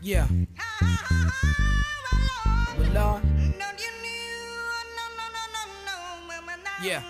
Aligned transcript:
Yeah. 0.00 0.26
Well. 2.94 3.20
Yeah. 6.82 7.02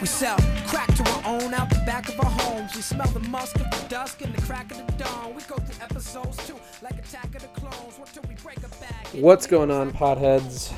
We 0.00 0.06
sell 0.06 0.36
crack 0.66 0.94
to 0.96 1.02
our 1.10 1.22
own 1.26 1.54
out 1.54 1.70
the 1.70 1.82
back 1.86 2.08
of 2.08 2.18
our 2.20 2.30
homes. 2.30 2.74
We 2.74 2.82
smell 2.82 3.08
the 3.08 3.20
musk 3.20 3.56
of 3.56 3.70
the 3.70 3.86
dusk 3.88 4.22
and 4.22 4.34
the 4.34 4.42
crack 4.42 4.70
of 4.70 4.86
the 4.86 4.92
dawn. 5.04 5.34
We 5.34 5.42
go 5.42 5.56
through 5.56 5.84
episodes 5.84 6.46
too, 6.46 6.56
like 6.82 6.98
Attack 6.98 7.34
of 7.34 7.42
the 7.42 7.48
Clones. 7.60 7.98
What 7.98 8.08
till 8.12 8.22
we 8.28 8.34
break 8.36 8.58
a 8.58 8.68
back? 8.80 9.08
What's 9.12 9.46
going 9.46 9.70
on, 9.70 9.92
potheads? 9.92 10.72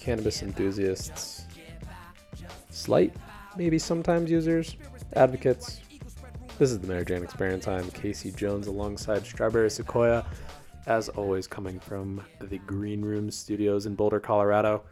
Cannabis 0.00 0.42
enthusiasts, 0.42 1.46
slight, 2.70 3.12
maybe 3.56 3.78
sometimes 3.78 4.30
users, 4.30 4.76
advocates. 5.14 5.80
This 6.58 6.70
is 6.70 6.78
the 6.78 6.86
Mary 6.86 7.04
Jane 7.04 7.22
Experience. 7.22 7.68
I'm 7.68 7.90
Casey 7.90 8.32
Jones 8.32 8.66
alongside 8.66 9.26
Strawberry 9.26 9.68
Sequoia, 9.68 10.24
as 10.86 11.10
always, 11.10 11.46
coming 11.46 11.78
from 11.78 12.24
the 12.40 12.56
Green 12.56 13.02
Room 13.02 13.30
Studios 13.30 13.84
in 13.84 13.94
Boulder, 13.94 14.20
Colorado. 14.20 14.82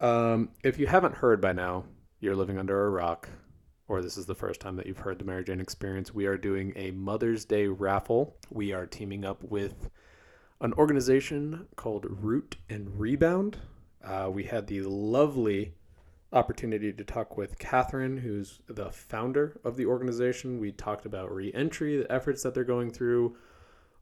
Um, 0.00 0.48
if 0.64 0.76
you 0.76 0.88
haven't 0.88 1.14
heard 1.14 1.40
by 1.40 1.52
now, 1.52 1.84
you're 2.18 2.34
living 2.34 2.58
under 2.58 2.84
a 2.84 2.90
rock, 2.90 3.28
or 3.86 4.02
this 4.02 4.18
is 4.18 4.26
the 4.26 4.34
first 4.34 4.60
time 4.60 4.74
that 4.74 4.86
you've 4.86 4.98
heard 4.98 5.20
the 5.20 5.24
Mary 5.24 5.44
Jane 5.44 5.60
Experience. 5.60 6.12
We 6.12 6.26
are 6.26 6.36
doing 6.36 6.72
a 6.74 6.90
Mother's 6.90 7.44
Day 7.44 7.68
raffle. 7.68 8.34
We 8.50 8.72
are 8.72 8.84
teaming 8.84 9.24
up 9.24 9.40
with 9.44 9.90
an 10.60 10.72
organization 10.72 11.68
called 11.76 12.06
Root 12.08 12.56
and 12.68 12.98
Rebound. 12.98 13.56
Uh, 14.04 14.30
we 14.32 14.42
had 14.42 14.66
the 14.66 14.80
lovely 14.80 15.74
opportunity 16.32 16.92
to 16.92 17.04
talk 17.04 17.36
with 17.36 17.58
Katherine, 17.58 18.18
who's 18.18 18.60
the 18.68 18.90
founder 18.90 19.60
of 19.64 19.76
the 19.76 19.86
organization. 19.86 20.58
We 20.58 20.72
talked 20.72 21.06
about 21.06 21.34
re 21.34 21.52
entry, 21.54 21.96
the 21.96 22.12
efforts 22.12 22.42
that 22.42 22.54
they're 22.54 22.64
going 22.64 22.90
through, 22.90 23.36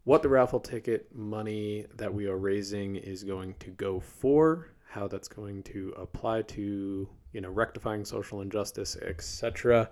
what 0.04 0.22
the 0.22 0.28
raffle 0.28 0.60
ticket 0.60 1.14
money 1.14 1.86
that 1.96 2.12
we 2.12 2.26
are 2.26 2.36
raising 2.36 2.96
is 2.96 3.24
going 3.24 3.54
to 3.60 3.70
go 3.70 4.00
for, 4.00 4.72
how 4.88 5.08
that's 5.08 5.28
going 5.28 5.62
to 5.64 5.92
apply 5.96 6.42
to, 6.42 7.08
you 7.32 7.40
know, 7.40 7.50
rectifying 7.50 8.04
social 8.04 8.40
injustice, 8.40 8.96
etc. 8.96 9.88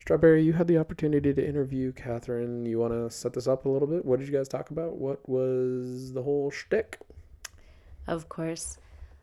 Strawberry, 0.00 0.42
you 0.42 0.54
had 0.54 0.66
the 0.66 0.78
opportunity 0.78 1.32
to 1.34 1.46
interview 1.46 1.92
Katherine. 1.92 2.64
You 2.64 2.78
want 2.78 2.92
to 2.92 3.10
set 3.10 3.34
this 3.34 3.46
up 3.46 3.66
a 3.66 3.68
little 3.68 3.88
bit? 3.88 4.04
What 4.04 4.18
did 4.18 4.28
you 4.28 4.34
guys 4.34 4.48
talk 4.48 4.70
about? 4.70 4.96
What 4.96 5.28
was 5.28 6.12
the 6.12 6.22
whole 6.22 6.50
shtick? 6.50 6.98
Of 8.06 8.28
course. 8.28 8.78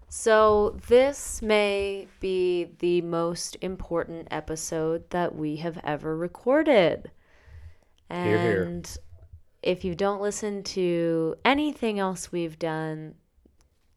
So, 0.09 0.77
this 0.88 1.41
may 1.41 2.08
be 2.22 2.69
the 2.80 3.02
most 3.02 3.58
important 3.59 4.30
episode 4.31 5.09
that 5.09 5.36
we 5.36 5.58
have 5.58 5.77
ever 5.83 6.16
recorded. 6.16 7.11
Hear, 8.09 8.23
hear. 8.23 8.64
And 8.64 8.97
if 9.61 9.83
you 9.83 9.95
don't 9.95 10.22
listen 10.22 10.64
to 10.64 11.36
anything 11.44 11.99
else 11.99 12.31
we've 12.31 12.58
done, 12.58 13.16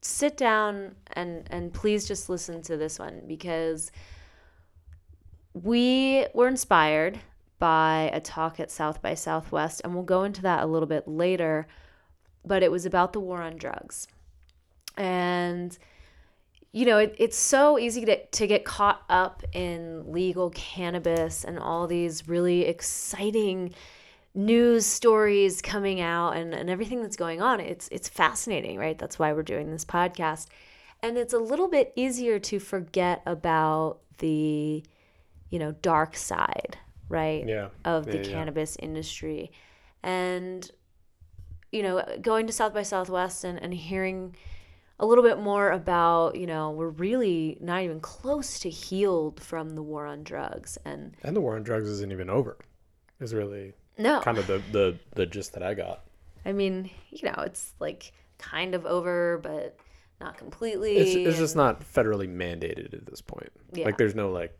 sit 0.01 0.35
down 0.35 0.95
and, 1.13 1.47
and 1.49 1.73
please 1.73 2.05
just 2.05 2.27
listen 2.27 2.61
to 2.63 2.75
this 2.75 2.99
one 2.99 3.21
because 3.25 3.89
we 5.53 6.25
were 6.33 6.49
inspired 6.49 7.19
by 7.57 8.09
a 8.11 8.19
talk 8.19 8.59
at 8.59 8.69
South 8.69 9.01
by 9.01 9.13
Southwest, 9.13 9.79
and 9.83 9.93
we'll 9.93 10.03
go 10.03 10.23
into 10.23 10.41
that 10.41 10.63
a 10.63 10.67
little 10.67 10.87
bit 10.87 11.07
later. 11.07 11.67
But 12.43 12.63
it 12.63 12.71
was 12.71 12.85
about 12.85 13.13
the 13.13 13.21
war 13.21 13.41
on 13.41 13.55
drugs. 13.55 14.07
And, 14.97 15.77
you 16.71 16.85
know, 16.85 16.97
it, 16.99 17.15
it's 17.17 17.37
so 17.37 17.77
easy 17.77 18.05
to, 18.05 18.25
to 18.25 18.47
get 18.47 18.63
caught 18.63 19.03
up 19.09 19.43
in 19.53 20.11
legal 20.11 20.49
cannabis 20.51 21.43
and 21.43 21.59
all 21.59 21.85
these 21.87 22.27
really 22.27 22.65
exciting 22.65 23.73
news 24.33 24.85
stories 24.85 25.61
coming 25.61 25.99
out 25.99 26.37
and, 26.37 26.53
and 26.53 26.69
everything 26.69 27.01
that's 27.01 27.17
going 27.17 27.41
on. 27.41 27.59
It's 27.59 27.89
it's 27.89 28.07
fascinating, 28.07 28.77
right? 28.77 28.97
That's 28.97 29.19
why 29.19 29.33
we're 29.33 29.43
doing 29.43 29.71
this 29.71 29.83
podcast. 29.83 30.47
And 31.03 31.17
it's 31.17 31.33
a 31.33 31.39
little 31.39 31.67
bit 31.67 31.91
easier 31.95 32.39
to 32.39 32.59
forget 32.59 33.21
about 33.25 33.99
the, 34.19 34.83
you 35.49 35.59
know, 35.59 35.73
dark 35.81 36.15
side, 36.15 36.77
right? 37.09 37.45
Yeah. 37.45 37.69
Of 37.83 38.05
the 38.05 38.17
Yeah, 38.17 38.23
yeah. 38.23 38.31
cannabis 38.31 38.77
industry. 38.79 39.51
And, 40.03 40.69
you 41.71 41.83
know, 41.83 42.03
going 42.21 42.47
to 42.47 42.53
South 42.53 42.73
by 42.73 42.83
Southwest 42.83 43.43
and, 43.43 43.61
and 43.61 43.73
hearing 43.73 44.35
a 45.01 45.05
little 45.05 45.23
bit 45.23 45.39
more 45.39 45.71
about, 45.71 46.35
you 46.35 46.45
know, 46.45 46.69
we're 46.69 46.89
really 46.89 47.57
not 47.59 47.81
even 47.81 47.99
close 47.99 48.59
to 48.59 48.69
healed 48.69 49.41
from 49.41 49.71
the 49.71 49.81
war 49.81 50.05
on 50.05 50.23
drugs. 50.23 50.77
And 50.85 51.17
And 51.23 51.35
the 51.35 51.41
war 51.41 51.55
on 51.55 51.63
drugs 51.63 51.89
isn't 51.89 52.11
even 52.11 52.29
over. 52.29 52.57
Is 53.19 53.33
really 53.33 53.73
no, 53.97 54.21
kind 54.21 54.37
of 54.37 54.47
the, 54.47 54.61
the 54.71 54.97
the 55.15 55.25
gist 55.25 55.53
that 55.53 55.61
I 55.61 55.73
got. 55.73 56.05
I 56.45 56.53
mean, 56.53 56.89
you 57.09 57.29
know, 57.29 57.43
it's 57.43 57.73
like 57.79 58.13
kind 58.37 58.73
of 58.73 58.85
over, 58.85 59.39
but 59.43 59.77
not 60.19 60.37
completely. 60.37 60.97
It's 60.97 61.15
it's 61.15 61.37
just 61.37 61.55
not 61.55 61.81
federally 61.81 62.27
mandated 62.27 62.93
at 62.93 63.05
this 63.05 63.21
point. 63.21 63.51
Yeah. 63.73 63.85
Like 63.85 63.97
there's 63.97 64.15
no 64.15 64.31
like 64.31 64.57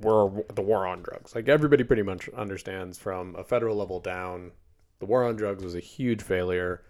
war 0.00 0.44
the 0.54 0.62
war 0.62 0.86
on 0.86 1.02
drugs. 1.02 1.34
Like 1.34 1.48
everybody 1.48 1.82
pretty 1.82 2.02
much 2.02 2.28
understands 2.30 2.98
from 2.98 3.34
a 3.36 3.44
federal 3.44 3.76
level 3.76 4.00
down, 4.00 4.52
the 4.98 5.06
war 5.06 5.24
on 5.24 5.36
drugs 5.36 5.64
was 5.64 5.74
a 5.74 5.80
huge 5.80 6.22
failure. 6.22 6.82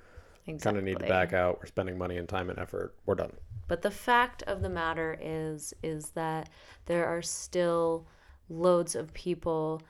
Kind 0.47 0.77
of 0.77 0.85
need 0.85 0.99
to 0.99 1.07
back 1.07 1.33
out. 1.33 1.59
We're 1.61 1.67
spending 1.67 1.97
money 1.97 2.19
and 2.19 2.29
time 2.29 2.51
and 2.51 2.59
effort. 2.59 2.95
We're 3.07 3.15
done. 3.15 3.33
But 3.67 3.83
the 3.83 3.91
fact 3.91 4.43
of 4.43 4.61
the 4.61 4.69
matter 4.69 5.19
is, 5.21 5.73
is 5.83 6.11
that 6.11 6.51
there 6.87 7.07
are 7.07 7.23
still 7.23 8.07
loads 8.51 8.95
of 8.95 9.13
people 9.15 9.83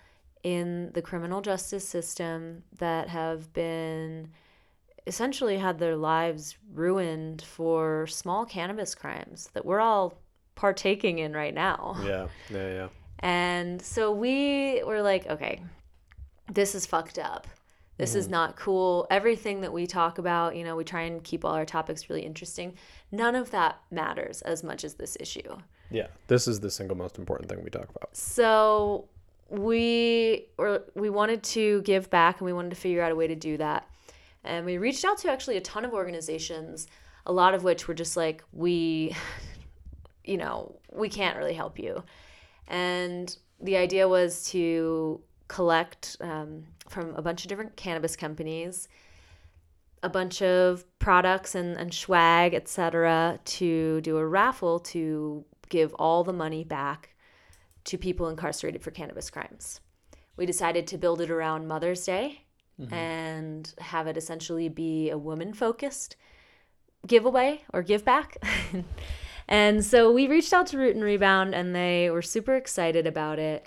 in 0.44 0.92
the 0.92 1.02
criminal 1.02 1.40
justice 1.40 1.86
system 1.88 2.62
that 2.78 3.08
have 3.08 3.52
been 3.52 4.28
essentially 5.06 5.58
had 5.58 5.78
their 5.78 5.96
lives 5.96 6.56
ruined 6.72 7.42
for 7.42 8.06
small 8.06 8.46
cannabis 8.46 8.94
crimes 8.94 9.50
that 9.54 9.64
we're 9.64 9.80
all 9.80 10.14
partaking 10.54 11.18
in 11.18 11.32
right 11.32 11.54
now. 11.54 11.96
Yeah, 12.04 12.28
yeah, 12.50 12.68
yeah. 12.68 12.88
And 13.18 13.82
so 13.82 14.12
we 14.12 14.82
were 14.84 15.02
like, 15.02 15.26
okay, 15.26 15.60
this 16.52 16.74
is 16.74 16.86
fucked 16.86 17.18
up. 17.18 17.46
This 17.96 18.14
is 18.14 18.24
mm-hmm. 18.24 18.32
not 18.32 18.56
cool. 18.56 19.06
Everything 19.10 19.60
that 19.60 19.72
we 19.72 19.86
talk 19.86 20.18
about, 20.18 20.56
you 20.56 20.64
know, 20.64 20.74
we 20.74 20.84
try 20.84 21.02
and 21.02 21.22
keep 21.22 21.44
all 21.44 21.54
our 21.54 21.64
topics 21.64 22.10
really 22.10 22.22
interesting. 22.22 22.74
None 23.12 23.34
of 23.34 23.50
that 23.52 23.80
matters 23.90 24.42
as 24.42 24.64
much 24.64 24.84
as 24.84 24.94
this 24.94 25.16
issue. 25.20 25.56
Yeah, 25.90 26.08
this 26.26 26.48
is 26.48 26.60
the 26.60 26.70
single 26.70 26.96
most 26.96 27.18
important 27.18 27.48
thing 27.48 27.62
we 27.62 27.70
talk 27.70 27.88
about. 27.94 28.16
So 28.16 29.08
we 29.48 30.46
were 30.56 30.82
we 30.94 31.10
wanted 31.10 31.42
to 31.44 31.82
give 31.82 32.10
back 32.10 32.40
and 32.40 32.46
we 32.46 32.52
wanted 32.52 32.70
to 32.70 32.76
figure 32.76 33.02
out 33.02 33.12
a 33.12 33.14
way 33.14 33.28
to 33.28 33.36
do 33.36 33.56
that. 33.58 33.88
And 34.42 34.66
we 34.66 34.76
reached 34.78 35.04
out 35.04 35.18
to 35.18 35.30
actually 35.30 35.56
a 35.56 35.60
ton 35.60 35.84
of 35.84 35.92
organizations, 35.92 36.88
a 37.26 37.32
lot 37.32 37.54
of 37.54 37.62
which 37.62 37.86
were 37.86 37.94
just 37.94 38.16
like, 38.16 38.42
we 38.52 39.14
you 40.24 40.36
know, 40.36 40.74
we 40.92 41.08
can't 41.08 41.36
really 41.36 41.54
help 41.54 41.78
you. 41.78 42.02
And 42.66 43.36
the 43.60 43.76
idea 43.76 44.08
was 44.08 44.48
to 44.50 45.20
collect 45.48 46.16
um, 46.20 46.64
from 46.88 47.14
a 47.14 47.22
bunch 47.22 47.44
of 47.44 47.48
different 47.48 47.76
cannabis 47.76 48.16
companies 48.16 48.88
a 50.04 50.08
bunch 50.08 50.42
of 50.42 50.84
products 50.98 51.54
and, 51.54 51.78
and 51.78 51.92
swag, 51.92 52.52
etc., 52.52 53.40
to 53.46 54.02
do 54.02 54.18
a 54.18 54.26
raffle 54.26 54.78
to 54.78 55.42
give 55.70 55.94
all 55.94 56.22
the 56.22 56.32
money 56.32 56.62
back 56.62 57.14
to 57.84 57.96
people 57.96 58.28
incarcerated 58.28 58.82
for 58.82 58.90
cannabis 58.90 59.30
crimes. 59.30 59.80
We 60.36 60.44
decided 60.44 60.86
to 60.88 60.98
build 60.98 61.22
it 61.22 61.30
around 61.30 61.66
Mother's 61.66 62.04
Day 62.04 62.42
and 62.92 63.72
have 63.78 64.06
it 64.06 64.16
essentially 64.18 64.68
be 64.68 65.08
a 65.08 65.16
woman 65.16 65.54
focused 65.54 66.16
giveaway 67.06 67.62
or 67.72 67.82
give 67.82 68.04
back. 68.04 68.36
and 69.48 69.82
so 69.82 70.12
we 70.12 70.26
reached 70.26 70.52
out 70.52 70.66
to 70.68 70.78
Root 70.78 70.96
and 70.96 71.04
Rebound 71.04 71.54
and 71.54 71.74
they 71.74 72.10
were 72.10 72.22
super 72.22 72.56
excited 72.56 73.06
about 73.06 73.38
it. 73.38 73.66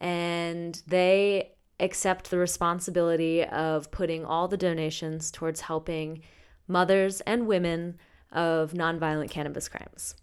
And 0.00 0.80
they 0.86 1.52
accept 1.80 2.30
the 2.30 2.38
responsibility 2.38 3.44
of 3.44 3.90
putting 3.90 4.24
all 4.24 4.48
the 4.48 4.56
donations 4.56 5.30
towards 5.30 5.62
helping 5.62 6.22
mothers 6.66 7.20
and 7.22 7.46
women 7.46 7.98
of 8.32 8.72
nonviolent 8.72 9.30
cannabis 9.30 9.68
crimes. 9.68 10.14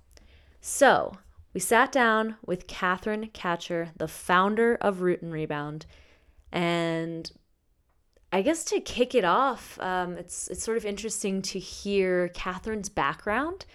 So 0.62 1.18
we 1.54 1.60
sat 1.60 1.92
down 1.92 2.36
with 2.45 2.68
Katherine 2.68 3.30
Katcher, 3.33 3.89
the 3.95 4.07
founder 4.07 4.75
of 4.81 5.01
Root 5.01 5.22
and 5.22 5.31
Rebound, 5.31 5.86
and 6.51 7.31
I 8.31 8.42
guess 8.42 8.66
to 8.66 8.81
kick 8.81 9.16
it 9.16 9.24
off, 9.24 9.80
um, 9.80 10.18
it's 10.18 10.50
it's 10.50 10.62
sort 10.63 10.78
of 10.78 10.86
interesting 10.86 11.42
to 11.44 11.60
hear 11.60 12.28
Katherine's 12.30 12.89
background. 12.89 13.66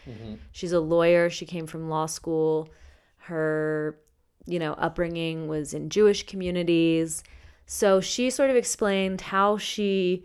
She's 0.53 0.73
a 0.73 0.81
lawyer. 0.81 1.31
She 1.31 1.47
came 1.47 1.67
from 1.67 1.89
law 1.89 2.05
school. 2.07 2.69
Her, 3.17 3.99
you 4.47 4.59
know, 4.59 4.73
upbringing 4.75 5.49
was 5.49 5.75
in 5.75 5.91
Jewish 5.91 6.27
communities. 6.27 7.23
So 7.67 8.01
she 8.01 8.31
sort 8.31 8.51
of 8.51 8.57
explained 8.57 9.21
how 9.21 9.59
she 9.59 10.25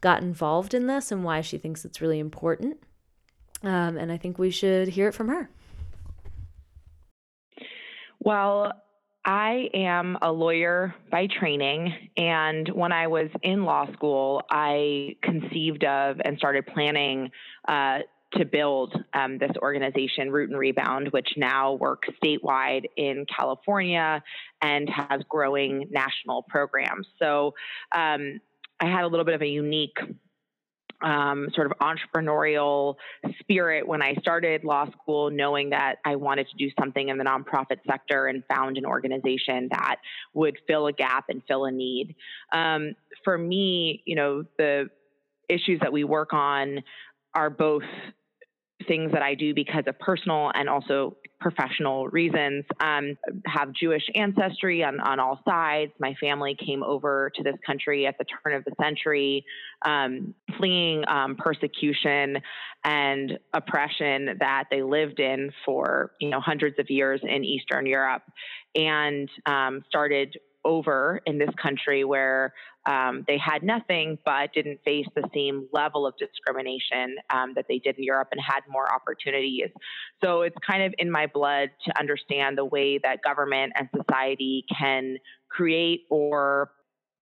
got 0.00 0.22
involved 0.22 0.74
in 0.74 0.86
this 0.86 1.10
and 1.10 1.24
why 1.24 1.40
she 1.40 1.58
thinks 1.58 1.84
it's 1.84 2.00
really 2.00 2.18
important. 2.18 2.78
Um, 3.62 3.96
and 3.96 4.12
I 4.12 4.16
think 4.16 4.38
we 4.38 4.50
should 4.50 4.88
hear 4.88 5.08
it 5.08 5.12
from 5.12 5.28
her. 5.28 5.50
Well, 8.20 8.72
I 9.24 9.70
am 9.74 10.18
a 10.22 10.30
lawyer 10.30 10.94
by 11.10 11.26
training, 11.26 11.92
and 12.16 12.68
when 12.68 12.92
I 12.92 13.08
was 13.08 13.28
in 13.42 13.64
law 13.64 13.92
school, 13.92 14.42
I 14.50 15.16
conceived 15.22 15.84
of 15.84 16.20
and 16.24 16.38
started 16.38 16.66
planning 16.66 17.30
uh, 17.66 18.00
to 18.32 18.44
build 18.44 18.94
um, 19.14 19.38
this 19.38 19.52
organization, 19.62 20.30
Root 20.30 20.50
and 20.50 20.58
Rebound, 20.58 21.08
which 21.12 21.28
now 21.36 21.74
works 21.74 22.08
statewide 22.22 22.84
in 22.96 23.24
California 23.26 24.22
and 24.62 24.88
has 24.90 25.22
growing 25.28 25.88
national 25.90 26.42
programs. 26.42 27.06
So 27.18 27.54
um, 27.94 28.40
I 28.80 28.86
had 28.86 29.04
a 29.04 29.06
little 29.06 29.24
bit 29.24 29.34
of 29.34 29.42
a 29.42 29.48
unique 29.48 29.96
um, 31.02 31.48
sort 31.54 31.70
of 31.70 31.78
entrepreneurial 31.78 32.96
spirit 33.40 33.86
when 33.86 34.02
I 34.02 34.14
started 34.14 34.64
law 34.64 34.90
school, 34.90 35.30
knowing 35.30 35.70
that 35.70 35.96
I 36.04 36.16
wanted 36.16 36.48
to 36.48 36.56
do 36.56 36.70
something 36.78 37.08
in 37.08 37.18
the 37.18 37.24
nonprofit 37.24 37.78
sector 37.86 38.26
and 38.26 38.42
found 38.52 38.78
an 38.78 38.86
organization 38.86 39.68
that 39.70 39.96
would 40.34 40.56
fill 40.66 40.86
a 40.86 40.92
gap 40.92 41.26
and 41.28 41.42
fill 41.46 41.66
a 41.66 41.70
need. 41.70 42.14
Um, 42.52 42.94
for 43.24 43.36
me, 43.36 44.02
you 44.06 44.16
know, 44.16 44.44
the 44.58 44.88
issues 45.48 45.80
that 45.80 45.92
we 45.92 46.04
work 46.04 46.32
on 46.32 46.82
are 47.36 47.50
both 47.50 47.82
things 48.88 49.12
that 49.12 49.22
I 49.22 49.34
do 49.34 49.54
because 49.54 49.84
of 49.86 49.98
personal 49.98 50.50
and 50.54 50.68
also 50.68 51.16
professional 51.40 52.08
reasons. 52.08 52.64
Um, 52.80 53.16
have 53.46 53.72
Jewish 53.72 54.04
ancestry 54.14 54.82
on, 54.82 55.00
on 55.00 55.20
all 55.20 55.40
sides. 55.46 55.92
My 55.98 56.14
family 56.20 56.56
came 56.58 56.82
over 56.82 57.30
to 57.34 57.42
this 57.42 57.56
country 57.66 58.06
at 58.06 58.16
the 58.18 58.24
turn 58.24 58.54
of 58.54 58.64
the 58.64 58.72
century, 58.80 59.44
um, 59.84 60.34
fleeing 60.58 61.06
um, 61.08 61.36
persecution 61.36 62.38
and 62.84 63.38
oppression 63.52 64.36
that 64.40 64.64
they 64.70 64.82
lived 64.82 65.20
in 65.20 65.50
for 65.64 66.12
you 66.20 66.30
know 66.30 66.40
hundreds 66.40 66.78
of 66.78 66.88
years 66.88 67.20
in 67.22 67.44
Eastern 67.44 67.86
Europe, 67.86 68.22
and 68.74 69.28
um, 69.46 69.82
started 69.88 70.38
over 70.66 71.20
in 71.24 71.38
this 71.38 71.50
country 71.62 72.04
where 72.04 72.52
um, 72.86 73.24
they 73.26 73.38
had 73.38 73.62
nothing 73.62 74.18
but 74.24 74.52
didn't 74.52 74.80
face 74.84 75.06
the 75.14 75.28
same 75.32 75.66
level 75.72 76.06
of 76.06 76.14
discrimination 76.18 77.16
um, 77.30 77.52
that 77.54 77.66
they 77.68 77.78
did 77.78 77.96
in 77.96 78.04
Europe 78.04 78.28
and 78.32 78.40
had 78.40 78.60
more 78.68 78.92
opportunities. 78.92 79.70
So 80.22 80.42
it's 80.42 80.56
kind 80.68 80.82
of 80.82 80.94
in 80.98 81.10
my 81.10 81.26
blood 81.26 81.70
to 81.86 81.98
understand 81.98 82.58
the 82.58 82.64
way 82.64 82.98
that 82.98 83.22
government 83.22 83.72
and 83.76 83.88
society 83.96 84.64
can 84.76 85.16
create 85.48 86.02
or 86.10 86.70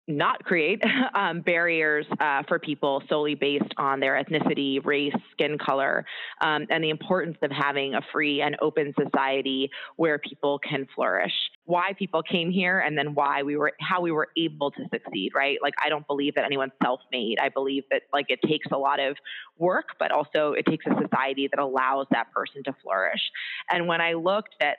not 0.07 0.43
create 0.43 0.81
um, 1.13 1.41
barriers 1.41 2.05
uh, 2.19 2.43
for 2.47 2.59
people 2.59 3.01
solely 3.07 3.35
based 3.35 3.73
on 3.77 3.99
their 3.99 4.21
ethnicity, 4.21 4.83
race, 4.85 5.13
skin 5.31 5.57
color, 5.57 6.05
um, 6.41 6.65
and 6.69 6.83
the 6.83 6.89
importance 6.89 7.37
of 7.41 7.51
having 7.51 7.93
a 7.93 8.01
free 8.11 8.41
and 8.41 8.57
open 8.61 8.93
society 9.01 9.69
where 9.95 10.19
people 10.19 10.59
can 10.59 10.87
flourish. 10.95 11.33
Why 11.65 11.93
people 11.97 12.23
came 12.23 12.51
here, 12.51 12.79
and 12.79 12.97
then 12.97 13.13
why 13.13 13.43
we 13.43 13.55
were, 13.55 13.73
how 13.79 14.01
we 14.01 14.11
were 14.11 14.29
able 14.37 14.71
to 14.71 14.83
succeed. 14.91 15.31
Right? 15.35 15.57
Like 15.61 15.73
I 15.83 15.89
don't 15.89 16.05
believe 16.07 16.35
that 16.35 16.45
anyone's 16.45 16.73
self-made. 16.83 17.37
I 17.39 17.49
believe 17.49 17.83
that 17.91 18.03
like 18.11 18.25
it 18.29 18.39
takes 18.47 18.67
a 18.71 18.77
lot 18.77 18.99
of 18.99 19.15
work, 19.57 19.89
but 19.99 20.11
also 20.11 20.53
it 20.53 20.65
takes 20.65 20.85
a 20.85 20.95
society 21.01 21.47
that 21.51 21.59
allows 21.59 22.07
that 22.11 22.31
person 22.31 22.63
to 22.63 22.75
flourish. 22.83 23.21
And 23.69 23.87
when 23.87 24.01
I 24.01 24.13
looked 24.13 24.55
at 24.61 24.77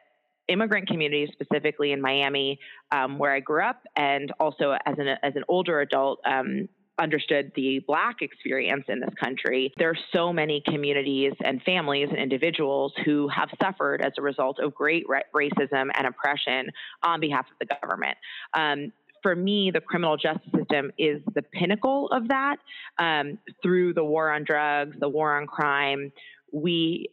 immigrant 0.49 0.89
communities, 0.89 1.29
specifically 1.33 1.93
in 1.93 2.01
Miami, 2.01 2.59
um, 2.91 3.19
where 3.19 3.33
I 3.33 3.41
grew 3.41 3.63
up, 3.63 3.83
and 3.97 4.33
also 4.41 4.77
as 4.87 4.95
an 4.99 5.09
as 5.23 5.35
an 5.37 5.45
older 5.49 5.81
adult. 5.81 6.21
Um, 6.25 6.69
understood 6.99 7.51
the 7.57 7.83
black 7.87 8.17
experience 8.21 8.85
in 8.87 9.01
this 9.01 9.15
country 9.19 9.73
there 9.79 9.89
are 9.89 9.99
so 10.13 10.31
many 10.31 10.63
communities 10.69 11.33
and 11.43 11.61
families 11.63 12.09
and 12.11 12.19
individuals 12.19 12.93
who 13.07 13.27
have 13.29 13.49
suffered 13.63 14.03
as 14.03 14.13
a 14.19 14.23
result 14.23 14.61
of 14.61 14.75
great 14.75 15.03
ra- 15.09 15.21
racism 15.35 15.89
and 15.95 16.07
oppression 16.07 16.71
on 17.03 17.19
behalf 17.19 17.47
of 17.51 17.67
the 17.67 17.75
government 17.81 18.17
um, 18.53 18.93
for 19.23 19.35
me, 19.35 19.71
the 19.73 19.81
criminal 19.81 20.17
justice 20.17 20.51
system 20.55 20.91
is 20.99 21.23
the 21.35 21.43
pinnacle 21.43 22.09
of 22.11 22.29
that. 22.29 22.57
Um, 22.99 23.39
through 23.63 23.95
the 23.95 24.05
war 24.05 24.31
on 24.31 24.45
drugs, 24.45 24.97
the 24.99 25.09
war 25.09 25.41
on 25.41 25.47
crime, 25.47 26.13
we 26.53 27.09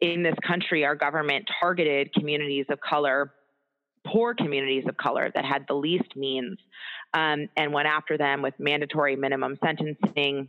in 0.00 0.22
this 0.22 0.34
country, 0.46 0.84
our 0.84 0.94
government 0.94 1.48
targeted 1.60 2.12
communities 2.12 2.66
of 2.70 2.78
color, 2.80 3.32
poor 4.06 4.34
communities 4.34 4.84
of 4.88 4.96
color 4.96 5.30
that 5.34 5.44
had 5.44 5.64
the 5.68 5.74
least 5.74 6.16
means, 6.16 6.58
um, 7.14 7.48
and 7.56 7.72
went 7.72 7.88
after 7.88 8.18
them 8.18 8.42
with 8.42 8.54
mandatory 8.58 9.16
minimum 9.16 9.58
sentencing, 9.64 10.48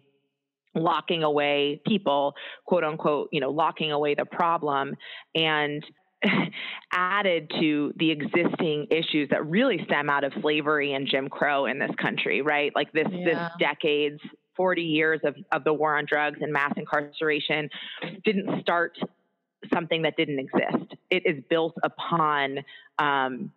locking 0.76 1.24
away 1.24 1.82
people, 1.88 2.34
quote 2.66 2.84
unquote, 2.84 3.30
you 3.32 3.40
know, 3.40 3.50
locking 3.50 3.92
away 3.92 4.16
the 4.16 4.26
problem, 4.26 4.96
and 5.34 5.84
added 6.92 7.52
to 7.60 7.94
the 7.98 8.12
existing 8.12 8.88
issues 8.90 9.30
that 9.30 9.46
really 9.46 9.80
stem 9.86 10.10
out 10.10 10.24
of 10.24 10.34
slavery 10.42 10.94
and 10.94 11.08
Jim 11.08 11.30
Crow 11.30 11.66
in 11.66 11.80
this 11.80 11.92
country, 12.02 12.42
right? 12.42 12.72
Like 12.76 12.92
this 12.92 13.08
yeah. 13.12 13.26
this 13.26 13.40
decades 13.60 14.20
40 14.56 14.82
years 14.82 15.22
of, 15.24 15.36
of 15.52 15.64
the 15.64 15.74
war 15.74 15.98
on 15.98 16.06
drugs 16.06 16.40
and 16.42 16.52
mass 16.52 16.74
incarceration 16.76 17.70
didn't 18.26 18.62
start 18.62 18.98
something 19.74 20.04
that 20.04 20.16
didn't 20.18 20.40
exist. 20.40 20.94
It 21.10 21.24
is 21.26 21.44
built 21.50 21.76
upon 21.84 22.60
um, 23.00 23.52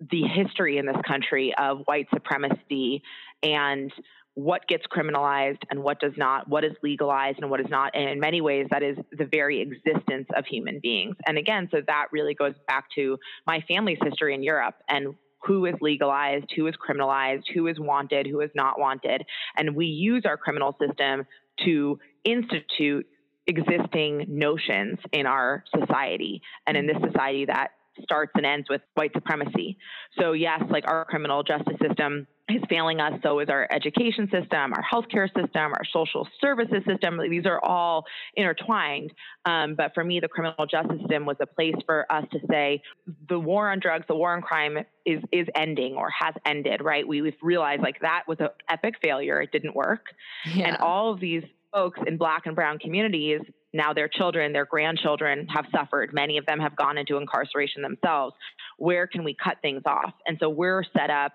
the 0.00 0.22
history 0.22 0.78
in 0.78 0.86
this 0.86 0.96
country 1.06 1.54
of 1.58 1.82
white 1.86 2.06
supremacy 2.12 3.02
and 3.42 3.92
what 4.34 4.66
gets 4.66 4.84
criminalized 4.86 5.62
and 5.70 5.82
what 5.82 6.00
does 6.00 6.12
not, 6.16 6.48
what 6.48 6.64
is 6.64 6.72
legalized 6.82 7.38
and 7.40 7.50
what 7.50 7.60
is 7.60 7.68
not. 7.70 7.92
And 7.94 8.08
in 8.10 8.18
many 8.18 8.40
ways, 8.40 8.66
that 8.70 8.82
is 8.82 8.96
the 9.12 9.26
very 9.26 9.60
existence 9.60 10.26
of 10.36 10.44
human 10.46 10.80
beings. 10.82 11.14
And 11.26 11.38
again, 11.38 11.68
so 11.70 11.78
that 11.86 12.06
really 12.10 12.34
goes 12.34 12.54
back 12.66 12.86
to 12.96 13.16
my 13.46 13.62
family's 13.68 13.98
history 14.02 14.34
in 14.34 14.42
Europe 14.42 14.74
and 14.88 15.14
who 15.44 15.66
is 15.66 15.74
legalized, 15.80 16.46
who 16.56 16.66
is 16.66 16.74
criminalized, 16.76 17.44
who 17.54 17.68
is 17.68 17.78
wanted, 17.78 18.26
who 18.26 18.40
is 18.40 18.50
not 18.54 18.80
wanted. 18.80 19.24
And 19.56 19.76
we 19.76 19.86
use 19.86 20.24
our 20.26 20.36
criminal 20.36 20.76
system 20.80 21.26
to 21.64 21.98
institute 22.24 23.06
existing 23.46 24.26
notions 24.28 24.98
in 25.12 25.26
our 25.26 25.64
society 25.78 26.42
and 26.66 26.76
in 26.76 26.86
this 26.86 26.96
society 27.02 27.44
that 27.46 27.72
starts 28.02 28.32
and 28.34 28.44
ends 28.44 28.68
with 28.68 28.80
white 28.94 29.12
supremacy. 29.12 29.76
So, 30.18 30.32
yes, 30.32 30.62
like 30.70 30.86
our 30.86 31.04
criminal 31.04 31.42
justice 31.42 31.76
system 31.80 32.26
is 32.48 32.62
failing 32.68 33.00
us. 33.00 33.12
So 33.22 33.38
is 33.40 33.48
our 33.48 33.66
education 33.70 34.28
system, 34.30 34.72
our 34.74 34.84
healthcare 34.92 35.28
system, 35.28 35.72
our 35.72 35.84
social 35.92 36.28
services 36.40 36.82
system. 36.86 37.18
These 37.30 37.46
are 37.46 37.62
all 37.64 38.04
intertwined. 38.34 39.12
Um, 39.46 39.74
but 39.74 39.94
for 39.94 40.04
me, 40.04 40.20
the 40.20 40.28
criminal 40.28 40.66
justice 40.66 40.98
system 41.00 41.24
was 41.24 41.36
a 41.40 41.46
place 41.46 41.74
for 41.86 42.10
us 42.12 42.24
to 42.32 42.40
say 42.50 42.82
the 43.28 43.38
war 43.38 43.70
on 43.70 43.80
drugs, 43.80 44.04
the 44.08 44.14
war 44.14 44.34
on 44.34 44.42
crime 44.42 44.78
is 45.06 45.22
is 45.32 45.46
ending 45.54 45.94
or 45.94 46.10
has 46.10 46.34
ended. 46.44 46.82
Right? 46.82 47.06
We, 47.06 47.22
we've 47.22 47.34
realized 47.42 47.82
like 47.82 48.00
that 48.00 48.24
was 48.28 48.38
an 48.40 48.48
epic 48.68 48.96
failure. 49.02 49.40
It 49.40 49.50
didn't 49.50 49.74
work, 49.74 50.06
yeah. 50.54 50.68
and 50.68 50.76
all 50.78 51.12
of 51.12 51.20
these 51.20 51.44
folks 51.74 51.98
in 52.06 52.16
black 52.16 52.46
and 52.46 52.54
brown 52.54 52.78
communities 52.78 53.40
now 53.74 53.92
their 53.92 54.08
children, 54.08 54.52
their 54.52 54.64
grandchildren 54.64 55.48
have 55.52 55.66
suffered. 55.74 56.14
Many 56.14 56.38
of 56.38 56.46
them 56.46 56.60
have 56.60 56.76
gone 56.76 56.96
into 56.96 57.16
incarceration 57.16 57.82
themselves. 57.82 58.34
Where 58.78 59.08
can 59.08 59.24
we 59.24 59.34
cut 59.34 59.56
things 59.62 59.82
off? 59.84 60.12
And 60.26 60.38
so 60.40 60.48
we're 60.48 60.84
set 60.96 61.10
up 61.10 61.32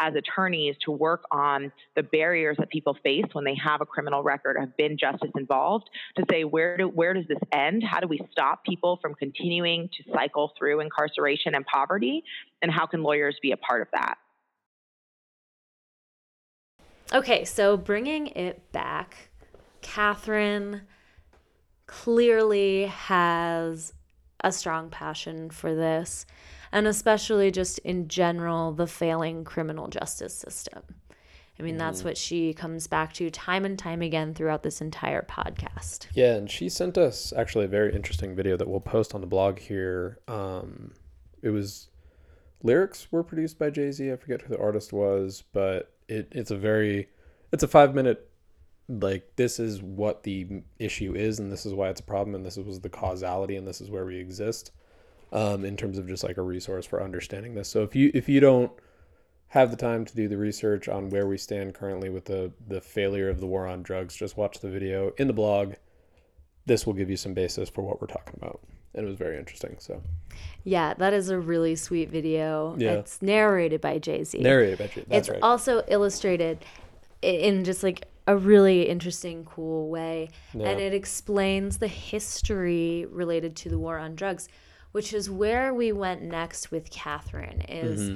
as 0.00 0.14
attorneys 0.14 0.74
to 0.86 0.90
work 0.90 1.24
on 1.30 1.70
the 1.94 2.02
barriers 2.02 2.56
that 2.58 2.70
people 2.70 2.96
face 3.04 3.26
when 3.32 3.44
they 3.44 3.54
have 3.62 3.82
a 3.82 3.86
criminal 3.86 4.22
record, 4.22 4.56
have 4.58 4.74
been 4.78 4.96
justice 4.98 5.30
involved, 5.36 5.88
to 6.16 6.24
say 6.30 6.44
where 6.44 6.78
do 6.78 6.88
where 6.88 7.12
does 7.12 7.26
this 7.28 7.38
end? 7.52 7.84
How 7.86 8.00
do 8.00 8.08
we 8.08 8.20
stop 8.32 8.64
people 8.64 8.98
from 9.02 9.14
continuing 9.14 9.90
to 9.90 10.12
cycle 10.14 10.52
through 10.58 10.80
incarceration 10.80 11.54
and 11.54 11.64
poverty? 11.66 12.24
And 12.62 12.72
how 12.72 12.86
can 12.86 13.02
lawyers 13.02 13.36
be 13.42 13.52
a 13.52 13.58
part 13.58 13.82
of 13.82 13.88
that? 13.92 14.14
Okay, 17.12 17.44
so 17.44 17.76
bringing 17.76 18.28
it 18.28 18.72
back, 18.72 19.28
Katherine 19.82 20.82
clearly 21.86 22.86
has 22.86 23.92
a 24.42 24.50
strong 24.50 24.90
passion 24.90 25.50
for 25.50 25.74
this, 25.74 26.26
and 26.72 26.86
especially 26.86 27.50
just 27.50 27.78
in 27.80 28.08
general, 28.08 28.72
the 28.72 28.86
failing 28.86 29.44
criminal 29.44 29.88
justice 29.88 30.34
system. 30.34 30.82
I 31.58 31.62
mean, 31.62 31.76
that's 31.76 31.98
mm-hmm. 31.98 32.08
what 32.08 32.16
she 32.16 32.54
comes 32.54 32.86
back 32.86 33.12
to 33.14 33.30
time 33.30 33.64
and 33.64 33.78
time 33.78 34.02
again 34.02 34.34
throughout 34.34 34.62
this 34.62 34.80
entire 34.80 35.22
podcast. 35.22 36.06
Yeah, 36.14 36.34
and 36.34 36.50
she 36.50 36.68
sent 36.68 36.96
us 36.96 37.32
actually 37.36 37.66
a 37.66 37.68
very 37.68 37.94
interesting 37.94 38.34
video 38.34 38.56
that 38.56 38.66
we'll 38.66 38.80
post 38.80 39.14
on 39.14 39.20
the 39.20 39.26
blog 39.26 39.58
here. 39.58 40.18
Um, 40.26 40.92
it 41.42 41.50
was 41.50 41.88
lyrics 42.62 43.12
were 43.12 43.22
produced 43.22 43.58
by 43.58 43.70
Jay 43.70 43.92
Z. 43.92 44.10
I 44.10 44.16
forget 44.16 44.42
who 44.42 44.48
the 44.48 44.60
artist 44.60 44.92
was, 44.92 45.44
but 45.52 45.92
it, 46.08 46.28
it's 46.32 46.50
a 46.50 46.56
very 46.56 47.08
it's 47.52 47.62
a 47.62 47.68
five 47.68 47.94
minute 47.94 48.28
like 48.88 49.36
this 49.36 49.58
is 49.58 49.82
what 49.82 50.22
the 50.22 50.62
issue 50.78 51.14
is 51.14 51.38
and 51.38 51.50
this 51.50 51.64
is 51.64 51.72
why 51.72 51.88
it's 51.88 52.00
a 52.00 52.04
problem 52.04 52.34
and 52.34 52.44
this 52.44 52.56
was 52.56 52.80
the 52.80 52.88
causality 52.88 53.56
and 53.56 53.66
this 53.66 53.80
is 53.80 53.90
where 53.90 54.04
we 54.04 54.18
exist 54.18 54.72
um, 55.32 55.64
in 55.64 55.76
terms 55.76 55.98
of 55.98 56.06
just 56.06 56.24
like 56.24 56.36
a 56.36 56.42
resource 56.42 56.84
for 56.84 57.02
understanding 57.02 57.54
this 57.54 57.68
so 57.68 57.82
if 57.82 57.94
you 57.94 58.10
if 58.12 58.28
you 58.28 58.40
don't 58.40 58.72
have 59.48 59.70
the 59.70 59.76
time 59.76 60.04
to 60.04 60.14
do 60.16 60.28
the 60.28 60.36
research 60.36 60.88
on 60.88 61.10
where 61.10 61.26
we 61.26 61.38
stand 61.38 61.74
currently 61.74 62.08
with 62.10 62.24
the 62.24 62.52
the 62.68 62.80
failure 62.80 63.28
of 63.28 63.40
the 63.40 63.46
war 63.46 63.66
on 63.66 63.82
drugs 63.82 64.14
just 64.16 64.36
watch 64.36 64.58
the 64.58 64.68
video 64.70 65.12
in 65.18 65.26
the 65.26 65.32
blog 65.32 65.74
this 66.66 66.86
will 66.86 66.94
give 66.94 67.08
you 67.08 67.16
some 67.16 67.34
basis 67.34 67.68
for 67.68 67.82
what 67.82 68.00
we're 68.00 68.06
talking 68.06 68.34
about 68.36 68.60
and 68.94 69.04
it 69.04 69.08
was 69.08 69.16
very 69.18 69.38
interesting. 69.38 69.76
So 69.78 70.02
Yeah, 70.64 70.94
that 70.94 71.12
is 71.12 71.30
a 71.30 71.38
really 71.38 71.76
sweet 71.76 72.10
video. 72.10 72.74
Yeah. 72.78 72.92
It's 72.92 73.22
narrated 73.22 73.80
by 73.80 73.98
Jay 73.98 74.22
Z. 74.24 74.38
narrated 74.40 74.78
by 74.78 74.86
Jay- 74.88 75.04
That's 75.08 75.28
it's 75.28 75.30
right. 75.30 75.42
also 75.42 75.82
illustrated 75.88 76.58
in 77.22 77.64
just 77.64 77.82
like 77.82 78.06
a 78.26 78.36
really 78.36 78.88
interesting, 78.88 79.44
cool 79.44 79.88
way. 79.88 80.30
And 80.70 80.80
it 80.80 80.94
explains 80.94 81.78
the 81.78 81.88
history 81.88 83.06
related 83.10 83.56
to 83.56 83.68
the 83.68 83.78
war 83.78 83.98
on 83.98 84.14
drugs, 84.14 84.48
which 84.92 85.12
is 85.12 85.28
where 85.30 85.72
we 85.74 85.92
went 85.92 86.22
next 86.22 86.70
with 86.70 86.90
Katherine, 86.90 87.62
is 87.68 88.00
Mm-hmm. 88.10 88.14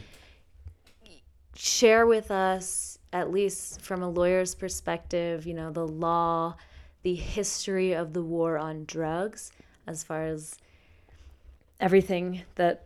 share 1.54 2.06
with 2.06 2.30
us, 2.30 2.98
at 3.12 3.30
least 3.30 3.80
from 3.80 4.02
a 4.02 4.08
lawyer's 4.08 4.54
perspective, 4.54 5.46
you 5.46 5.54
know, 5.54 5.70
the 5.70 5.86
law, 5.86 6.54
the 7.02 7.14
history 7.14 7.92
of 7.94 8.12
the 8.12 8.22
war 8.22 8.58
on 8.58 8.84
drugs, 8.84 9.50
as 9.86 10.04
far 10.04 10.24
as 10.24 10.56
everything 11.80 12.42
that 12.56 12.84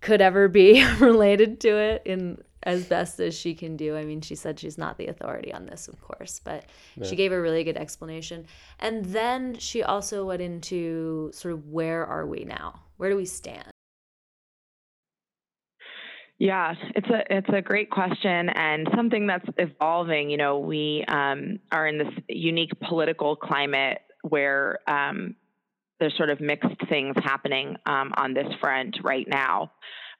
could 0.00 0.20
ever 0.20 0.48
be 0.48 0.84
related 1.00 1.60
to 1.60 1.76
it 1.76 2.02
in 2.04 2.38
as 2.66 2.84
best 2.84 3.20
as 3.20 3.34
she 3.34 3.54
can 3.54 3.76
do. 3.76 3.96
I 3.96 4.04
mean, 4.04 4.20
she 4.20 4.34
said 4.34 4.58
she's 4.58 4.76
not 4.76 4.98
the 4.98 5.06
authority 5.06 5.54
on 5.54 5.64
this, 5.64 5.86
of 5.86 6.00
course, 6.02 6.40
but 6.44 6.64
she 7.02 7.14
gave 7.14 7.32
a 7.32 7.40
really 7.40 7.62
good 7.62 7.76
explanation. 7.76 8.44
And 8.80 9.04
then 9.06 9.56
she 9.58 9.84
also 9.84 10.26
went 10.26 10.42
into 10.42 11.30
sort 11.32 11.54
of 11.54 11.68
where 11.68 12.04
are 12.04 12.26
we 12.26 12.44
now? 12.44 12.80
Where 12.96 13.08
do 13.08 13.16
we 13.16 13.24
stand? 13.24 13.68
Yeah, 16.38 16.74
it's 16.94 17.08
a 17.08 17.34
it's 17.34 17.48
a 17.50 17.62
great 17.62 17.88
question 17.88 18.50
and 18.50 18.86
something 18.94 19.26
that's 19.26 19.46
evolving. 19.56 20.28
You 20.28 20.36
know, 20.36 20.58
we 20.58 21.02
um, 21.08 21.60
are 21.72 21.86
in 21.86 21.96
this 21.96 22.12
unique 22.28 22.72
political 22.80 23.36
climate 23.36 24.00
where 24.22 24.80
um, 24.86 25.34
there's 25.98 26.14
sort 26.16 26.28
of 26.28 26.40
mixed 26.40 26.88
things 26.90 27.14
happening 27.24 27.76
um, 27.86 28.12
on 28.18 28.34
this 28.34 28.48
front 28.60 28.98
right 29.02 29.26
now. 29.26 29.70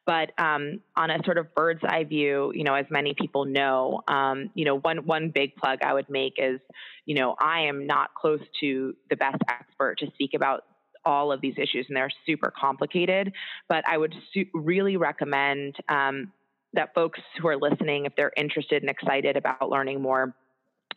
But 0.06 0.30
um, 0.38 0.80
on 0.96 1.10
a 1.10 1.18
sort 1.24 1.36
of 1.36 1.52
bird's 1.54 1.82
eye 1.84 2.04
view, 2.04 2.52
you 2.54 2.64
know, 2.64 2.74
as 2.74 2.86
many 2.90 3.12
people 3.12 3.44
know, 3.44 4.02
um, 4.06 4.50
you 4.54 4.64
know, 4.64 4.78
one 4.78 4.98
one 4.98 5.30
big 5.30 5.56
plug 5.56 5.80
I 5.82 5.92
would 5.92 6.08
make 6.08 6.34
is, 6.38 6.60
you 7.06 7.16
know, 7.16 7.34
I 7.40 7.62
am 7.62 7.86
not 7.86 8.14
close 8.14 8.40
to 8.60 8.94
the 9.10 9.16
best 9.16 9.38
expert 9.48 9.98
to 9.98 10.06
speak 10.14 10.34
about 10.34 10.64
all 11.04 11.32
of 11.32 11.40
these 11.40 11.54
issues, 11.56 11.86
and 11.88 11.96
they're 11.96 12.10
super 12.24 12.52
complicated. 12.56 13.32
But 13.68 13.84
I 13.88 13.98
would 13.98 14.14
su- 14.32 14.46
really 14.54 14.96
recommend 14.96 15.76
um, 15.88 16.32
that 16.74 16.94
folks 16.94 17.20
who 17.40 17.48
are 17.48 17.56
listening, 17.56 18.06
if 18.06 18.14
they're 18.16 18.32
interested 18.36 18.82
and 18.82 18.90
excited 18.90 19.36
about 19.36 19.70
learning 19.70 20.02
more, 20.02 20.34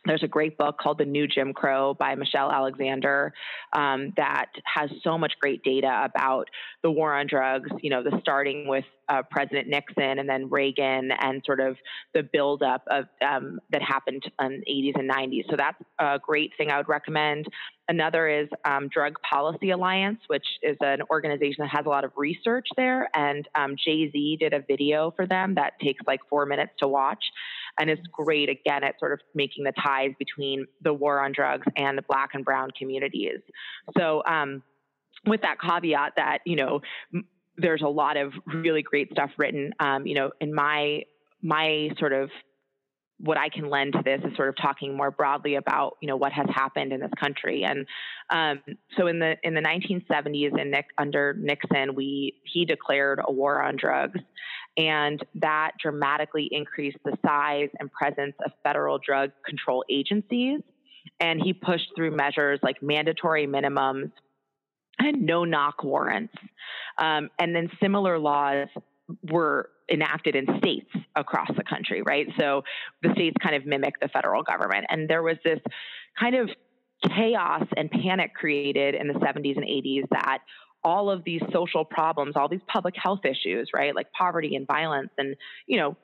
there's 0.06 0.22
a 0.22 0.28
great 0.28 0.56
book 0.56 0.78
called 0.78 0.98
The 0.98 1.04
New 1.04 1.26
Jim 1.26 1.52
Crow 1.52 1.94
by 1.94 2.14
Michelle 2.14 2.50
Alexander 2.50 3.32
um, 3.74 4.12
that 4.16 4.46
has 4.64 4.90
so 5.02 5.18
much 5.18 5.34
great 5.40 5.62
data 5.62 6.02
about 6.04 6.48
the 6.82 6.90
war 6.90 7.14
on 7.14 7.26
drugs, 7.26 7.70
you 7.82 7.90
know, 7.90 8.02
the 8.02 8.18
starting 8.22 8.66
with 8.66 8.84
uh, 9.10 9.22
President 9.30 9.68
Nixon 9.68 10.18
and 10.18 10.28
then 10.28 10.48
Reagan 10.48 11.10
and 11.10 11.42
sort 11.44 11.60
of 11.60 11.76
the 12.14 12.22
buildup 12.22 12.82
of 12.88 13.06
um, 13.26 13.58
that 13.70 13.82
happened 13.82 14.22
in 14.40 14.62
the 14.64 14.72
80s 14.72 14.98
and 14.98 15.10
90s. 15.10 15.44
So 15.50 15.56
that's 15.58 15.82
a 15.98 16.18
great 16.18 16.52
thing 16.56 16.70
I 16.70 16.76
would 16.76 16.88
recommend. 16.88 17.46
Another 17.88 18.28
is 18.28 18.48
um, 18.64 18.88
Drug 18.88 19.16
Policy 19.28 19.70
Alliance, 19.70 20.20
which 20.28 20.46
is 20.62 20.76
an 20.80 21.00
organization 21.10 21.56
that 21.64 21.70
has 21.70 21.86
a 21.86 21.88
lot 21.88 22.04
of 22.04 22.12
research 22.16 22.68
there. 22.76 23.08
And 23.14 23.48
um, 23.56 23.74
Jay 23.84 24.08
Z 24.12 24.36
did 24.38 24.54
a 24.54 24.60
video 24.60 25.12
for 25.16 25.26
them 25.26 25.56
that 25.56 25.72
takes 25.82 26.00
like 26.06 26.20
four 26.30 26.46
minutes 26.46 26.72
to 26.78 26.86
watch. 26.86 27.24
And 27.80 27.90
it's 27.90 28.02
great, 28.12 28.48
again, 28.48 28.84
at 28.84 28.98
sort 29.00 29.12
of 29.12 29.20
making 29.34 29.64
the 29.64 29.72
ties 29.84 30.12
between 30.20 30.66
the 30.82 30.92
war 30.92 31.24
on 31.24 31.32
drugs 31.32 31.66
and 31.76 31.98
the 31.98 32.02
black 32.02 32.30
and 32.34 32.44
brown 32.44 32.70
communities. 32.78 33.40
So, 33.98 34.22
um, 34.24 34.62
with 35.26 35.42
that 35.42 35.56
caveat 35.60 36.12
that, 36.16 36.38
you 36.46 36.56
know, 36.56 36.80
m- 37.12 37.26
there's 37.60 37.82
a 37.82 37.88
lot 37.88 38.16
of 38.16 38.32
really 38.46 38.82
great 38.82 39.10
stuff 39.12 39.30
written, 39.36 39.72
um, 39.80 40.06
you 40.06 40.14
know, 40.14 40.30
in 40.40 40.54
my, 40.54 41.02
my 41.42 41.90
sort 41.98 42.12
of 42.12 42.30
what 43.22 43.36
I 43.36 43.48
can 43.50 43.68
lend 43.68 43.92
to 43.92 44.02
this 44.02 44.20
is 44.24 44.34
sort 44.36 44.48
of 44.48 44.56
talking 44.56 44.96
more 44.96 45.10
broadly 45.10 45.56
about 45.56 45.96
you 46.00 46.08
know 46.08 46.16
what 46.16 46.32
has 46.32 46.46
happened 46.52 46.92
in 46.92 47.00
this 47.00 47.10
country. 47.20 47.64
And 47.64 47.86
um, 48.30 48.76
so 48.96 49.06
in 49.06 49.18
the 49.18 49.36
in 49.42 49.54
the 49.54 49.60
1970s, 49.60 50.58
in 50.58 50.70
Nick, 50.70 50.86
under 50.98 51.34
Nixon, 51.38 51.94
we 51.94 52.34
he 52.44 52.64
declared 52.64 53.20
a 53.22 53.32
war 53.32 53.62
on 53.62 53.76
drugs, 53.76 54.18
and 54.76 55.24
that 55.36 55.72
dramatically 55.80 56.48
increased 56.50 56.98
the 57.04 57.16
size 57.24 57.68
and 57.78 57.92
presence 57.92 58.34
of 58.44 58.52
federal 58.62 58.98
drug 58.98 59.30
control 59.46 59.84
agencies. 59.90 60.60
And 61.18 61.40
he 61.42 61.52
pushed 61.52 61.90
through 61.96 62.16
measures 62.16 62.60
like 62.62 62.82
mandatory 62.82 63.46
minimums 63.46 64.12
and 64.98 65.22
no 65.22 65.44
knock 65.44 65.82
warrants. 65.82 66.34
Um, 66.98 67.30
and 67.38 67.54
then 67.54 67.70
similar 67.80 68.18
laws 68.18 68.68
were 69.30 69.70
enacted 69.90 70.36
in 70.36 70.46
states 70.58 70.90
across 71.16 71.48
the 71.56 71.64
country, 71.64 72.02
right? 72.02 72.26
So 72.38 72.62
the 73.02 73.10
states 73.12 73.36
kind 73.42 73.56
of 73.56 73.66
mimic 73.66 73.94
the 74.00 74.08
federal 74.08 74.42
government. 74.42 74.86
And 74.88 75.08
there 75.08 75.22
was 75.22 75.36
this 75.44 75.58
kind 76.18 76.36
of 76.36 76.48
chaos 77.16 77.66
and 77.76 77.90
panic 77.90 78.34
created 78.34 78.94
in 78.94 79.08
the 79.08 79.14
70s 79.14 79.56
and 79.56 79.64
80s 79.64 80.02
that 80.10 80.38
all 80.84 81.10
of 81.10 81.24
these 81.24 81.42
social 81.52 81.84
problems, 81.84 82.34
all 82.36 82.48
these 82.48 82.60
public 82.66 82.94
health 82.96 83.20
issues, 83.24 83.70
right, 83.74 83.94
like 83.94 84.10
poverty 84.12 84.54
and 84.56 84.66
violence 84.66 85.10
and, 85.18 85.36
you 85.66 85.76
know, 85.78 85.96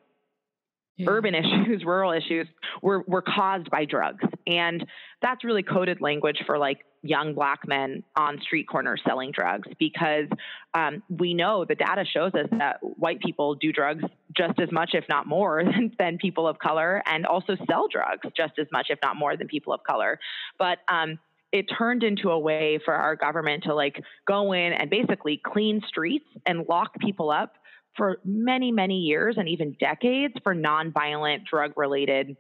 urban 1.06 1.34
issues, 1.34 1.82
rural 1.86 2.12
issues 2.12 2.46
were, 2.82 3.04
were 3.06 3.22
caused 3.22 3.70
by 3.70 3.84
drugs. 3.84 4.24
And 4.46 4.86
that's 5.22 5.44
really 5.44 5.62
coded 5.62 6.00
language 6.00 6.38
for 6.46 6.58
like 6.58 6.78
young 7.02 7.34
black 7.34 7.60
men 7.66 8.02
on 8.16 8.40
street 8.40 8.66
corners 8.68 9.00
selling 9.06 9.32
drugs 9.32 9.68
because 9.78 10.26
um, 10.74 11.02
we 11.08 11.34
know 11.34 11.64
the 11.64 11.74
data 11.74 12.04
shows 12.04 12.32
us 12.34 12.48
that 12.58 12.78
white 12.80 13.20
people 13.20 13.54
do 13.54 13.72
drugs 13.72 14.04
just 14.36 14.58
as 14.60 14.70
much, 14.72 14.90
if 14.92 15.04
not 15.08 15.26
more, 15.26 15.62
than, 15.64 15.92
than 15.98 16.18
people 16.18 16.46
of 16.46 16.58
color, 16.58 17.02
and 17.06 17.26
also 17.26 17.56
sell 17.68 17.88
drugs 17.88 18.26
just 18.36 18.58
as 18.58 18.66
much, 18.72 18.86
if 18.90 18.98
not 19.02 19.16
more, 19.16 19.36
than 19.36 19.48
people 19.48 19.72
of 19.72 19.80
color. 19.84 20.18
But 20.58 20.78
um, 20.88 21.18
it 21.52 21.66
turned 21.78 22.02
into 22.02 22.30
a 22.30 22.38
way 22.38 22.78
for 22.84 22.94
our 22.94 23.16
government 23.16 23.64
to 23.64 23.74
like 23.74 24.02
go 24.26 24.52
in 24.52 24.72
and 24.72 24.90
basically 24.90 25.40
clean 25.44 25.80
streets 25.86 26.26
and 26.44 26.66
lock 26.68 26.98
people 27.00 27.30
up 27.30 27.54
for 27.96 28.18
many, 28.24 28.72
many 28.72 28.98
years 28.98 29.36
and 29.38 29.48
even 29.48 29.76
decades 29.78 30.34
for 30.42 30.54
nonviolent 30.54 31.44
drug 31.46 31.72
related 31.76 32.36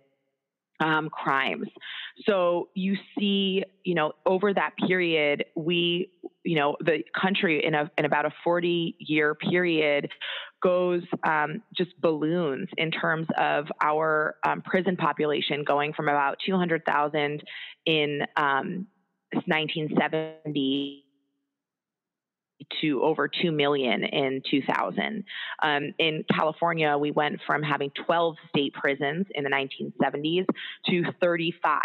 um, 0.80 1.08
crimes. 1.08 1.68
So 2.26 2.68
you 2.74 2.96
see, 3.18 3.64
you 3.84 3.94
know, 3.94 4.12
over 4.26 4.52
that 4.52 4.72
period, 4.86 5.44
we, 5.54 6.10
you 6.44 6.56
know, 6.56 6.76
the 6.80 7.02
country 7.18 7.64
in 7.64 7.74
a 7.74 7.90
in 7.96 8.04
about 8.04 8.26
a 8.26 8.30
40 8.44 8.96
year 8.98 9.34
period 9.34 10.10
goes 10.62 11.02
um, 11.26 11.62
just 11.76 11.98
balloons 12.00 12.68
in 12.76 12.90
terms 12.90 13.26
of 13.38 13.66
our 13.82 14.36
um, 14.46 14.62
prison 14.62 14.96
population 14.96 15.64
going 15.64 15.92
from 15.92 16.08
about 16.08 16.36
200,000 16.44 17.42
in 17.86 18.22
um, 18.36 18.86
1970 19.32 21.05
to 22.80 23.02
over 23.02 23.28
2 23.28 23.52
million 23.52 24.04
in 24.04 24.42
2000. 24.50 25.24
Um, 25.62 25.94
in 25.98 26.24
California, 26.32 26.96
we 26.96 27.10
went 27.10 27.40
from 27.46 27.62
having 27.62 27.90
12 28.06 28.36
state 28.48 28.74
prisons 28.74 29.26
in 29.34 29.44
the 29.44 29.50
1970s 29.50 30.46
to 30.86 31.04
35, 31.20 31.80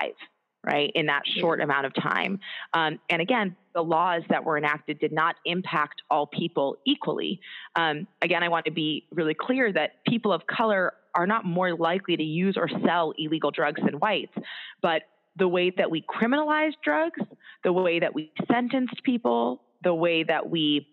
right, 0.64 0.92
in 0.96 1.08
that 1.08 1.24
short 1.26 1.62
amount 1.62 1.86
of 1.86 1.94
time. 1.94 2.40
Um, 2.74 3.00
and 3.10 3.22
again, 3.22 3.56
the 3.74 3.82
laws 3.82 4.24
that 4.30 4.44
were 4.44 4.58
enacted 4.58 5.00
did 5.00 5.12
not 5.12 5.36
impact 5.46 6.02
all 6.10 6.28
people 6.28 6.78
equally. 6.86 7.40
Um, 7.76 8.08
again, 8.22 8.44
I 8.44 8.50
want 8.50 8.66
to 8.66 8.72
be 8.72 9.08
really 9.12 9.34
clear 9.34 9.72
that 9.74 10.04
people 10.06 10.34
of 10.34 10.46
color 10.48 10.94
are 11.16 11.28
not 11.28 11.46
more 11.46 11.76
likely 11.76 12.16
to 12.18 12.24
use 12.24 12.56
or 12.58 12.70
sell 12.86 13.14
illegal 13.18 13.52
drugs 13.52 13.82
than 13.84 13.96
whites, 13.96 14.34
but 14.82 15.04
the 15.38 15.48
way 15.48 15.72
that 15.78 15.90
we 15.90 16.04
criminalized 16.04 16.76
drugs, 16.84 17.20
the 17.64 17.72
way 17.72 18.00
that 18.00 18.14
we 18.14 18.32
sentenced 18.52 19.02
people, 19.04 19.62
the 19.84 19.94
way 19.94 20.24
that 20.24 20.50
we 20.50 20.88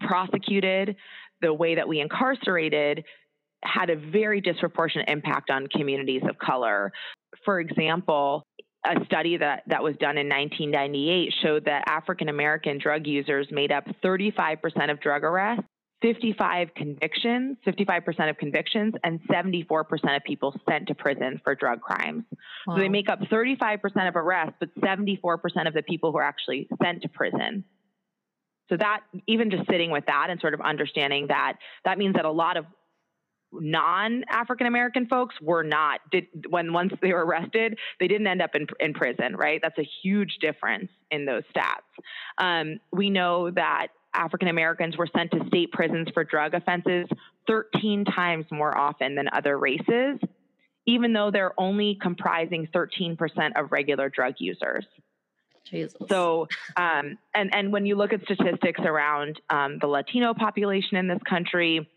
prosecuted, 0.00 0.96
the 1.40 1.52
way 1.52 1.74
that 1.74 1.88
we 1.88 2.00
incarcerated 2.00 3.04
had 3.64 3.90
a 3.90 3.96
very 3.96 4.40
disproportionate 4.40 5.08
impact 5.08 5.50
on 5.50 5.66
communities 5.66 6.22
of 6.28 6.38
color. 6.38 6.92
For 7.44 7.60
example, 7.60 8.44
a 8.86 9.04
study 9.04 9.36
that, 9.36 9.64
that 9.66 9.82
was 9.82 9.96
done 9.96 10.16
in 10.16 10.28
1998 10.28 11.34
showed 11.42 11.64
that 11.64 11.84
African 11.88 12.28
American 12.28 12.78
drug 12.78 13.06
users 13.06 13.48
made 13.50 13.72
up 13.72 13.84
35% 14.04 14.90
of 14.90 15.00
drug 15.00 15.24
arrests, 15.24 15.64
55 16.00 16.68
convictions, 16.76 17.56
55% 17.66 18.30
of 18.30 18.38
convictions, 18.38 18.94
and 19.02 19.20
74% 19.28 20.16
of 20.16 20.22
people 20.24 20.54
sent 20.68 20.86
to 20.88 20.94
prison 20.94 21.40
for 21.42 21.56
drug 21.56 21.80
crimes. 21.80 22.22
So 22.66 22.78
they 22.78 22.88
make 22.88 23.08
up 23.08 23.20
35% 23.20 24.08
of 24.08 24.14
arrests, 24.14 24.54
but 24.60 24.72
74% 24.76 25.66
of 25.66 25.74
the 25.74 25.82
people 25.82 26.12
who 26.12 26.18
are 26.18 26.22
actually 26.22 26.68
sent 26.80 27.02
to 27.02 27.08
prison. 27.08 27.64
So 28.68 28.76
that 28.76 29.00
even 29.26 29.50
just 29.50 29.68
sitting 29.70 29.90
with 29.90 30.06
that 30.06 30.28
and 30.30 30.40
sort 30.40 30.54
of 30.54 30.60
understanding 30.60 31.26
that 31.28 31.54
that 31.84 31.98
means 31.98 32.14
that 32.14 32.24
a 32.24 32.30
lot 32.30 32.56
of 32.56 32.66
non 33.52 34.24
African 34.28 34.66
American 34.66 35.06
folks 35.06 35.34
were 35.40 35.64
not 35.64 36.00
did 36.10 36.26
when 36.50 36.72
once 36.72 36.92
they 37.00 37.12
were 37.12 37.24
arrested 37.24 37.78
they 37.98 38.06
didn't 38.06 38.26
end 38.26 38.42
up 38.42 38.54
in 38.54 38.66
in 38.78 38.92
prison 38.92 39.36
right 39.36 39.60
that's 39.62 39.78
a 39.78 39.88
huge 40.02 40.36
difference 40.40 40.90
in 41.10 41.24
those 41.24 41.42
stats 41.54 41.86
um, 42.36 42.78
we 42.92 43.08
know 43.08 43.50
that 43.50 43.88
African 44.14 44.48
Americans 44.48 44.96
were 44.96 45.08
sent 45.14 45.30
to 45.32 45.46
state 45.46 45.72
prisons 45.72 46.08
for 46.12 46.24
drug 46.24 46.54
offenses 46.54 47.06
13 47.46 48.04
times 48.04 48.46
more 48.50 48.76
often 48.76 49.14
than 49.14 49.28
other 49.32 49.58
races, 49.58 50.18
even 50.86 51.12
though 51.12 51.30
they're 51.30 51.58
only 51.58 51.98
comprising 52.00 52.68
13% 52.74 53.16
of 53.56 53.70
regular 53.70 54.08
drug 54.08 54.34
users. 54.38 54.84
Jesus. 55.68 55.94
So, 56.08 56.48
um, 56.76 57.18
and 57.34 57.54
and 57.54 57.72
when 57.72 57.86
you 57.86 57.96
look 57.96 58.12
at 58.12 58.22
statistics 58.22 58.80
around 58.80 59.40
um, 59.50 59.78
the 59.80 59.86
Latino 59.86 60.34
population 60.34 60.96
in 60.96 61.08
this 61.08 61.20
country, 61.28 61.88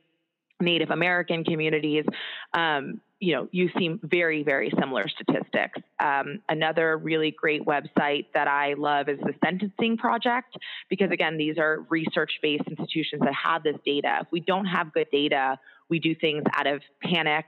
Native 0.60 0.92
American 0.92 1.44
communities, 1.44 2.06
um, 2.54 3.02
you 3.20 3.36
know, 3.36 3.48
you 3.52 3.70
see 3.78 4.00
very, 4.02 4.42
very 4.42 4.72
similar 4.80 5.08
statistics. 5.08 5.80
Um, 6.00 6.42
another 6.50 6.98
really 6.98 7.32
great 7.32 7.64
website 7.66 8.26
that 8.34 8.48
I 8.48 8.74
love 8.74 9.10
is 9.10 9.20
the 9.20 9.34
Sentencing 9.44 9.98
Project, 9.98 10.58
because 10.90 11.12
again, 11.12 11.38
these 11.38 11.60
are 11.60 11.86
research 11.90 12.32
based 12.42 12.64
institutions 12.68 13.22
that 13.24 13.34
have 13.36 13.62
this 13.62 13.78
data. 13.86 14.20
If 14.22 14.28
we 14.32 14.40
don't 14.40 14.66
have 14.66 14.92
good 14.92 15.08
data, 15.12 15.60
we 15.88 16.00
do 16.00 16.16
things 16.16 16.44
out 16.56 16.66
of 16.66 16.82
panic, 17.04 17.46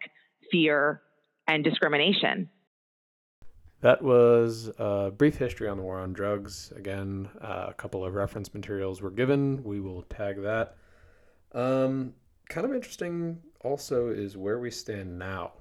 fear, 0.51 1.01
and 1.47 1.63
discrimination. 1.63 2.49
That 3.83 4.01
was 4.01 4.71
a 4.77 5.11
brief 5.11 5.35
history 5.35 5.67
on 5.67 5.75
the 5.75 5.83
war 5.83 5.99
on 5.99 6.13
drugs. 6.13 6.71
Again, 6.73 7.27
uh, 7.41 7.65
a 7.67 7.73
couple 7.73 8.05
of 8.05 8.13
reference 8.13 8.53
materials 8.53 9.01
were 9.01 9.11
given. 9.11 9.61
We 9.61 9.81
will 9.81 10.03
tag 10.03 10.41
that. 10.43 10.77
Um, 11.51 12.13
kind 12.47 12.65
of 12.65 12.73
interesting 12.73 13.41
also 13.59 14.07
is 14.07 14.37
where 14.37 14.57
we 14.57 14.71
stand 14.71 15.19
now. 15.19 15.51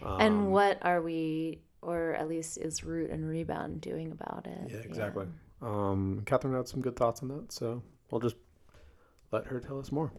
Um, 0.00 0.20
and 0.20 0.52
what 0.52 0.78
are 0.82 1.02
we, 1.02 1.62
or 1.82 2.14
at 2.14 2.28
least 2.28 2.56
is 2.58 2.84
Root 2.84 3.10
and 3.10 3.28
Rebound 3.28 3.80
doing 3.80 4.12
about 4.12 4.46
it? 4.46 4.70
Yeah, 4.70 4.78
exactly. 4.78 5.26
Yeah. 5.60 5.68
Um, 5.68 6.22
Katherine 6.26 6.54
had 6.54 6.68
some 6.68 6.82
good 6.82 6.94
thoughts 6.94 7.20
on 7.20 7.28
that, 7.30 7.50
so 7.50 7.82
we'll 8.12 8.20
just 8.20 8.36
let 9.32 9.44
her 9.46 9.58
tell 9.58 9.80
us 9.80 9.90
more 9.90 10.12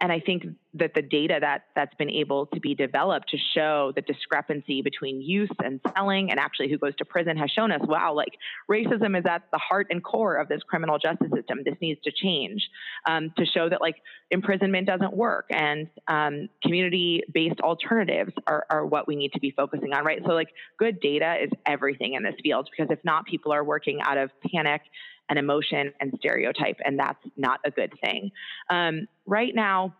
and 0.00 0.10
I 0.10 0.20
think 0.20 0.46
that 0.74 0.94
the 0.94 1.02
data 1.02 1.38
that 1.40 1.64
that's 1.74 1.94
been 1.96 2.10
able 2.10 2.46
to 2.46 2.60
be 2.60 2.74
developed 2.74 3.28
to 3.30 3.36
show 3.54 3.92
the 3.94 4.02
discrepancy 4.02 4.82
between 4.82 5.20
use 5.20 5.50
and 5.62 5.80
selling 5.94 6.30
and 6.30 6.38
actually 6.38 6.70
who 6.70 6.78
goes 6.78 6.94
to 6.96 7.04
prison 7.04 7.36
has 7.36 7.50
shown 7.50 7.72
us 7.72 7.80
wow 7.84 8.14
like 8.14 8.34
racism 8.70 9.18
is 9.18 9.24
at 9.26 9.42
the 9.52 9.58
heart 9.58 9.88
and 9.90 10.02
core 10.02 10.36
of 10.36 10.48
this 10.48 10.62
criminal 10.62 10.98
justice 10.98 11.30
system. 11.34 11.58
This 11.64 11.74
needs 11.82 12.00
to 12.04 12.12
change 12.12 12.62
um, 13.06 13.32
to 13.36 13.44
show 13.44 13.68
that 13.68 13.80
like 13.80 13.96
imprisonment 14.30 14.86
doesn't 14.86 15.14
work 15.14 15.46
and 15.50 15.88
um, 16.08 16.48
community 16.62 17.22
based 17.32 17.60
alternatives 17.60 18.32
are, 18.46 18.64
are 18.70 18.86
what 18.86 19.06
we 19.06 19.16
need 19.16 19.32
to 19.32 19.40
be 19.40 19.50
focusing 19.50 19.92
on 19.92 20.04
right? 20.04 20.20
So 20.24 20.32
like 20.32 20.48
good 20.78 21.00
data 21.00 21.36
is 21.42 21.50
everything 21.66 22.14
in 22.14 22.22
this 22.22 22.34
field 22.42 22.68
because 22.70 22.90
if 22.92 23.04
not 23.04 23.26
people 23.26 23.52
are 23.52 23.64
working 23.64 24.00
out 24.02 24.18
of 24.18 24.30
panic 24.52 24.82
and 25.30 25.38
emotion 25.38 25.92
and 26.00 26.12
stereotype, 26.18 26.76
and 26.84 26.98
that's 26.98 27.24
not 27.36 27.60
a 27.64 27.70
good 27.70 27.94
thing. 28.02 28.30
Um, 28.68 29.06
right 29.26 29.54
now, 29.54 29.94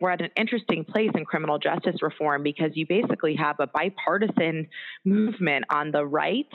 we're 0.00 0.10
at 0.10 0.20
an 0.20 0.30
interesting 0.36 0.84
place 0.84 1.10
in 1.14 1.24
criminal 1.24 1.58
justice 1.58 2.02
reform 2.02 2.42
because 2.42 2.72
you 2.74 2.86
basically 2.86 3.34
have 3.36 3.56
a 3.60 3.66
bipartisan 3.66 4.68
movement 5.04 5.64
on 5.70 5.90
the 5.90 6.04
right 6.04 6.48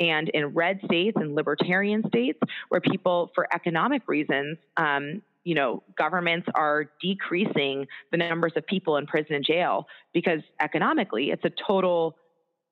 and 0.00 0.28
in 0.30 0.46
red 0.46 0.80
states 0.84 1.16
and 1.20 1.34
libertarian 1.34 2.02
states 2.08 2.40
where 2.70 2.80
people, 2.80 3.30
for 3.34 3.46
economic 3.54 4.02
reasons, 4.08 4.58
um, 4.76 5.22
you 5.44 5.54
know, 5.54 5.82
governments 5.96 6.48
are 6.54 6.90
decreasing 7.00 7.86
the 8.10 8.16
numbers 8.16 8.52
of 8.56 8.66
people 8.66 8.96
in 8.96 9.06
prison 9.06 9.34
and 9.34 9.44
jail 9.44 9.86
because 10.12 10.40
economically 10.60 11.30
it's 11.30 11.44
a 11.44 11.52
total 11.66 12.16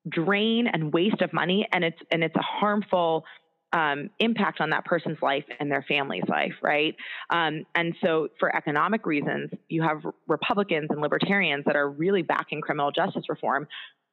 drain 0.09 0.67
and 0.67 0.93
waste 0.93 1.21
of 1.21 1.33
money 1.33 1.67
and 1.71 1.83
it's 1.83 1.97
and 2.11 2.23
it's 2.23 2.35
a 2.35 2.41
harmful 2.41 3.25
um, 3.73 4.09
impact 4.19 4.61
on 4.61 4.69
that 4.69 4.85
person's 4.85 5.17
life 5.21 5.43
and 5.59 5.71
their 5.71 5.83
family's 5.87 6.27
life, 6.27 6.53
right? 6.61 6.95
Um, 7.29 7.65
and 7.75 7.95
so, 8.01 8.29
for 8.39 8.55
economic 8.55 9.05
reasons, 9.05 9.51
you 9.67 9.81
have 9.81 10.01
Republicans 10.27 10.87
and 10.89 11.01
libertarians 11.01 11.65
that 11.65 11.75
are 11.75 11.89
really 11.89 12.21
backing 12.21 12.61
criminal 12.61 12.91
justice 12.91 13.25
reform. 13.29 13.67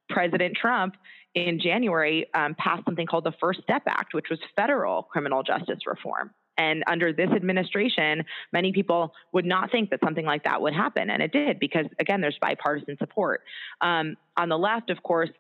President 0.08 0.56
Trump 0.61 0.96
in 1.34 1.58
January 1.61 2.26
um, 2.34 2.54
passed 2.56 2.85
something 2.85 3.07
called 3.07 3.24
the 3.24 3.33
First 3.40 3.61
Step 3.62 3.83
Act, 3.87 4.14
which 4.14 4.26
was 4.31 4.38
federal 4.55 5.05
criminal 5.05 5.42
justice 5.42 5.81
reform. 5.87 6.31
And 6.57 6.85
under 6.87 7.12
this 7.12 7.31
administration, 7.31 8.24
many 8.52 8.72
people 8.72 9.12
would 9.33 9.44
not 9.44 9.72
think 9.72 9.90
that 9.90 10.00
something 10.05 10.24
like 10.24 10.44
that 10.44 10.61
would 10.61 10.72
happen. 10.72 11.11
And 11.11 11.22
it 11.22 11.33
did 11.33 11.59
because, 11.59 11.87
again, 11.98 12.20
there's 12.20 12.38
bipartisan 12.40 12.96
support. 12.98 13.42
Um, 13.81 14.16
on 14.37 14.48
the 14.48 14.59
left, 14.59 14.90
of 14.90 15.02
course, 15.02 15.31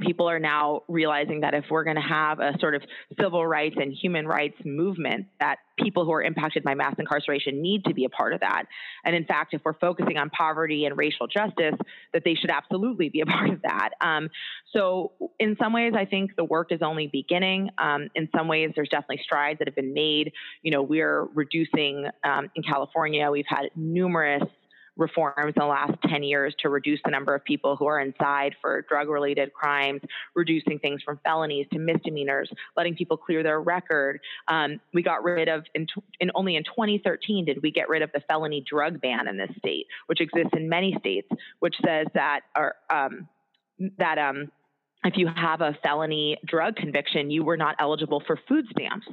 people 0.00 0.28
are 0.28 0.40
now 0.40 0.82
realizing 0.88 1.40
that 1.40 1.54
if 1.54 1.64
we're 1.70 1.84
going 1.84 1.96
to 1.96 2.02
have 2.02 2.40
a 2.40 2.52
sort 2.58 2.74
of 2.74 2.82
civil 3.20 3.46
rights 3.46 3.76
and 3.78 3.92
human 3.92 4.26
rights 4.26 4.56
movement 4.64 5.26
that 5.38 5.58
people 5.78 6.04
who 6.04 6.12
are 6.12 6.22
impacted 6.22 6.64
by 6.64 6.74
mass 6.74 6.94
incarceration 6.98 7.62
need 7.62 7.84
to 7.84 7.94
be 7.94 8.04
a 8.04 8.08
part 8.08 8.32
of 8.32 8.40
that. 8.40 8.64
And 9.04 9.14
in 9.14 9.24
fact 9.24 9.54
if 9.54 9.62
we're 9.64 9.78
focusing 9.78 10.16
on 10.16 10.30
poverty 10.30 10.84
and 10.84 10.96
racial 10.98 11.26
justice 11.26 11.74
that 12.12 12.22
they 12.24 12.34
should 12.34 12.50
absolutely 12.50 13.08
be 13.08 13.20
a 13.20 13.26
part 13.34 13.50
of 13.50 13.62
that. 13.62 13.90
Um, 14.00 14.30
so 14.72 15.12
in 15.38 15.56
some 15.60 15.72
ways 15.72 15.92
i 15.96 16.04
think 16.04 16.34
the 16.36 16.44
work 16.44 16.72
is 16.72 16.80
only 16.82 17.06
beginning. 17.06 17.70
Um, 17.78 18.08
in 18.14 18.28
some 18.36 18.48
ways 18.48 18.72
there's 18.74 18.88
definitely 18.88 19.20
strides 19.22 19.58
that 19.60 19.68
have 19.68 19.76
been 19.76 19.94
made. 19.94 20.32
You 20.62 20.72
know 20.72 20.82
we're 20.82 21.24
reducing 21.34 22.06
um, 22.24 22.50
in 22.54 22.62
california 22.62 23.30
we've 23.30 23.44
had 23.48 23.70
numerous 23.76 24.42
reforms 24.96 25.54
in 25.56 25.60
the 25.60 25.66
last 25.66 25.92
10 26.08 26.22
years 26.22 26.54
to 26.60 26.68
reduce 26.68 27.00
the 27.04 27.10
number 27.10 27.34
of 27.34 27.44
people 27.44 27.76
who 27.76 27.86
are 27.86 28.00
inside 28.00 28.54
for 28.60 28.82
drug 28.88 29.08
related 29.08 29.52
crimes, 29.52 30.00
reducing 30.34 30.78
things 30.78 31.02
from 31.02 31.18
felonies 31.24 31.66
to 31.72 31.78
misdemeanors, 31.78 32.50
letting 32.76 32.94
people 32.94 33.16
clear 33.16 33.42
their 33.42 33.60
record. 33.60 34.20
Um, 34.48 34.80
we 34.92 35.02
got 35.02 35.24
rid 35.24 35.48
of, 35.48 35.64
in, 35.74 35.86
in, 36.20 36.30
only 36.34 36.56
in 36.56 36.64
2013 36.64 37.44
did 37.44 37.62
we 37.62 37.70
get 37.70 37.88
rid 37.88 38.02
of 38.02 38.10
the 38.12 38.20
felony 38.28 38.64
drug 38.68 39.00
ban 39.00 39.28
in 39.28 39.36
this 39.36 39.50
state, 39.58 39.86
which 40.06 40.20
exists 40.20 40.50
in 40.54 40.68
many 40.68 40.96
states, 40.98 41.28
which 41.60 41.74
says 41.84 42.06
that, 42.14 42.40
or, 42.56 42.74
um, 42.90 43.28
that 43.98 44.18
um, 44.18 44.50
if 45.04 45.16
you 45.16 45.28
have 45.34 45.60
a 45.60 45.76
felony 45.82 46.38
drug 46.46 46.76
conviction, 46.76 47.30
you 47.30 47.44
were 47.44 47.56
not 47.56 47.76
eligible 47.78 48.22
for 48.26 48.38
food 48.48 48.64
stamps 48.70 49.06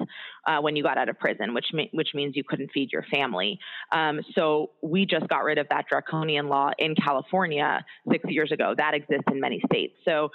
uh, 0.47 0.59
when 0.59 0.75
you 0.75 0.83
got 0.83 0.97
out 0.97 1.09
of 1.09 1.19
prison, 1.19 1.53
which 1.53 1.67
which 1.91 2.09
means 2.13 2.35
you 2.35 2.43
couldn't 2.43 2.71
feed 2.73 2.91
your 2.91 3.03
family. 3.11 3.59
Um, 3.91 4.21
so 4.33 4.71
we 4.81 5.05
just 5.05 5.27
got 5.27 5.43
rid 5.43 5.57
of 5.57 5.67
that 5.69 5.85
draconian 5.89 6.47
law 6.47 6.71
in 6.79 6.95
California 6.95 7.83
six 8.09 8.23
years 8.29 8.51
ago. 8.51 8.73
That 8.77 8.93
exists 8.93 9.25
in 9.31 9.39
many 9.39 9.61
states. 9.71 9.93
So 10.05 10.29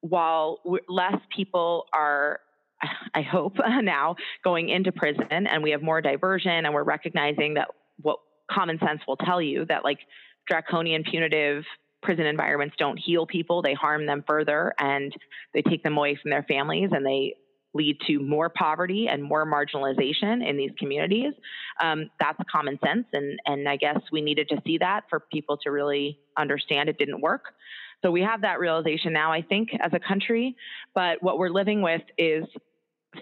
while 0.00 0.60
less 0.88 1.16
people 1.34 1.86
are 1.92 2.40
I 3.14 3.22
hope 3.22 3.54
now 3.82 4.16
going 4.44 4.68
into 4.68 4.92
prison 4.92 5.46
and 5.46 5.62
we 5.62 5.70
have 5.70 5.82
more 5.82 6.00
diversion 6.00 6.64
and 6.64 6.72
we're 6.72 6.84
recognizing 6.84 7.54
that 7.54 7.68
what 8.00 8.18
common 8.50 8.78
sense 8.78 9.00
will 9.06 9.16
tell 9.16 9.42
you 9.42 9.64
that 9.66 9.84
like 9.84 9.98
draconian 10.46 11.04
punitive 11.04 11.64
prison 12.02 12.26
environments 12.26 12.76
don't 12.78 12.98
heal 12.98 13.26
people, 13.26 13.62
they 13.62 13.74
harm 13.74 14.06
them 14.06 14.24
further 14.26 14.72
and 14.78 15.12
they 15.54 15.62
take 15.62 15.82
them 15.82 15.96
away 15.96 16.18
from 16.20 16.30
their 16.30 16.44
families 16.44 16.90
and 16.92 17.04
they 17.04 17.34
lead 17.74 17.98
to 18.06 18.18
more 18.18 18.48
poverty 18.48 19.08
and 19.08 19.22
more 19.22 19.46
marginalization 19.46 20.46
in 20.48 20.56
these 20.56 20.70
communities. 20.78 21.32
Um, 21.80 22.10
that's 22.18 22.38
common 22.50 22.78
sense. 22.84 23.06
And, 23.12 23.38
and 23.46 23.68
I 23.68 23.76
guess 23.76 23.98
we 24.10 24.20
needed 24.20 24.48
to 24.48 24.60
see 24.66 24.78
that 24.78 25.04
for 25.10 25.20
people 25.20 25.58
to 25.58 25.70
really 25.70 26.18
understand 26.36 26.88
it 26.88 26.98
didn't 26.98 27.20
work. 27.20 27.44
So 28.02 28.10
we 28.10 28.22
have 28.22 28.42
that 28.42 28.60
realization 28.60 29.12
now, 29.12 29.32
I 29.32 29.42
think, 29.42 29.70
as 29.80 29.92
a 29.92 29.98
country. 29.98 30.56
But 30.94 31.22
what 31.22 31.38
we're 31.38 31.50
living 31.50 31.82
with 31.82 32.02
is 32.16 32.44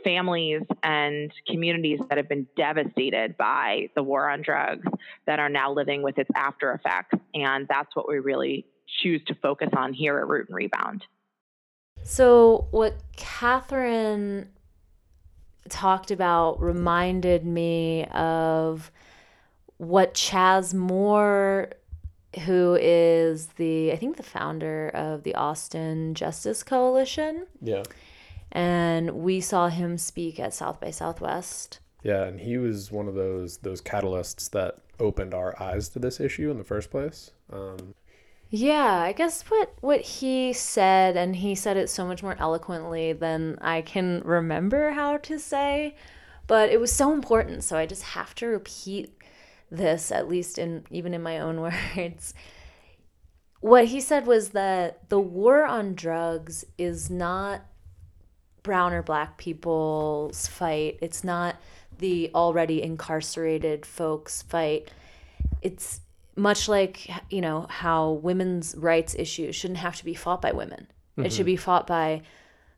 families 0.03 0.63
and 0.83 1.33
communities 1.49 2.01
that 2.09 2.19
have 2.19 2.29
been 2.29 2.47
devastated 2.57 3.37
by 3.37 3.89
the 3.95 4.03
war 4.03 4.29
on 4.29 4.43
drugs 4.43 4.87
that 5.27 5.39
are 5.39 5.49
now 5.49 5.73
living 5.73 6.03
with 6.03 6.19
its 6.19 6.31
after 6.35 6.73
effects. 6.73 7.19
And 7.35 7.67
that's 7.69 7.95
what 7.95 8.09
we 8.09 8.19
really 8.19 8.67
choose 9.03 9.23
to 9.27 9.35
focus 9.37 9.69
on 9.77 9.93
here 9.93 10.19
at 10.19 10.27
Root 10.27 10.49
and 10.49 10.57
Rebound. 10.57 11.05
So, 12.03 12.69
what 12.71 12.95
Katherine 13.17 14.49
talked 15.69 16.11
about 16.11 16.61
reminded 16.63 17.45
me 17.45 18.05
of 18.07 18.93
what 19.79 20.15
Chas 20.15 20.73
Moore, 20.73 21.71
who 22.45 22.79
is 22.81 23.49
the, 23.57 23.91
I 23.93 23.97
think, 23.97 24.17
the 24.17 24.23
founder 24.23 24.89
of 24.91 25.25
the 25.25 25.35
Austin 25.35 26.15
Justice 26.15 26.63
Coalition. 26.63 27.47
Yeah 27.61 27.83
and 28.57 29.11
we 29.11 29.39
saw 29.39 29.69
him 29.69 29.99
speak 29.99 30.41
at 30.41 30.55
South 30.55 30.81
by 30.81 30.91
Southwest. 30.91 31.79
Yeah, 32.03 32.25
and 32.25 32.41
he 32.41 32.57
was 32.57 32.91
one 32.91 33.07
of 33.07 33.15
those 33.15 33.59
those 33.59 33.83
catalysts 33.83 34.51
that 34.51 34.79
opened 34.99 35.35
our 35.35 35.61
eyes 35.63 35.91
to 35.91 35.99
this 35.99 36.21
issue 36.21 36.51
in 36.51 36.57
the 36.57 36.65
first 36.65 36.91
place. 36.91 37.33
Um, 37.53 37.95
yeah, 38.49 39.03
I 39.03 39.13
guess 39.13 39.43
what 39.43 39.75
what 39.83 40.01
he 40.01 40.55
said, 40.55 41.19
and 41.19 41.37
he 41.37 41.55
said 41.55 41.77
it 41.77 41.91
so 41.91 42.07
much 42.07 42.23
more 42.23 42.35
eloquently 42.39 43.13
than 43.13 43.59
I 43.61 43.83
can 43.83 44.23
remember 44.25 44.93
how 44.93 45.19
to 45.19 45.39
say, 45.39 45.95
but 46.47 46.71
it 46.71 46.81
was 46.81 46.91
so 46.91 47.13
important. 47.13 47.63
So 47.63 47.77
I 47.77 47.85
just 47.85 48.05
have 48.05 48.35
to 48.37 48.47
repeat 48.47 49.15
this, 49.71 50.11
at 50.11 50.31
least 50.31 50.57
in 50.57 50.87
even 50.91 51.13
in 51.13 51.23
my 51.23 51.41
own 51.41 51.61
words. 51.97 52.33
What 53.61 53.87
he 53.87 54.01
said 54.01 54.27
was 54.27 54.51
that 54.51 55.11
the 55.11 55.21
war 55.21 55.67
on 55.67 55.95
drugs 55.95 56.65
is 56.79 57.11
not 57.11 57.63
brown 58.67 58.93
or 58.93 59.01
black 59.01 59.39
people's 59.39 60.49
fight. 60.49 60.99
It's 61.01 61.23
not 61.23 61.57
the 61.99 62.31
already 62.35 62.83
incarcerated 62.83 63.87
folks 63.87 64.43
fight. 64.43 64.91
It's 65.63 66.01
much 66.35 66.69
like 66.69 67.09
you 67.31 67.41
know 67.41 67.67
how 67.71 68.11
women's 68.11 68.75
rights 68.77 69.15
issues 69.15 69.55
shouldn't 69.55 69.79
have 69.79 69.97
to 69.97 70.05
be 70.05 70.15
fought 70.15 70.43
by 70.43 70.53
women. 70.53 70.89
It 71.17 71.33
should 71.33 71.47
mm-hmm. 71.47 71.47
be 71.47 71.57
fought 71.57 71.87
by 71.87 72.23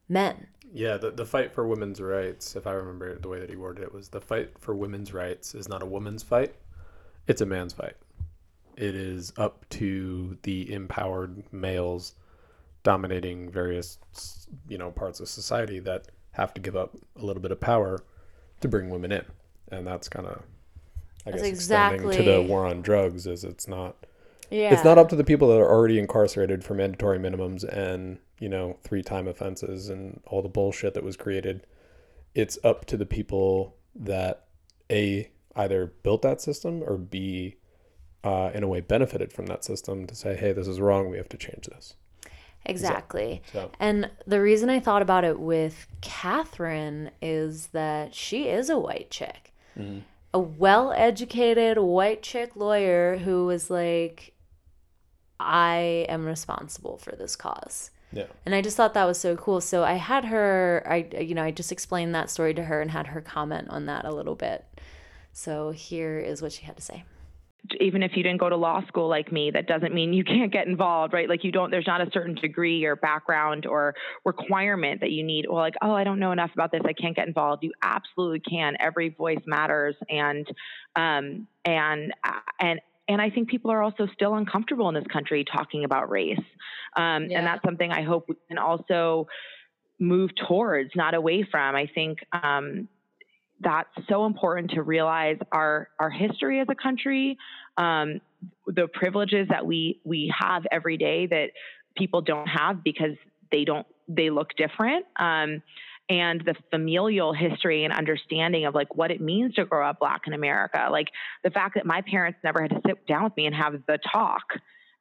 men. 0.09 0.47
Yeah, 0.73 0.99
the, 0.99 1.11
the 1.11 1.25
fight 1.25 1.51
for 1.51 1.67
women's 1.67 2.01
rights, 2.01 2.55
if 2.55 2.67
I 2.67 2.73
remember 2.73 3.19
the 3.19 3.29
way 3.29 3.41
that 3.41 3.51
he 3.51 3.57
worded 3.57 3.83
it, 3.83 3.93
was 3.93 4.11
the 4.11 4.21
fight 4.21 4.51
for 4.59 4.77
women's 4.77 5.13
rights 5.15 5.55
is 5.55 5.69
not 5.69 5.83
a 5.83 5.87
woman's 5.87 6.23
fight, 6.23 6.55
it's 7.27 7.41
a 7.41 7.47
man's 7.47 7.73
fight. 7.73 7.97
It 8.77 8.95
is 8.95 9.33
up 9.39 9.69
to 9.71 10.37
the 10.43 10.73
empowered 10.73 11.43
males 11.53 12.15
dominating 12.89 13.51
various, 13.51 13.99
you 14.67 14.79
know, 14.79 14.91
parts 14.91 15.21
of 15.21 15.29
society 15.29 15.79
that 15.79 16.07
have 16.33 16.55
to 16.55 16.61
give 16.61 16.75
up 16.75 16.97
a 17.21 17.23
little 17.23 17.43
bit 17.43 17.51
of 17.51 17.61
power 17.61 18.03
to 18.63 18.67
bring 18.69 18.89
women 18.89 19.13
in. 19.13 19.27
And 19.71 19.87
that's 19.87 20.09
kind 20.09 20.27
of, 20.27 20.43
I 21.27 21.33
That's 21.33 21.43
guess, 21.43 21.53
extending 21.53 22.11
to 22.11 22.23
the 22.23 22.41
war 22.41 22.65
on 22.65 22.81
drugs 22.81 23.27
is 23.27 23.45
it's 23.45 23.69
not 23.69 24.07
Yeah. 24.51 24.73
it's 24.73 24.85
not 24.85 24.97
up 24.97 25.11
to 25.11 25.17
the 25.17 25.25
people 25.25 25.49
that 25.49 25.61
are 25.61 25.71
already 25.71 25.99
incarcerated 25.99 26.65
for 26.65 26.73
mandatory 26.73 27.19
minimums 27.19 27.63
and 27.65 28.21
you 28.41 28.49
know 28.49 28.79
three 28.85 29.03
time 29.03 29.29
offenses 29.29 29.91
and 29.91 30.23
all 30.27 30.41
the 30.41 30.49
bullshit 30.49 30.95
that 30.95 31.05
was 31.05 31.15
created 31.19 31.67
it's 32.35 32.57
up 32.65 32.87
to 32.87 32.97
the 32.97 33.05
people 33.05 33.77
that 33.95 34.47
a 34.91 35.31
either 35.57 35.93
built 36.03 36.23
that 36.23 36.41
system 36.41 36.83
or 36.87 36.97
b 36.97 37.57
uh, 38.25 38.51
in 38.55 38.63
a 38.63 38.69
way 38.69 38.81
benefited 38.81 39.31
from 39.33 39.45
that 39.47 39.63
system 39.65 40.07
to 40.07 40.15
say 40.15 40.35
hey 40.37 40.53
this 40.53 40.67
is 40.69 40.81
wrong 40.81 41.11
we 41.11 41.19
have 41.19 41.29
to 41.29 41.37
change 41.37 41.67
this 41.67 41.95
Exactly. 42.67 43.43
So- 43.53 43.71
And 43.81 44.11
the 44.27 44.41
reason 44.41 44.69
I 44.71 44.81
thought 44.81 45.03
about 45.03 45.25
it 45.25 45.39
with 45.41 45.87
Katherine 46.01 47.11
is 47.23 47.69
that 47.69 48.15
she 48.15 48.49
is 48.49 48.69
a 48.69 48.79
white 48.79 49.11
chick. 49.11 49.53
Mm-hmm. 49.79 50.01
A 50.35 50.39
well 50.39 50.93
educated 50.93 51.79
white 51.79 52.23
chick 52.23 52.55
lawyer 52.57 53.17
who 53.17 53.47
was 53.47 53.71
like, 53.71 54.35
I 55.41 56.05
am 56.09 56.27
responsible 56.27 56.99
for 56.99 57.13
this 57.17 57.37
cause. 57.37 57.91
yeah 58.13 58.27
And 58.45 58.55
I 58.55 58.61
just 58.61 58.77
thought 58.77 58.95
that 58.95 59.05
was 59.07 59.19
so 59.19 59.37
cool. 59.37 59.61
So 59.61 59.85
I 59.85 59.95
had 59.95 60.27
her, 60.27 60.83
I, 60.87 61.09
you 61.21 61.35
know, 61.35 61.45
I 61.45 61.51
just 61.51 61.73
explained 61.73 62.15
that 62.15 62.29
story 62.29 62.53
to 62.55 62.65
her 62.65 62.81
and 62.83 62.91
had 62.91 63.07
her 63.09 63.21
comment 63.21 63.69
on 63.71 63.87
that 63.87 64.05
a 64.05 64.13
little 64.13 64.35
bit. 64.35 64.65
So 65.33 65.71
here 65.71 66.19
is 66.19 66.43
what 66.43 66.53
she 66.53 66.65
had 66.65 66.77
to 66.77 66.83
say. 66.83 67.05
Even 67.81 68.03
if 68.03 68.13
you 68.17 68.23
didn't 68.23 68.41
go 68.41 68.49
to 68.49 68.57
law 68.57 68.83
school 68.87 69.09
like 69.09 69.31
me, 69.31 69.51
that 69.51 69.67
doesn't 69.67 69.95
mean 69.95 70.13
you 70.13 70.25
can't 70.35 70.53
get 70.53 70.67
involved, 70.67 71.13
right? 71.13 71.29
Like 71.29 71.45
you 71.45 71.53
don't, 71.53 71.71
there's 71.71 71.87
not 71.87 72.01
a 72.01 72.11
certain 72.13 72.35
degree 72.35 72.85
or 72.85 72.97
background 72.97 73.67
or 73.67 73.95
requirement 74.25 75.01
that 75.01 75.11
you 75.11 75.23
need. 75.23 75.47
Well, 75.49 75.59
like, 75.59 75.75
oh, 75.83 75.93
I 75.93 76.05
don't 76.05 76.19
know 76.19 76.33
enough 76.33 76.51
about 76.55 76.73
this. 76.73 76.81
I 76.85 76.93
can't 76.93 77.15
get 77.17 77.27
involved. 77.27 77.63
You 77.63 77.73
absolutely 77.83 78.41
can. 78.41 78.77
Every 78.81 79.11
voice 79.11 79.43
matters. 79.47 79.97
And, 80.09 80.47
um, 80.97 81.47
and, 81.65 82.13
and, 82.61 82.81
and 83.09 83.23
I 83.23 83.31
think 83.31 83.49
people 83.49 83.71
are 83.71 83.83
also 83.83 84.07
still 84.15 84.35
uncomfortable 84.35 84.89
in 84.89 84.95
this 84.95 85.07
country 85.13 85.45
talking 85.45 85.85
about 85.85 86.11
race. 86.11 86.39
Um, 86.97 87.27
Yeah. 87.29 87.39
And 87.39 87.47
that's 87.47 87.63
something 87.65 87.91
I 87.91 88.03
hope 88.03 88.27
we 88.29 88.37
can 88.49 88.59
also 88.59 89.29
move 89.99 90.31
towards, 90.47 90.91
not 90.95 91.15
away 91.15 91.47
from. 91.51 91.75
I 91.75 91.87
think, 91.95 92.19
um, 92.33 92.89
that's 93.61 93.89
so 94.09 94.27
important 94.27 94.71
to 94.73 94.83
realize 94.83 95.39
our 95.53 95.89
our 95.99 96.11
history 96.11 96.61
as 96.61 96.67
a 96.71 96.75
country, 96.75 97.37
um, 97.77 98.21
the 98.67 98.89
privileges 98.93 99.49
that 99.49 99.67
we 99.67 100.01
we 100.05 100.33
have 100.39 100.65
every 100.71 100.97
day 100.97 101.27
that 101.27 101.51
people 101.97 102.21
don't 102.21 102.47
have 102.47 102.85
because 102.85 103.17
they 103.51 103.65
don't 103.65 103.87
they 104.09 104.31
look 104.31 104.51
different. 104.57 105.07
Um, 105.17 105.63
and 106.11 106.41
the 106.45 106.55
familial 106.71 107.35
history 107.35 107.85
and 107.85 107.93
understanding 107.93 108.65
of 108.65 108.75
like 108.75 108.95
what 108.97 109.11
it 109.11 109.21
means 109.21 109.55
to 109.55 109.65
grow 109.67 109.87
up 109.87 109.99
black 109.99 110.23
in 110.27 110.33
America. 110.33 110.89
Like 110.91 111.09
the 111.45 111.51
fact 111.51 111.75
that 111.75 111.85
my 111.85 112.01
parents 112.01 112.39
never 112.43 112.63
had 112.63 112.71
to 112.71 112.81
sit 112.87 113.07
down 113.07 113.25
with 113.25 113.37
me 113.37 113.47
and 113.47 113.55
have 113.55 113.75
the 113.87 113.99
talk. 114.11 114.45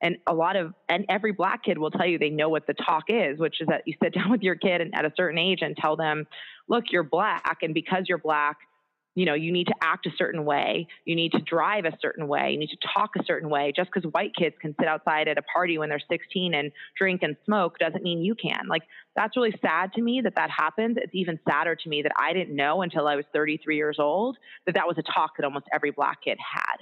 And 0.02 0.18
a 0.28 0.34
lot 0.34 0.56
of, 0.56 0.74
and 0.90 1.06
every 1.10 1.32
black 1.32 1.64
kid 1.64 1.78
will 1.78 1.92
tell 1.92 2.06
you 2.06 2.20
they 2.20 2.30
know 2.30 2.50
what 2.50 2.68
the 2.68 2.74
talk 2.74 3.06
is, 3.10 3.40
which 3.40 3.62
is 3.62 3.68
that 3.68 3.84
you 3.86 3.96
sit 4.02 4.14
down 4.16 4.30
with 4.30 4.42
your 4.42 4.56
kid 4.56 4.82
and 4.82 4.94
at 4.96 5.06
a 5.06 5.14
certain 5.16 5.40
age 5.40 5.60
and 5.62 5.76
tell 5.76 5.96
them, 5.96 6.28
look, 6.68 6.86
you're 6.92 7.04
black. 7.04 7.58
And 7.62 7.74
because 7.74 8.04
you're 8.08 8.18
black, 8.18 8.58
you 9.18 9.26
know, 9.26 9.34
you 9.34 9.52
need 9.52 9.66
to 9.66 9.74
act 9.82 10.06
a 10.06 10.12
certain 10.16 10.46
way. 10.46 10.86
You 11.06 11.16
need 11.16 11.32
to 11.32 11.40
drive 11.40 11.86
a 11.86 11.98
certain 12.00 12.28
way. 12.28 12.52
You 12.52 12.60
need 12.60 12.70
to 12.70 12.88
talk 12.94 13.16
a 13.20 13.24
certain 13.26 13.50
way. 13.50 13.74
Just 13.76 13.90
because 13.92 14.08
white 14.12 14.36
kids 14.36 14.56
can 14.62 14.76
sit 14.80 14.88
outside 14.88 15.28
at 15.28 15.40
a 15.40 15.42
party 15.42 15.80
when 15.80 15.90
they're 15.90 16.00
16 16.08 16.54
and 16.54 16.72
drink 16.96 17.24
and 17.24 17.36
smoke 17.44 17.80
doesn't 17.80 18.04
mean 18.04 18.24
you 18.24 18.36
can. 18.36 18.68
Like, 18.70 18.84
that's 19.16 19.36
really 19.36 19.56
sad 19.60 19.92
to 19.94 20.04
me 20.04 20.22
that 20.24 20.36
that 20.36 20.52
happens. 20.52 20.98
It's 21.02 21.16
even 21.16 21.40
sadder 21.50 21.76
to 21.76 21.90
me 21.90 22.04
that 22.04 22.12
I 22.16 22.32
didn't 22.32 22.56
know 22.56 22.84
until 22.84 23.08
I 23.08 23.16
was 23.16 23.26
33 23.34 23.76
years 23.76 23.98
old 23.98 24.38
that 24.68 24.76
that 24.76 24.86
was 24.86 25.00
a 25.00 25.04
talk 25.12 25.32
that 25.38 25.46
almost 25.46 25.66
every 25.74 25.90
black 25.90 26.22
kid 26.24 26.38
had. 26.38 26.76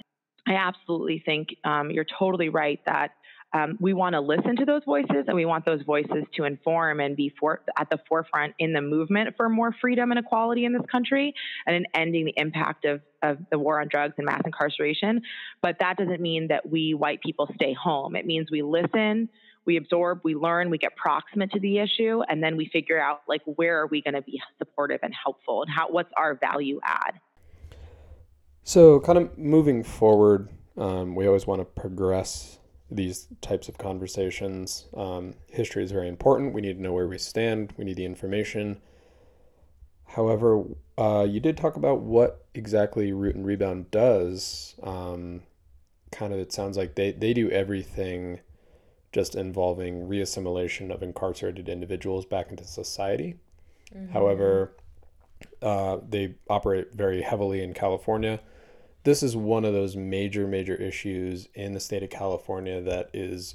I 0.46 0.54
absolutely 0.54 1.22
think 1.24 1.56
um, 1.64 1.90
you're 1.90 2.06
totally 2.18 2.48
right 2.48 2.80
that 2.86 3.12
um, 3.52 3.78
we 3.80 3.94
want 3.94 4.14
to 4.14 4.20
listen 4.20 4.56
to 4.56 4.64
those 4.64 4.82
voices 4.84 5.24
and 5.26 5.36
we 5.36 5.44
want 5.44 5.64
those 5.64 5.82
voices 5.82 6.24
to 6.34 6.44
inform 6.44 7.00
and 7.00 7.16
be 7.16 7.32
for, 7.38 7.62
at 7.78 7.88
the 7.90 7.98
forefront 8.08 8.54
in 8.58 8.72
the 8.72 8.80
movement 8.80 9.34
for 9.36 9.48
more 9.48 9.74
freedom 9.80 10.10
and 10.10 10.18
equality 10.18 10.64
in 10.64 10.72
this 10.72 10.82
country 10.90 11.32
and 11.66 11.76
in 11.76 11.86
ending 11.94 12.26
the 12.26 12.34
impact 12.36 12.84
of, 12.84 13.00
of 13.22 13.38
the 13.50 13.58
war 13.58 13.80
on 13.80 13.88
drugs 13.88 14.14
and 14.18 14.26
mass 14.26 14.42
incarceration. 14.44 15.22
But 15.62 15.76
that 15.80 15.96
doesn't 15.96 16.20
mean 16.20 16.48
that 16.48 16.68
we 16.68 16.94
white 16.94 17.22
people 17.22 17.48
stay 17.54 17.72
home. 17.72 18.16
It 18.16 18.26
means 18.26 18.48
we 18.50 18.62
listen, 18.62 19.28
we 19.64 19.76
absorb, 19.76 20.20
we 20.22 20.34
learn, 20.34 20.68
we 20.68 20.78
get 20.78 20.94
proximate 20.96 21.52
to 21.52 21.60
the 21.60 21.78
issue, 21.78 22.22
and 22.28 22.42
then 22.42 22.56
we 22.56 22.68
figure 22.72 23.00
out 23.00 23.22
like 23.28 23.42
where 23.44 23.80
are 23.80 23.86
we 23.86 24.02
going 24.02 24.14
to 24.14 24.22
be 24.22 24.40
supportive 24.58 25.00
and 25.02 25.14
helpful 25.14 25.62
and 25.62 25.70
how 25.70 25.88
what's 25.88 26.10
our 26.16 26.34
value 26.34 26.78
add. 26.84 27.20
So, 28.68 28.98
kind 28.98 29.16
of 29.16 29.38
moving 29.38 29.84
forward, 29.84 30.48
um, 30.76 31.14
we 31.14 31.24
always 31.28 31.46
want 31.46 31.60
to 31.60 31.64
progress 31.64 32.58
these 32.90 33.28
types 33.40 33.68
of 33.68 33.78
conversations. 33.78 34.86
Um, 34.92 35.34
history 35.48 35.84
is 35.84 35.92
very 35.92 36.08
important. 36.08 36.52
We 36.52 36.62
need 36.62 36.78
to 36.78 36.82
know 36.82 36.92
where 36.92 37.06
we 37.06 37.16
stand, 37.16 37.72
we 37.76 37.84
need 37.84 37.94
the 37.94 38.04
information. 38.04 38.80
However, 40.04 40.64
uh, 40.98 41.28
you 41.30 41.38
did 41.38 41.56
talk 41.56 41.76
about 41.76 42.00
what 42.00 42.44
exactly 42.54 43.12
Root 43.12 43.36
and 43.36 43.46
Rebound 43.46 43.92
does. 43.92 44.74
Um, 44.82 45.42
kind 46.10 46.32
of, 46.32 46.40
it 46.40 46.52
sounds 46.52 46.76
like 46.76 46.96
they, 46.96 47.12
they 47.12 47.34
do 47.34 47.48
everything 47.52 48.40
just 49.12 49.36
involving 49.36 50.08
reassimilation 50.08 50.92
of 50.92 51.04
incarcerated 51.04 51.68
individuals 51.68 52.26
back 52.26 52.50
into 52.50 52.64
society. 52.64 53.36
However, 54.12 54.72
uh, 55.62 55.98
they 56.08 56.34
operate 56.50 56.92
very 56.94 57.22
heavily 57.22 57.62
in 57.62 57.72
California. 57.72 58.40
This 59.06 59.22
is 59.22 59.36
one 59.36 59.64
of 59.64 59.72
those 59.72 59.94
major, 59.94 60.48
major 60.48 60.74
issues 60.74 61.46
in 61.54 61.74
the 61.74 61.78
state 61.78 62.02
of 62.02 62.10
California 62.10 62.80
that 62.80 63.08
is, 63.12 63.54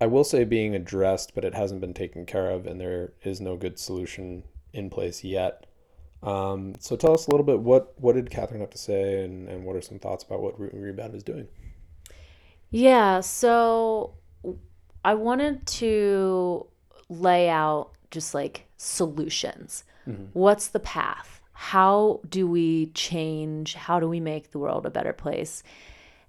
I 0.00 0.06
will 0.06 0.22
say, 0.22 0.44
being 0.44 0.76
addressed, 0.76 1.34
but 1.34 1.44
it 1.44 1.54
hasn't 1.54 1.80
been 1.80 1.92
taken 1.92 2.24
care 2.24 2.50
of, 2.50 2.68
and 2.68 2.80
there 2.80 3.12
is 3.24 3.40
no 3.40 3.56
good 3.56 3.80
solution 3.80 4.44
in 4.72 4.88
place 4.88 5.24
yet. 5.24 5.66
Um, 6.22 6.74
so 6.78 6.94
tell 6.94 7.12
us 7.12 7.26
a 7.26 7.30
little 7.32 7.44
bit 7.44 7.58
what 7.58 7.94
what 7.98 8.14
did 8.14 8.30
Katherine 8.30 8.60
have 8.60 8.70
to 8.70 8.78
say, 8.78 9.24
and, 9.24 9.48
and 9.48 9.64
what 9.64 9.74
are 9.74 9.82
some 9.82 9.98
thoughts 9.98 10.22
about 10.22 10.40
what 10.40 10.56
Root 10.56 10.72
and 10.72 10.84
Rebound 10.84 11.16
is 11.16 11.24
doing? 11.24 11.48
Yeah, 12.70 13.22
so 13.22 14.14
I 15.04 15.14
wanted 15.14 15.66
to 15.66 16.64
lay 17.08 17.48
out 17.48 17.90
just 18.12 18.34
like 18.34 18.68
solutions. 18.76 19.82
What's 20.32 20.68
the 20.68 20.78
path? 20.78 21.35
How 21.58 22.20
do 22.28 22.46
we 22.46 22.86
change? 22.88 23.74
How 23.74 23.98
do 23.98 24.06
we 24.06 24.20
make 24.20 24.50
the 24.50 24.58
world 24.58 24.84
a 24.84 24.90
better 24.90 25.14
place? 25.14 25.62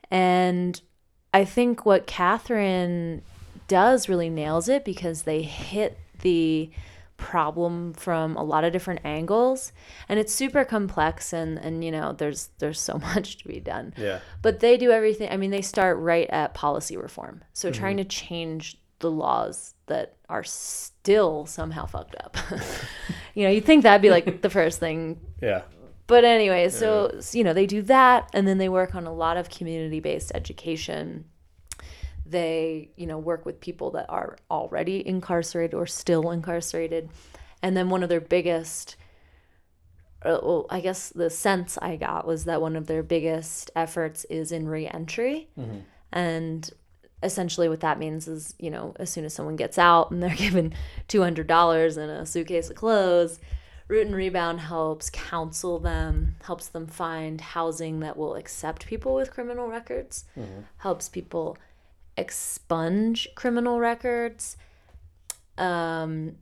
And 0.09 0.79
I 1.33 1.43
think 1.43 1.85
what 1.85 2.07
Katherine 2.07 3.21
does 3.67 4.07
really 4.07 4.29
nails 4.29 4.69
it 4.69 4.85
because 4.85 5.23
they 5.23 5.41
hit 5.41 5.99
the 6.21 6.69
problem 7.17 7.93
from 7.93 8.37
a 8.37 8.43
lot 8.43 8.63
of 8.63 8.71
different 8.71 9.01
angles 9.03 9.73
and 10.07 10.19
it's 10.19 10.33
super 10.33 10.63
complex 10.63 11.33
and 11.33 11.57
and 11.57 11.83
you 11.83 11.91
know 11.91 12.13
there's 12.13 12.49
there's 12.59 12.79
so 12.79 12.97
much 13.15 13.37
to 13.37 13.47
be 13.47 13.59
done 13.59 13.91
Yeah. 13.97 14.19
but 14.43 14.59
they 14.59 14.77
do 14.77 14.91
everything 14.91 15.29
i 15.31 15.35
mean 15.35 15.49
they 15.49 15.63
start 15.63 15.97
right 15.97 16.29
at 16.29 16.53
policy 16.53 16.95
reform 16.95 17.43
so 17.53 17.71
trying 17.71 17.97
mm-hmm. 17.97 18.07
to 18.07 18.15
change 18.15 18.79
the 18.99 19.11
laws 19.11 19.75
that 19.87 20.15
are 20.29 20.43
still 20.43 21.45
somehow 21.45 21.85
fucked 21.85 22.15
up. 22.15 22.37
You 23.35 23.43
know 23.43 23.51
you'd 23.51 23.65
think 23.65 23.83
that'd 23.83 24.01
be 24.01 24.09
like 24.09 24.41
the 24.41 24.49
first 24.49 24.79
thing. 24.79 25.19
Yeah. 25.41 25.61
but 26.07 26.23
anyway 26.23 26.69
so 26.69 27.11
s- 27.17 27.35
you 27.35 27.43
know 27.43 27.53
they 27.53 27.67
do 27.67 27.83
that 27.83 28.29
and 28.33 28.47
then 28.47 28.57
they 28.57 28.67
work 28.69 28.95
on 28.95 29.05
a 29.05 29.13
lot 29.13 29.37
of 29.37 29.49
community 29.49 29.99
based 29.99 30.31
education. 30.33 31.25
They 32.25 32.89
you 32.97 33.05
know 33.05 33.19
work 33.19 33.45
with 33.45 33.59
people 33.61 33.91
that 33.91 34.07
are 34.09 34.37
already 34.49 35.07
incarcerated 35.07 35.73
or 35.75 35.85
still 35.85 36.31
incarcerated. 36.31 37.09
And 37.61 37.77
then 37.77 37.89
one 37.89 38.01
of 38.03 38.09
their 38.09 38.21
biggest 38.21 38.95
uh, 40.23 40.39
well, 40.41 40.65
I 40.71 40.79
guess 40.79 41.09
the 41.09 41.29
sense 41.29 41.77
I 41.79 41.95
got 41.95 42.25
was 42.25 42.45
that 42.45 42.59
one 42.59 42.75
of 42.75 42.87
their 42.87 43.03
biggest 43.03 43.69
efforts 43.75 44.25
is 44.31 44.51
in 44.51 44.67
reentry. 44.67 45.47
And 46.11 46.69
essentially, 47.23 47.69
what 47.69 47.81
that 47.81 47.99
means 47.99 48.27
is, 48.27 48.53
you 48.59 48.69
know, 48.69 48.95
as 48.99 49.09
soon 49.09 49.25
as 49.25 49.33
someone 49.33 49.55
gets 49.55 49.77
out 49.77 50.11
and 50.11 50.21
they're 50.21 50.35
given 50.35 50.73
$200 51.07 51.97
and 51.97 52.11
a 52.11 52.25
suitcase 52.25 52.69
of 52.69 52.75
clothes, 52.75 53.39
Root 53.87 54.07
and 54.07 54.15
Rebound 54.15 54.59
helps 54.59 55.09
counsel 55.09 55.79
them, 55.79 56.35
helps 56.43 56.67
them 56.67 56.87
find 56.87 57.39
housing 57.39 58.01
that 58.01 58.17
will 58.17 58.35
accept 58.35 58.85
people 58.85 59.15
with 59.15 59.31
criminal 59.31 59.67
records, 59.67 60.25
mm-hmm. 60.37 60.61
helps 60.77 61.07
people 61.07 61.57
expunge 62.17 63.29
criminal 63.35 63.79
records, 63.79 64.57
um, 65.57 66.35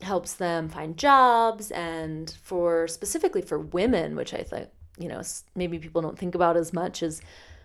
helps 0.00 0.34
them 0.34 0.68
find 0.68 0.96
jobs, 0.96 1.72
and 1.72 2.30
for 2.42 2.86
specifically 2.86 3.42
for 3.42 3.58
women, 3.58 4.14
which 4.14 4.32
I 4.32 4.42
think 4.44 4.68
you 4.98 5.08
know 5.08 5.22
maybe 5.56 5.78
people 5.78 6.02
don't 6.02 6.18
think 6.18 6.36
about 6.36 6.56
as 6.56 6.72
much 6.72 7.02
as 7.02 7.20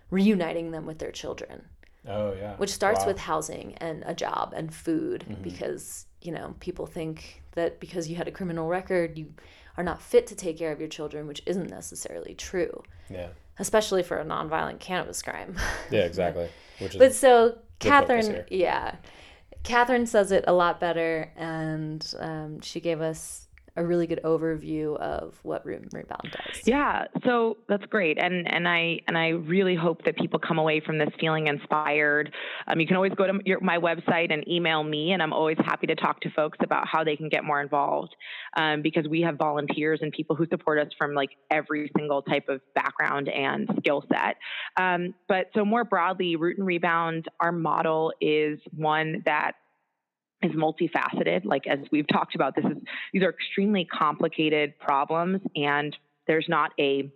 reuniting 0.10 0.72
them 0.72 0.88
with 0.88 0.98
their 0.98 1.12
children. 1.12 1.66
Oh 2.08 2.34
yeah. 2.34 2.56
Which 2.56 2.72
starts 2.72 3.02
wow. 3.02 3.08
with 3.08 3.20
housing 3.20 3.76
and 3.76 4.04
a 4.06 4.14
job 4.14 4.54
and 4.56 4.74
food 4.74 5.26
mm-hmm. 5.28 5.42
because, 5.42 6.06
you 6.22 6.32
know, 6.32 6.56
people 6.60 6.86
think 6.86 7.44
that 7.54 7.80
because 7.80 8.10
you 8.10 8.16
had 8.16 8.28
a 8.28 8.32
criminal 8.32 8.68
record, 8.68 9.18
you 9.18 9.34
are 9.78 9.84
not 9.84 10.02
fit 10.02 10.28
to 10.28 10.36
take 10.36 10.58
care 10.58 10.72
of 10.72 10.80
your 10.80 10.90
children, 10.90 11.28
which 11.28 11.42
isn't 11.46 11.70
necessarily 11.70 12.34
true. 12.34 12.84
Yeah. 13.10 13.30
Especially 13.60 14.04
for 14.04 14.18
a 14.18 14.26
nonviolent 14.26 14.80
cannabis 14.80 15.22
crime. 15.22 15.56
Yeah, 15.92 16.02
exactly. 16.02 16.50
Which 16.80 16.96
is 16.96 17.00
but 17.00 17.16
so 17.16 17.58
Katherine, 17.80 18.44
yeah, 18.50 18.96
Katherine 19.64 20.06
says 20.06 20.32
it 20.32 20.46
a 20.48 20.54
lot 20.54 20.80
better, 20.80 21.32
and 21.36 22.06
um, 22.20 22.62
she 22.62 22.80
gave 22.80 23.02
us 23.02 23.47
a 23.78 23.86
really 23.86 24.08
good 24.08 24.20
overview 24.24 24.98
of 24.98 25.40
what 25.44 25.66
Root 25.66 25.84
and 25.84 25.94
Rebound 25.94 26.30
does. 26.32 26.68
Yeah, 26.68 27.06
so 27.24 27.58
that's 27.70 27.86
great, 27.86 28.18
and 28.22 28.52
and 28.52 28.68
I 28.68 29.00
and 29.08 29.18
I 29.18 29.30
really 29.30 29.76
hope 29.76 30.04
that 30.06 30.18
people 30.18 30.40
come 30.40 30.58
away 30.58 30.82
from 30.86 30.98
this 30.98 31.10
feeling 31.20 31.48
inspired. 31.48 32.34
Um, 32.68 32.80
you 32.80 32.88
can 32.88 32.96
always 32.96 33.14
go 33.14 33.28
to 33.28 33.40
your, 33.46 33.60
my 33.62 33.78
website 33.78 34.34
and 34.34 34.48
email 34.48 34.84
me, 34.84 35.12
and 35.12 35.22
I'm 35.22 35.34
always 35.34 35.58
happy 35.64 35.88
to 35.88 35.96
talk 35.96 36.20
to 36.22 36.32
folks 36.32 36.58
about 36.62 36.88
how 36.88 37.04
they 37.04 37.16
can 37.16 37.30
get 37.30 37.44
more 37.44 37.62
involved, 37.62 38.16
um, 38.58 38.82
because 38.82 39.08
we 39.08 39.22
have 39.22 39.38
volunteers 39.38 40.00
and 40.02 40.12
people 40.12 40.36
who 40.36 40.48
support 40.48 40.80
us 40.80 40.92
from 40.98 41.14
like 41.14 41.30
every 41.52 41.92
single 41.96 42.22
type 42.24 42.50
of 42.50 42.62
background 42.74 43.30
and 43.30 43.70
skill 43.78 44.04
set. 44.12 44.38
Um, 44.76 45.14
but 45.28 45.48
so 45.56 45.64
more 45.64 45.84
broadly, 45.84 46.36
Root 46.36 46.58
and 46.58 46.66
Rebound, 46.66 47.28
our 47.40 47.52
model 47.52 48.12
is 48.20 48.60
one 48.76 49.22
that 49.26 49.54
is 50.42 50.52
multifaceted. 50.52 51.46
Like 51.46 51.68
as 51.68 51.80
we've 51.92 52.08
talked 52.08 52.36
about, 52.36 52.56
this 52.56 52.66
is 52.66 52.78
these 53.14 53.24
are 53.24 53.30
extremely 53.30 53.86
complicated 53.86 54.78
problems, 54.80 55.42
and 55.56 55.96
there's 56.28 56.46
not 56.48 56.72
a 56.80 57.12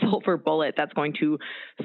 silver 0.00 0.36
bullet 0.36 0.74
that's 0.76 0.92
going 0.92 1.14
to 1.20 1.38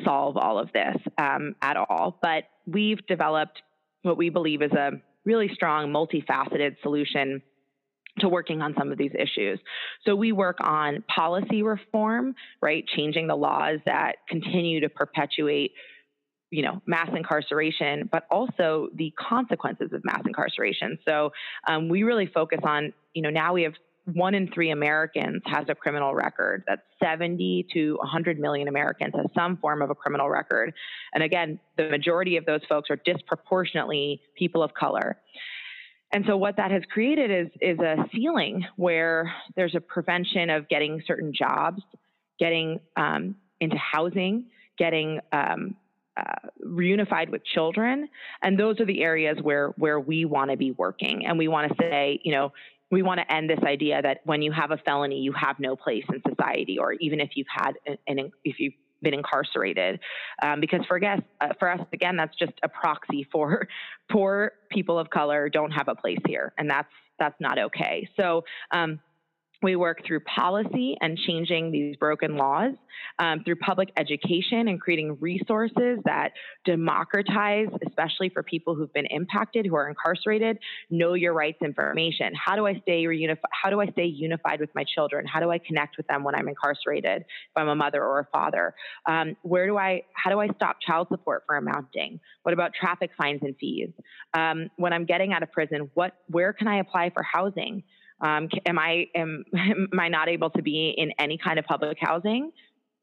solve 0.04 0.38
all 0.38 0.60
of 0.60 0.72
this 0.74 0.98
um, 1.18 1.56
at 1.62 1.78
all. 1.78 2.18
But 2.22 2.46
we've 2.66 3.06
developed 3.08 3.62
what 4.02 4.18
we 4.18 4.30
believe 4.30 4.62
is 4.62 4.72
a 4.74 4.92
really 5.26 5.50
strong, 5.54 5.92
multifaceted 5.92 6.76
solution 6.82 7.42
to 8.20 8.30
working 8.30 8.62
on 8.62 8.76
some 8.78 8.92
of 8.92 8.98
these 8.98 9.14
issues. 9.18 9.60
So 10.06 10.16
we 10.16 10.32
work 10.32 10.58
on 10.62 11.04
policy 11.14 11.64
reform, 11.64 12.36
right? 12.62 12.86
Changing 12.96 13.28
the 13.28 13.36
laws 13.36 13.80
that 13.86 14.18
continue 14.30 14.82
to 14.82 14.90
perpetuate 14.90 15.72
you 16.54 16.62
know, 16.62 16.80
mass 16.86 17.10
incarceration, 17.16 18.08
but 18.12 18.28
also 18.30 18.88
the 18.94 19.12
consequences 19.18 19.92
of 19.92 20.06
mass 20.06 20.22
incarceration. 20.24 21.00
So 21.04 21.32
um, 21.68 21.90
we 21.90 22.04
really 22.04 22.28
focus 22.28 22.60
on, 22.64 22.94
you 23.16 23.24
know, 23.24 23.32
now 23.32 23.54
we 23.54 23.64
have 23.64 23.74
one 24.14 24.36
in 24.36 24.52
three 24.52 24.70
Americans 24.70 25.42
has 25.48 25.66
a 25.68 25.74
criminal 25.74 26.14
record. 26.14 26.64
That's 26.68 26.84
70 27.02 27.68
to 27.74 27.96
100 27.96 28.40
million 28.40 28.68
Americans 28.68 29.14
has 29.16 29.26
some 29.34 29.58
form 29.58 29.82
of 29.82 29.90
a 29.90 29.96
criminal 29.96 30.30
record. 30.30 30.74
And 31.16 31.24
again, 31.24 31.60
the 31.76 31.90
majority 31.90 32.38
of 32.38 32.46
those 32.46 32.62
folks 32.70 32.92
are 32.92 32.98
disproportionately 33.04 34.22
people 34.38 34.62
of 34.62 34.76
color. 34.76 35.18
And 36.12 36.24
so 36.28 36.38
what 36.38 36.58
that 36.58 36.70
has 36.70 36.84
created 36.92 37.32
is 37.32 37.52
is 37.62 37.80
a 37.80 37.96
ceiling 38.14 38.64
where 38.76 39.34
there's 39.56 39.74
a 39.74 39.82
prevention 39.82 40.52
of 40.52 40.70
getting 40.70 41.02
certain 41.08 41.34
jobs, 41.34 41.82
getting 42.38 42.80
um, 42.96 43.38
into 43.60 43.78
housing, 43.78 44.46
getting 44.78 45.20
um, 45.32 45.76
uh, 46.18 46.50
reunified 46.66 47.30
with 47.30 47.44
children. 47.44 48.08
And 48.42 48.60
those 48.60 48.80
are 48.80 48.86
the 48.86 49.02
areas 49.04 49.38
where 49.42 49.70
where 49.78 50.00
we 50.00 50.26
want 50.26 50.52
to 50.52 50.58
be 50.58 50.72
working. 50.72 51.26
And 51.26 51.38
we 51.38 51.48
want 51.48 51.70
to 51.70 51.76
say 51.80 52.20
you 52.24 52.32
know 52.32 52.52
we 52.92 53.02
want 53.02 53.20
to 53.20 53.34
end 53.34 53.50
this 53.50 53.60
idea 53.66 54.02
that 54.02 54.20
when 54.24 54.42
you 54.42 54.52
have 54.52 54.72
a 54.72 54.78
felony 54.78 55.20
you 55.20 55.34
have 55.34 55.60
no 55.60 55.76
place 55.76 56.04
in 56.14 56.22
society 56.28 56.78
or 56.78 56.94
even 56.94 57.20
if 57.20 57.32
you've 57.36 57.48
had 57.50 57.74
an, 57.86 57.98
an 58.08 58.32
if 58.44 58.60
you've 58.60 58.74
been 59.02 59.14
incarcerated. 59.14 60.00
Um, 60.42 60.62
because 60.62 60.82
for 60.88 61.04
us, 61.04 61.20
uh, 61.42 61.50
for 61.60 61.70
us 61.70 61.82
again 61.92 62.16
that's 62.16 62.36
just 62.38 62.54
a 62.64 62.70
proxy 62.70 63.28
for 63.32 63.68
poor 64.12 64.54
people 64.72 64.98
of 64.98 65.10
color 65.10 65.50
don't 65.50 65.72
have 65.72 65.88
a 65.88 65.96
place 65.96 66.20
here. 66.28 66.54
And 66.58 66.70
that's 66.70 66.90
that's 67.20 67.40
not 67.40 67.60
okay. 67.60 68.08
So 68.20 68.44
um, 68.72 69.00
we 69.64 69.76
work 69.76 70.06
through 70.06 70.20
policy 70.22 70.98
and 71.02 71.18
changing 71.18 71.72
these 71.72 71.96
broken 71.96 72.38
laws, 72.38 72.74
um, 73.20 73.44
through 73.44 73.56
public 73.56 73.90
education 73.98 74.68
and 74.68 74.80
creating 74.80 75.18
resources 75.20 76.00
that 76.06 76.32
democratize, 76.66 77.68
especially 77.88 78.30
for 78.30 78.44
people 78.44 78.76
who've 78.76 78.94
been 78.94 79.06
impacted, 79.08 79.66
who 79.66 79.76
are 79.76 79.88
incarcerated, 79.90 80.60
know 80.90 81.14
your 81.14 81.34
rights 81.34 81.60
information. 81.62 82.34
How 82.36 82.56
do 82.56 82.68
I 82.68 82.80
stay 82.82 83.06
reunified? 83.06 83.38
How 83.52 83.70
do 83.70 83.80
I 83.80 83.88
stay 83.88 84.06
unified 84.06 84.60
with 84.60 84.70
my 84.76 84.84
children? 84.84 85.26
How 85.26 85.40
do 85.40 85.50
I 85.50 85.58
connect 85.58 85.98
with 85.98 86.08
them 86.08 86.24
when 86.24 86.36
I'm 86.36 86.48
incarcerated, 86.48 87.22
if 87.22 87.56
I'm 87.56 87.70
a 87.70 87.76
mother 87.76 88.04
or 88.04 88.20
a 88.20 88.26
father? 88.26 88.76
Um, 89.06 89.36
where 89.44 89.68
do 89.68 89.78
I? 89.78 90.04
How 90.14 90.30
do 90.30 90.40
I 90.40 90.48
stop 90.56 90.78
child 90.86 91.08
support 91.10 91.44
from 91.48 91.68
amounting? 91.68 92.20
What 92.44 92.54
about 92.54 92.72
traffic 92.74 93.12
fines 93.18 93.40
and 93.42 93.56
fees? 93.58 93.90
Um, 94.34 94.70
when 94.76 94.94
I'm 94.94 95.06
getting 95.06 95.34
out 95.34 95.44
of 95.44 95.52
prison, 95.52 95.90
what? 95.94 96.14
Where 96.28 96.54
can 96.54 96.68
I 96.68 96.80
apply 96.80 97.12
for 97.12 97.24
housing? 97.24 97.84
Um, 98.24 98.48
am 98.66 98.80
I 98.80 99.08
am, 99.16 99.44
am 99.54 100.00
I 100.00 100.08
not 100.08 100.30
able 100.30 100.50
to 100.52 100.62
be 100.62 100.94
in 100.98 101.12
any 101.20 101.38
kind 101.38 101.60
of 101.60 101.66
public 101.66 101.98
housing? 102.00 102.52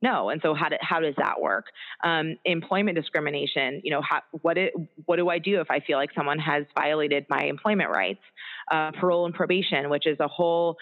No. 0.03 0.31
And 0.31 0.41
so 0.43 0.55
how 0.55 0.71
do, 0.71 0.77
how 0.81 1.01
does 1.01 1.15
that 1.19 1.41
work? 1.41 1.67
Um, 2.03 2.37
employment 2.47 2.97
discrimination. 2.97 3.83
You 3.85 3.91
know, 3.91 4.03
how, 4.03 4.23
what 4.43 4.57
it, 4.57 4.73
what 5.05 5.17
do 5.17 5.29
I 5.29 5.39
do 5.39 5.61
if 5.61 5.71
I 5.71 5.81
feel 5.81 5.99
like 5.99 6.11
someone 6.17 6.39
has 6.39 6.65
violated 6.75 7.27
my 7.29 7.45
employment 7.45 7.91
rights? 7.91 8.23
Uh, 8.71 8.93
parole 8.93 9.27
and 9.27 9.35
probation, 9.35 9.91
which 9.91 10.07
is 10.07 10.17
a 10.19 10.29
whole 10.29 10.77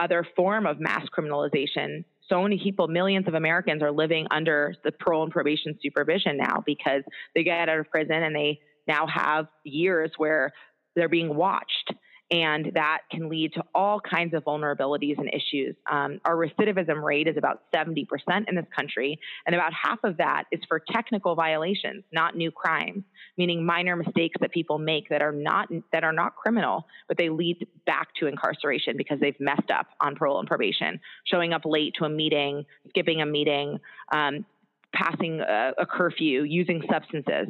other 0.00 0.26
form 0.34 0.66
of 0.66 0.80
mass 0.80 1.04
criminalization. 1.16 2.04
So 2.30 2.42
many 2.42 2.58
people, 2.58 2.88
millions 2.88 3.28
of 3.28 3.34
Americans, 3.34 3.82
are 3.82 3.92
living 3.92 4.26
under 4.30 4.74
the 4.84 4.92
parole 4.92 5.22
and 5.22 5.30
probation 5.30 5.78
supervision 5.82 6.38
now 6.38 6.62
because 6.64 7.02
they 7.34 7.44
get 7.44 7.68
out 7.68 7.78
of 7.78 7.90
prison 7.90 8.22
and 8.22 8.34
they 8.34 8.58
now 8.88 9.06
have 9.06 9.48
years 9.64 10.12
where 10.16 10.52
they're 10.96 11.10
being 11.10 11.34
watched 11.36 11.92
and 12.32 12.70
that 12.72 13.00
can 13.10 13.28
lead 13.28 13.52
to 13.52 13.62
all 13.74 14.00
kinds 14.00 14.32
of 14.32 14.42
vulnerabilities 14.44 15.18
and 15.18 15.28
issues. 15.28 15.76
Um, 15.90 16.18
our 16.24 16.34
recidivism 16.34 17.02
rate 17.02 17.28
is 17.28 17.36
about 17.36 17.60
70% 17.74 18.06
in 18.48 18.54
this 18.56 18.64
country, 18.74 19.20
and 19.44 19.54
about 19.54 19.72
half 19.74 19.98
of 20.02 20.16
that 20.16 20.44
is 20.50 20.60
for 20.66 20.80
technical 20.80 21.34
violations, 21.34 22.04
not 22.10 22.34
new 22.34 22.50
crimes, 22.50 23.04
meaning 23.36 23.64
minor 23.64 23.96
mistakes 23.96 24.36
that 24.40 24.50
people 24.50 24.78
make 24.78 25.10
that 25.10 25.20
are 25.20 25.32
not 25.32 25.68
that 25.92 26.04
are 26.04 26.12
not 26.12 26.34
criminal, 26.34 26.86
but 27.06 27.18
they 27.18 27.28
lead 27.28 27.66
back 27.84 28.08
to 28.18 28.26
incarceration 28.26 28.96
because 28.96 29.20
they've 29.20 29.38
messed 29.38 29.70
up 29.70 29.88
on 30.00 30.14
parole 30.16 30.38
and 30.38 30.48
probation, 30.48 30.98
showing 31.24 31.52
up 31.52 31.62
late 31.66 31.92
to 31.98 32.06
a 32.06 32.08
meeting, 32.08 32.64
skipping 32.88 33.20
a 33.20 33.26
meeting, 33.26 33.78
um, 34.10 34.46
passing 34.94 35.40
a, 35.40 35.72
a 35.76 35.84
curfew, 35.84 36.44
using 36.44 36.82
substances. 36.90 37.48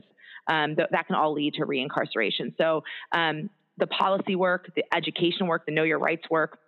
Um, 0.49 0.75
th- 0.75 0.89
that 0.91 1.07
can 1.07 1.15
all 1.15 1.33
lead 1.33 1.55
to 1.55 1.67
reincarceration. 1.67 2.57
So 2.59 2.83
um, 3.13 3.49
the 3.79 3.87
policy 3.87 4.37
work, 4.37 4.71
the 4.77 4.85
education 4.95 5.47
work, 5.47 5.67
the 5.67 5.73
know 5.73 5.83
your 5.83 5.99
rights 5.99 6.25
work, 6.31 6.59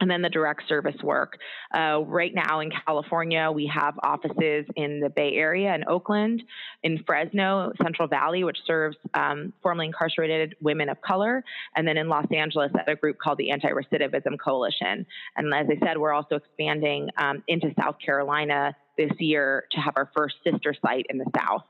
and 0.00 0.10
then 0.10 0.22
the 0.22 0.28
direct 0.28 0.62
service 0.68 0.96
work. 1.02 1.38
Uh, 1.76 2.00
right 2.04 2.32
now 2.34 2.60
in 2.60 2.70
California, 2.86 3.50
we 3.50 3.66
have 3.66 3.94
offices 4.02 4.64
in 4.76 5.00
the 5.00 5.10
Bay 5.10 5.34
Area 5.34 5.72
and 5.72 5.84
Oakland, 5.88 6.42
in 6.82 7.02
Fresno, 7.04 7.72
Central 7.82 8.06
Valley, 8.06 8.44
which 8.44 8.58
serves 8.66 8.96
um, 9.14 9.52
formerly 9.62 9.86
incarcerated 9.86 10.54
women 10.60 10.88
of 10.88 11.00
color, 11.00 11.42
and 11.74 11.86
then 11.86 11.96
in 11.96 12.08
Los 12.08 12.26
Angeles 12.34 12.70
at 12.78 12.88
a 12.88 12.94
group 12.94 13.18
called 13.18 13.38
the 13.38 13.50
Anti 13.50 13.68
Recidivism 13.68 14.38
Coalition. 14.42 15.04
And 15.36 15.52
as 15.52 15.66
I 15.68 15.84
said, 15.84 15.98
we're 15.98 16.12
also 16.12 16.36
expanding 16.36 17.10
um, 17.16 17.42
into 17.48 17.72
South 17.80 17.96
Carolina 18.04 18.76
this 18.98 19.12
year 19.18 19.64
to 19.72 19.80
have 19.80 19.94
our 19.96 20.10
first 20.14 20.36
sister 20.44 20.74
site 20.84 21.06
in 21.08 21.16
the 21.16 21.26
South. 21.34 21.62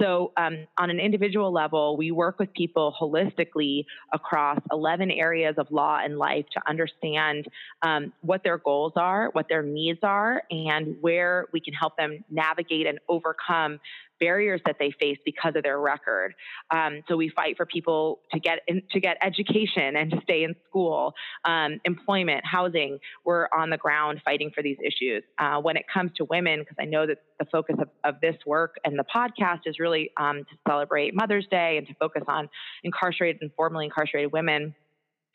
So, 0.00 0.32
um, 0.36 0.66
on 0.76 0.90
an 0.90 1.00
individual 1.00 1.50
level, 1.50 1.96
we 1.96 2.10
work 2.10 2.38
with 2.38 2.52
people 2.52 2.94
holistically 3.00 3.86
across 4.12 4.60
11 4.70 5.10
areas 5.10 5.54
of 5.56 5.68
law 5.70 5.98
and 6.04 6.18
life 6.18 6.44
to 6.52 6.60
understand 6.68 7.46
um, 7.80 8.12
what 8.20 8.44
their 8.44 8.58
goals 8.58 8.92
are, 8.96 9.30
what 9.32 9.48
their 9.48 9.62
needs 9.62 10.00
are, 10.02 10.42
and 10.50 10.96
where 11.00 11.46
we 11.52 11.60
can 11.60 11.72
help 11.72 11.96
them 11.96 12.22
navigate 12.30 12.86
and 12.86 12.98
overcome 13.08 13.80
barriers 14.20 14.60
that 14.66 14.76
they 14.78 14.90
face 14.98 15.18
because 15.24 15.54
of 15.56 15.62
their 15.62 15.80
record. 15.80 16.34
Um, 16.70 17.02
so 17.08 17.16
we 17.16 17.28
fight 17.28 17.56
for 17.56 17.66
people 17.66 18.20
to 18.32 18.40
get 18.40 18.60
in, 18.66 18.82
to 18.92 19.00
get 19.00 19.16
education 19.22 19.96
and 19.96 20.10
to 20.10 20.20
stay 20.22 20.44
in 20.44 20.54
school, 20.68 21.14
um, 21.44 21.80
employment, 21.84 22.44
housing. 22.44 22.98
We're 23.24 23.48
on 23.56 23.70
the 23.70 23.78
ground 23.78 24.20
fighting 24.24 24.50
for 24.54 24.62
these 24.62 24.78
issues. 24.84 25.22
Uh, 25.38 25.60
when 25.60 25.76
it 25.76 25.84
comes 25.92 26.12
to 26.16 26.24
women, 26.24 26.60
because 26.60 26.76
I 26.78 26.84
know 26.84 27.06
that 27.06 27.18
the 27.38 27.46
focus 27.46 27.76
of, 27.78 27.88
of, 28.04 28.20
this 28.22 28.36
work 28.46 28.76
and 28.84 28.98
the 28.98 29.04
podcast 29.04 29.60
is 29.66 29.78
really 29.78 30.10
um, 30.16 30.38
to 30.38 30.56
celebrate 30.66 31.14
Mother's 31.14 31.46
Day 31.50 31.76
and 31.76 31.86
to 31.86 31.94
focus 31.94 32.22
on 32.26 32.48
incarcerated 32.82 33.42
and 33.42 33.50
formerly 33.54 33.84
incarcerated 33.84 34.32
women 34.32 34.74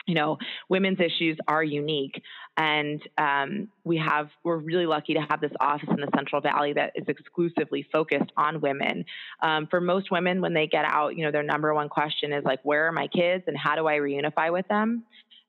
you 0.07 0.15
know, 0.15 0.37
women's 0.69 0.99
issues 0.99 1.37
are 1.47 1.63
unique, 1.63 2.21
and 2.57 3.01
um, 3.17 3.67
we 3.83 3.97
have 3.97 4.29
we're 4.43 4.57
really 4.57 4.85
lucky 4.85 5.13
to 5.13 5.21
have 5.29 5.41
this 5.41 5.51
office 5.59 5.89
in 5.89 5.97
the 5.97 6.09
Central 6.15 6.41
Valley 6.41 6.73
that 6.73 6.91
is 6.95 7.05
exclusively 7.07 7.87
focused 7.91 8.31
on 8.37 8.61
women. 8.61 9.05
Um, 9.41 9.67
for 9.67 9.79
most 9.79 10.11
women, 10.11 10.41
when 10.41 10.53
they 10.53 10.67
get 10.67 10.85
out, 10.85 11.15
you 11.15 11.23
know, 11.25 11.31
their 11.31 11.43
number 11.43 11.73
one 11.73 11.89
question 11.89 12.33
is 12.33 12.43
like, 12.43 12.59
"Where 12.63 12.87
are 12.87 12.91
my 12.91 13.07
kids, 13.07 13.43
and 13.47 13.57
how 13.57 13.75
do 13.75 13.87
I 13.87 13.97
reunify 13.97 14.51
with 14.51 14.67
them?" 14.67 15.03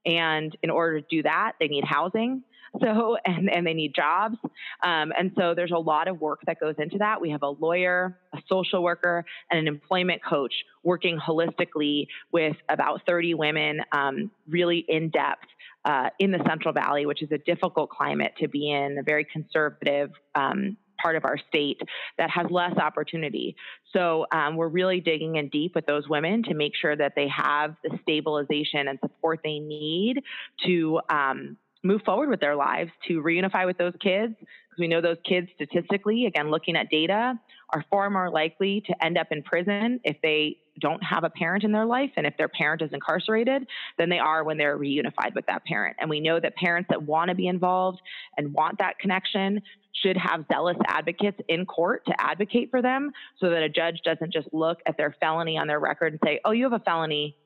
And 0.04 0.56
in 0.62 0.70
order 0.70 1.00
to 1.00 1.06
do 1.08 1.22
that, 1.22 1.52
they 1.60 1.68
need 1.68 1.84
housing. 1.84 2.42
So, 2.80 3.16
and, 3.24 3.50
and 3.50 3.66
they 3.66 3.74
need 3.74 3.94
jobs. 3.94 4.36
Um, 4.82 5.12
and 5.18 5.32
so 5.36 5.54
there's 5.54 5.72
a 5.72 5.78
lot 5.78 6.08
of 6.08 6.20
work 6.20 6.40
that 6.46 6.60
goes 6.60 6.74
into 6.78 6.98
that. 6.98 7.20
We 7.20 7.30
have 7.30 7.42
a 7.42 7.48
lawyer, 7.48 8.18
a 8.32 8.38
social 8.48 8.82
worker, 8.82 9.24
and 9.50 9.60
an 9.60 9.68
employment 9.68 10.22
coach 10.24 10.54
working 10.82 11.18
holistically 11.18 12.06
with 12.30 12.56
about 12.68 13.02
30 13.06 13.34
women, 13.34 13.82
um, 13.92 14.30
really 14.48 14.84
in 14.88 15.10
depth. 15.10 15.46
Uh, 15.84 16.10
in 16.20 16.30
the 16.30 16.38
Central 16.46 16.72
Valley, 16.72 17.06
which 17.06 17.22
is 17.22 17.32
a 17.32 17.38
difficult 17.38 17.90
climate 17.90 18.32
to 18.38 18.46
be 18.46 18.70
in, 18.70 18.98
a 18.98 19.02
very 19.02 19.24
conservative 19.24 20.12
um, 20.36 20.76
part 21.02 21.16
of 21.16 21.24
our 21.24 21.36
state 21.48 21.80
that 22.18 22.30
has 22.30 22.46
less 22.50 22.76
opportunity. 22.78 23.56
So 23.92 24.26
um, 24.32 24.56
we're 24.56 24.68
really 24.68 25.00
digging 25.00 25.36
in 25.36 25.48
deep 25.48 25.74
with 25.74 25.84
those 25.86 26.08
women 26.08 26.44
to 26.44 26.54
make 26.54 26.72
sure 26.80 26.94
that 26.96 27.14
they 27.16 27.28
have 27.28 27.74
the 27.82 27.98
stabilization 28.02 28.88
and 28.88 28.98
support 29.00 29.40
they 29.42 29.58
need 29.58 30.22
to 30.64 31.00
um, 31.10 31.56
move 31.82 32.02
forward 32.04 32.28
with 32.28 32.40
their 32.40 32.56
lives 32.56 32.90
to 33.08 33.22
reunify 33.22 33.66
with 33.66 33.78
those 33.78 33.94
kids 34.00 34.34
because 34.38 34.78
we 34.78 34.88
know 34.88 35.00
those 35.00 35.18
kids 35.28 35.48
statistically 35.54 36.26
again 36.26 36.50
looking 36.50 36.76
at 36.76 36.88
data 36.90 37.38
are 37.70 37.84
far 37.90 38.10
more 38.10 38.30
likely 38.30 38.82
to 38.86 39.04
end 39.04 39.18
up 39.18 39.28
in 39.30 39.42
prison 39.42 40.00
if 40.04 40.16
they 40.22 40.56
don't 40.80 41.02
have 41.02 41.24
a 41.24 41.30
parent 41.30 41.64
in 41.64 41.72
their 41.72 41.84
life 41.84 42.10
and 42.16 42.26
if 42.26 42.36
their 42.36 42.48
parent 42.48 42.82
is 42.82 42.90
incarcerated 42.92 43.66
than 43.98 44.08
they 44.08 44.18
are 44.18 44.44
when 44.44 44.56
they're 44.56 44.78
reunified 44.78 45.34
with 45.34 45.44
that 45.46 45.64
parent. 45.64 45.96
And 46.00 46.08
we 46.08 46.20
know 46.20 46.40
that 46.40 46.56
parents 46.56 46.88
that 46.90 47.02
want 47.02 47.28
to 47.28 47.34
be 47.34 47.46
involved 47.46 48.00
and 48.36 48.52
want 48.54 48.78
that 48.78 48.98
connection 48.98 49.60
should 50.02 50.16
have 50.16 50.44
zealous 50.50 50.76
advocates 50.86 51.38
in 51.48 51.66
court 51.66 52.04
to 52.06 52.14
advocate 52.18 52.70
for 52.70 52.80
them 52.80 53.12
so 53.38 53.50
that 53.50 53.62
a 53.62 53.68
judge 53.68 54.00
doesn't 54.04 54.32
just 54.32 54.48
look 54.52 54.78
at 54.86 54.96
their 54.96 55.14
felony 55.20 55.58
on 55.58 55.66
their 55.66 55.80
record 55.80 56.12
and 56.12 56.20
say 56.24 56.40
oh 56.44 56.50
you 56.50 56.64
have 56.64 56.72
a 56.72 56.78
felony 56.80 57.36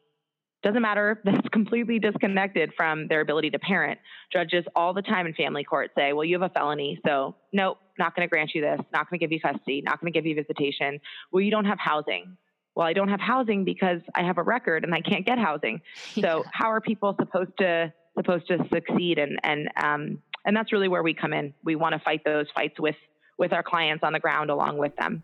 doesn't 0.67 0.83
matter. 0.83 1.21
That's 1.25 1.49
completely 1.49 1.99
disconnected 1.99 2.73
from 2.77 3.07
their 3.09 3.21
ability 3.21 3.51
to 3.51 3.59
parent. 3.59 3.99
Judges 4.33 4.65
all 4.75 4.93
the 4.93 5.03
time 5.03 5.27
in 5.27 5.35
family 5.35 5.65
court 5.65 5.93
say, 5.97 6.13
well, 6.13 6.25
you 6.25 6.39
have 6.41 6.51
a 6.51 6.53
felony, 6.53 7.01
so 7.07 7.37
nope, 7.53 7.79
not 7.99 8.15
going 8.17 8.27
to 8.27 8.31
grant 8.31 8.51
you 8.55 8.61
this, 8.61 8.81
not 8.93 9.09
going 9.09 9.19
to 9.19 9.25
give 9.25 9.33
you 9.33 9.41
custody, 9.41 9.81
not 9.83 10.01
going 10.01 10.13
to 10.13 10.17
give 10.17 10.27
you 10.27 10.35
visitation. 10.35 11.01
Well, 11.31 11.41
you 11.41 11.51
don't 11.51 11.65
have 11.65 11.79
housing. 11.79 12.37
Well, 12.75 12.87
I 12.87 12.93
don't 12.93 13.09
have 13.09 13.21
housing 13.21 13.65
because 13.65 14.01
I 14.15 14.25
have 14.25 14.39
a 14.39 14.43
record 14.43 14.85
and 14.85 14.95
I 14.95 15.01
can't 15.01 15.25
get 15.25 15.39
housing. 15.39 15.81
So 16.21 16.45
how 16.53 16.71
are 16.71 16.81
people 16.81 17.15
supposed 17.19 17.57
to 17.59 17.93
supposed 18.17 18.49
to 18.49 18.59
succeed? 18.73 19.19
And 19.19 19.39
and 19.43 19.69
um, 19.77 20.23
and 20.45 20.57
that's 20.57 20.73
really 20.73 20.89
where 20.89 21.03
we 21.03 21.15
come 21.15 21.33
in. 21.33 21.55
We 21.65 21.77
want 21.77 21.93
to 21.95 21.99
fight 22.01 22.23
those 22.25 22.47
fights 22.55 22.79
with 22.79 22.97
with 23.39 23.53
our 23.53 23.63
clients 23.63 24.03
on 24.03 24.13
the 24.13 24.21
ground 24.21 24.51
along 24.51 24.79
with 24.79 24.97
them. 24.97 25.23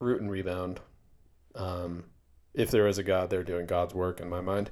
Root 0.00 0.20
and 0.20 0.30
rebound. 0.30 0.80
Um, 1.54 2.04
if 2.54 2.70
there 2.70 2.86
is 2.86 2.98
a 2.98 3.02
God, 3.02 3.30
they're 3.30 3.44
doing 3.44 3.66
God's 3.66 3.94
work 3.94 4.20
in 4.20 4.28
my 4.28 4.40
mind. 4.40 4.70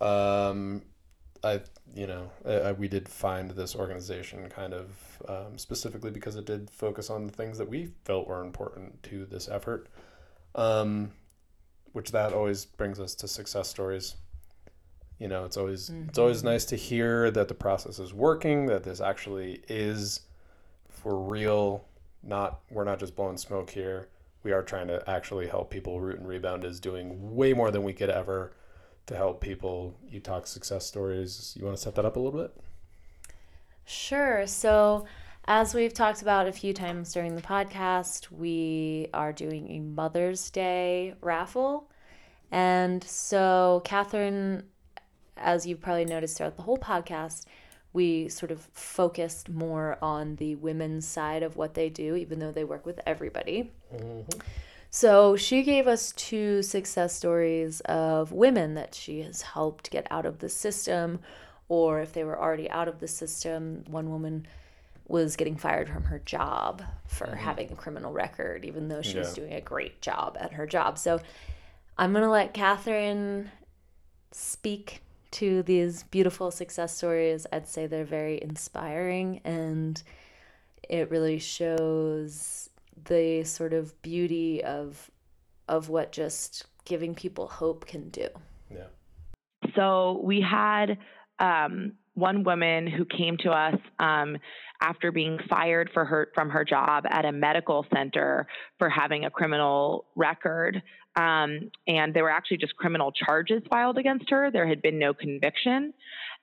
Um, 0.00 0.82
I, 1.42 1.60
you 1.94 2.06
know, 2.06 2.30
I, 2.44 2.72
we 2.72 2.88
did 2.88 3.08
find 3.08 3.50
this 3.52 3.76
organization 3.76 4.48
kind 4.48 4.74
of 4.74 5.22
um, 5.28 5.58
specifically 5.58 6.10
because 6.10 6.36
it 6.36 6.44
did 6.44 6.70
focus 6.70 7.10
on 7.10 7.26
the 7.26 7.32
things 7.32 7.58
that 7.58 7.68
we 7.68 7.90
felt 8.04 8.26
were 8.26 8.42
important 8.42 9.02
to 9.04 9.24
this 9.26 9.48
effort. 9.48 9.88
Um, 10.54 11.12
which 11.92 12.10
that 12.10 12.32
always 12.32 12.64
brings 12.64 12.98
us 12.98 13.14
to 13.14 13.28
success 13.28 13.68
stories. 13.68 14.16
You 15.18 15.28
know, 15.28 15.44
it's 15.44 15.56
always 15.56 15.90
mm-hmm. 15.90 16.08
it's 16.08 16.18
always 16.18 16.42
nice 16.42 16.64
to 16.66 16.76
hear 16.76 17.30
that 17.30 17.46
the 17.46 17.54
process 17.54 18.00
is 18.00 18.12
working, 18.12 18.66
that 18.66 18.82
this 18.82 19.00
actually 19.00 19.62
is 19.68 20.20
for 20.88 21.16
real. 21.16 21.84
Not 22.22 22.60
we're 22.70 22.84
not 22.84 22.98
just 22.98 23.14
blowing 23.14 23.36
smoke 23.36 23.70
here 23.70 24.08
we 24.44 24.52
are 24.52 24.62
trying 24.62 24.86
to 24.88 25.02
actually 25.10 25.48
help 25.48 25.70
people. 25.70 26.00
Root 26.00 26.18
and 26.18 26.28
Rebound 26.28 26.64
is 26.64 26.78
doing 26.78 27.34
way 27.34 27.52
more 27.52 27.70
than 27.70 27.82
we 27.82 27.92
could 27.92 28.10
ever 28.10 28.52
to 29.06 29.16
help 29.16 29.40
people. 29.40 29.98
You 30.06 30.20
talk 30.20 30.46
success 30.46 30.86
stories. 30.86 31.54
You 31.58 31.64
want 31.64 31.76
to 31.76 31.82
set 31.82 31.94
that 31.96 32.04
up 32.04 32.16
a 32.16 32.20
little 32.20 32.38
bit? 32.38 32.54
Sure. 33.86 34.46
So, 34.46 35.06
as 35.46 35.74
we've 35.74 35.92
talked 35.92 36.22
about 36.22 36.46
a 36.46 36.52
few 36.52 36.72
times 36.72 37.12
during 37.12 37.34
the 37.34 37.42
podcast, 37.42 38.30
we 38.30 39.08
are 39.12 39.32
doing 39.32 39.70
a 39.72 39.80
Mother's 39.80 40.50
Day 40.50 41.14
raffle. 41.20 41.90
And 42.50 43.02
so, 43.04 43.82
Katherine, 43.84 44.64
as 45.36 45.66
you've 45.66 45.80
probably 45.80 46.04
noticed 46.04 46.38
throughout 46.38 46.56
the 46.56 46.62
whole 46.62 46.78
podcast, 46.78 47.46
we 47.94 48.28
sort 48.28 48.50
of 48.50 48.60
focused 48.72 49.48
more 49.48 49.96
on 50.02 50.36
the 50.36 50.56
women's 50.56 51.06
side 51.06 51.42
of 51.42 51.56
what 51.56 51.72
they 51.72 51.88
do, 51.88 52.16
even 52.16 52.40
though 52.40 52.52
they 52.52 52.64
work 52.64 52.84
with 52.84 53.00
everybody. 53.06 53.72
Mm-hmm. 53.94 54.40
So 54.90 55.36
she 55.36 55.62
gave 55.62 55.86
us 55.86 56.12
two 56.12 56.62
success 56.62 57.14
stories 57.14 57.80
of 57.82 58.32
women 58.32 58.74
that 58.74 58.94
she 58.94 59.22
has 59.22 59.42
helped 59.42 59.90
get 59.90 60.06
out 60.10 60.26
of 60.26 60.40
the 60.40 60.48
system, 60.48 61.20
or 61.68 62.00
if 62.00 62.12
they 62.12 62.24
were 62.24 62.38
already 62.38 62.68
out 62.68 62.88
of 62.88 63.00
the 63.00 63.08
system, 63.08 63.84
one 63.86 64.10
woman 64.10 64.46
was 65.06 65.36
getting 65.36 65.56
fired 65.56 65.88
from 65.88 66.04
her 66.04 66.18
job 66.18 66.82
for 67.06 67.26
mm-hmm. 67.26 67.36
having 67.36 67.70
a 67.70 67.76
criminal 67.76 68.12
record, 68.12 68.64
even 68.64 68.88
though 68.88 69.02
she 69.02 69.14
yeah. 69.14 69.20
was 69.20 69.34
doing 69.34 69.52
a 69.52 69.60
great 69.60 70.00
job 70.00 70.36
at 70.40 70.52
her 70.54 70.66
job. 70.66 70.98
So 70.98 71.20
I'm 71.96 72.12
going 72.12 72.24
to 72.24 72.30
let 72.30 72.54
Katherine 72.54 73.50
speak 74.32 75.00
to 75.34 75.62
these 75.64 76.04
beautiful 76.04 76.50
success 76.50 76.96
stories, 76.96 77.46
I'd 77.52 77.66
say 77.66 77.86
they're 77.86 78.04
very 78.04 78.40
inspiring 78.40 79.40
and 79.44 80.00
it 80.88 81.10
really 81.10 81.38
shows 81.38 82.70
the 83.06 83.42
sort 83.44 83.72
of 83.72 84.00
beauty 84.02 84.62
of 84.62 85.10
of 85.68 85.88
what 85.88 86.12
just 86.12 86.66
giving 86.84 87.14
people 87.14 87.48
hope 87.48 87.86
can 87.86 88.10
do. 88.10 88.28
Yeah. 88.70 88.88
So 89.74 90.20
we 90.22 90.40
had 90.40 90.98
um, 91.38 91.94
one 92.14 92.44
woman 92.44 92.86
who 92.86 93.04
came 93.04 93.36
to 93.38 93.50
us 93.50 93.76
um, 93.98 94.36
after 94.80 95.12
being 95.12 95.38
fired 95.48 95.90
for 95.92 96.04
her 96.04 96.28
from 96.34 96.50
her 96.50 96.64
job 96.64 97.04
at 97.08 97.24
a 97.24 97.32
medical 97.32 97.86
center 97.94 98.46
for 98.78 98.88
having 98.88 99.24
a 99.24 99.30
criminal 99.30 100.06
record. 100.14 100.82
Um, 101.16 101.70
and 101.86 102.12
there 102.12 102.24
were 102.24 102.30
actually 102.30 102.56
just 102.56 102.76
criminal 102.76 103.12
charges 103.12 103.62
filed 103.70 103.98
against 103.98 104.30
her. 104.30 104.50
There 104.50 104.66
had 104.66 104.82
been 104.82 104.98
no 104.98 105.14
conviction. 105.14 105.94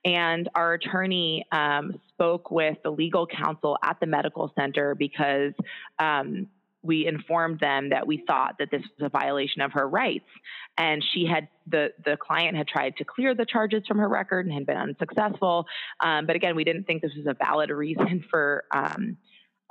And 0.04 0.48
our 0.54 0.74
attorney 0.74 1.44
um, 1.52 2.00
spoke 2.08 2.50
with 2.50 2.78
the 2.82 2.90
legal 2.90 3.26
counsel 3.26 3.78
at 3.84 4.00
the 4.00 4.06
medical 4.06 4.52
center 4.58 4.94
because 4.94 5.52
um, 5.98 6.48
we 6.82 7.06
informed 7.06 7.60
them 7.60 7.90
that 7.90 8.06
we 8.06 8.22
thought 8.26 8.56
that 8.58 8.70
this 8.70 8.82
was 8.98 9.06
a 9.06 9.08
violation 9.08 9.62
of 9.62 9.72
her 9.72 9.88
rights. 9.88 10.28
And 10.76 11.04
she 11.12 11.26
had 11.26 11.48
the 11.66 11.92
the 12.04 12.16
client 12.16 12.56
had 12.56 12.66
tried 12.66 12.96
to 12.96 13.04
clear 13.04 13.34
the 13.34 13.46
charges 13.46 13.82
from 13.86 13.98
her 13.98 14.08
record 14.08 14.46
and 14.46 14.54
had 14.54 14.66
been 14.66 14.76
unsuccessful. 14.76 15.66
Um, 16.00 16.26
but 16.26 16.36
again 16.36 16.56
we 16.56 16.64
didn't 16.64 16.84
think 16.84 17.02
this 17.02 17.12
was 17.16 17.26
a 17.26 17.34
valid 17.34 17.70
reason 17.70 18.24
for 18.30 18.64
um, 18.74 19.16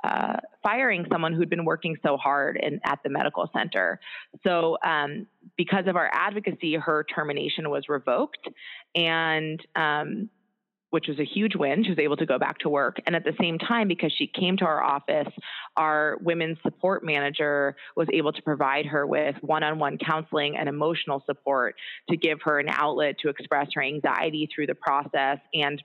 uh, 0.04 0.36
firing 0.62 1.06
someone 1.12 1.32
who'd 1.32 1.48
been 1.48 1.64
working 1.64 1.96
so 2.02 2.16
hard 2.16 2.58
in, 2.60 2.80
at 2.84 2.98
the 3.04 3.08
medical 3.08 3.48
center. 3.56 4.00
So, 4.42 4.76
um, 4.84 5.28
because 5.56 5.86
of 5.86 5.94
our 5.94 6.10
advocacy, 6.12 6.74
her 6.74 7.04
termination 7.04 7.70
was 7.70 7.88
revoked, 7.88 8.48
and 8.96 9.64
um, 9.76 10.28
which 10.92 11.08
was 11.08 11.18
a 11.18 11.24
huge 11.24 11.56
win. 11.56 11.82
She 11.82 11.88
was 11.88 11.98
able 11.98 12.18
to 12.18 12.26
go 12.26 12.38
back 12.38 12.58
to 12.58 12.68
work. 12.68 13.00
And 13.06 13.16
at 13.16 13.24
the 13.24 13.32
same 13.40 13.58
time, 13.58 13.88
because 13.88 14.12
she 14.12 14.26
came 14.26 14.58
to 14.58 14.66
our 14.66 14.82
office, 14.82 15.32
our 15.74 16.18
women's 16.20 16.58
support 16.62 17.02
manager 17.02 17.74
was 17.96 18.08
able 18.12 18.30
to 18.30 18.42
provide 18.42 18.84
her 18.84 19.06
with 19.06 19.34
one 19.40 19.62
on 19.62 19.78
one 19.78 19.96
counseling 19.96 20.58
and 20.58 20.68
emotional 20.68 21.22
support 21.24 21.76
to 22.10 22.16
give 22.18 22.42
her 22.42 22.58
an 22.58 22.68
outlet 22.68 23.16
to 23.20 23.30
express 23.30 23.68
her 23.74 23.82
anxiety 23.82 24.46
through 24.54 24.66
the 24.66 24.74
process 24.74 25.38
and 25.54 25.82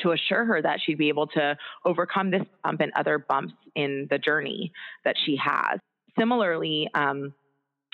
to 0.00 0.12
assure 0.12 0.44
her 0.44 0.60
that 0.60 0.78
she'd 0.84 0.98
be 0.98 1.08
able 1.08 1.26
to 1.28 1.56
overcome 1.86 2.30
this 2.30 2.44
bump 2.62 2.82
and 2.82 2.92
other 2.96 3.18
bumps 3.18 3.54
in 3.74 4.06
the 4.10 4.18
journey 4.18 4.70
that 5.06 5.16
she 5.24 5.38
has. 5.42 5.80
Similarly, 6.18 6.90
um, 6.94 7.32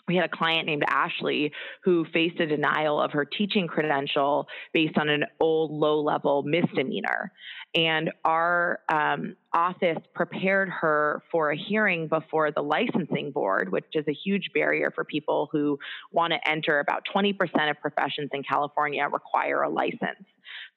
we 0.06 0.16
had 0.16 0.24
a 0.24 0.28
client 0.28 0.66
named 0.66 0.84
Ashley 0.86 1.52
who 1.82 2.04
faced 2.12 2.38
a 2.40 2.46
denial 2.46 3.00
of 3.00 3.12
her 3.12 3.24
teaching 3.24 3.66
credential 3.66 4.46
based 4.72 4.98
on 4.98 5.08
an 5.08 5.24
old 5.40 5.70
low 5.70 6.00
level 6.00 6.42
misdemeanor. 6.42 7.32
And 7.74 8.12
our 8.24 8.80
um, 8.88 9.36
office 9.52 9.98
prepared 10.14 10.68
her 10.68 11.22
for 11.30 11.50
a 11.50 11.56
hearing 11.56 12.06
before 12.06 12.50
the 12.52 12.62
licensing 12.62 13.32
board, 13.32 13.72
which 13.72 13.86
is 13.94 14.04
a 14.06 14.12
huge 14.12 14.50
barrier 14.54 14.92
for 14.94 15.04
people 15.04 15.48
who 15.50 15.78
want 16.12 16.32
to 16.32 16.48
enter. 16.48 16.78
About 16.78 17.02
20% 17.14 17.34
of 17.70 17.80
professions 17.80 18.30
in 18.32 18.42
California 18.42 19.04
require 19.10 19.62
a 19.62 19.70
license. 19.70 20.24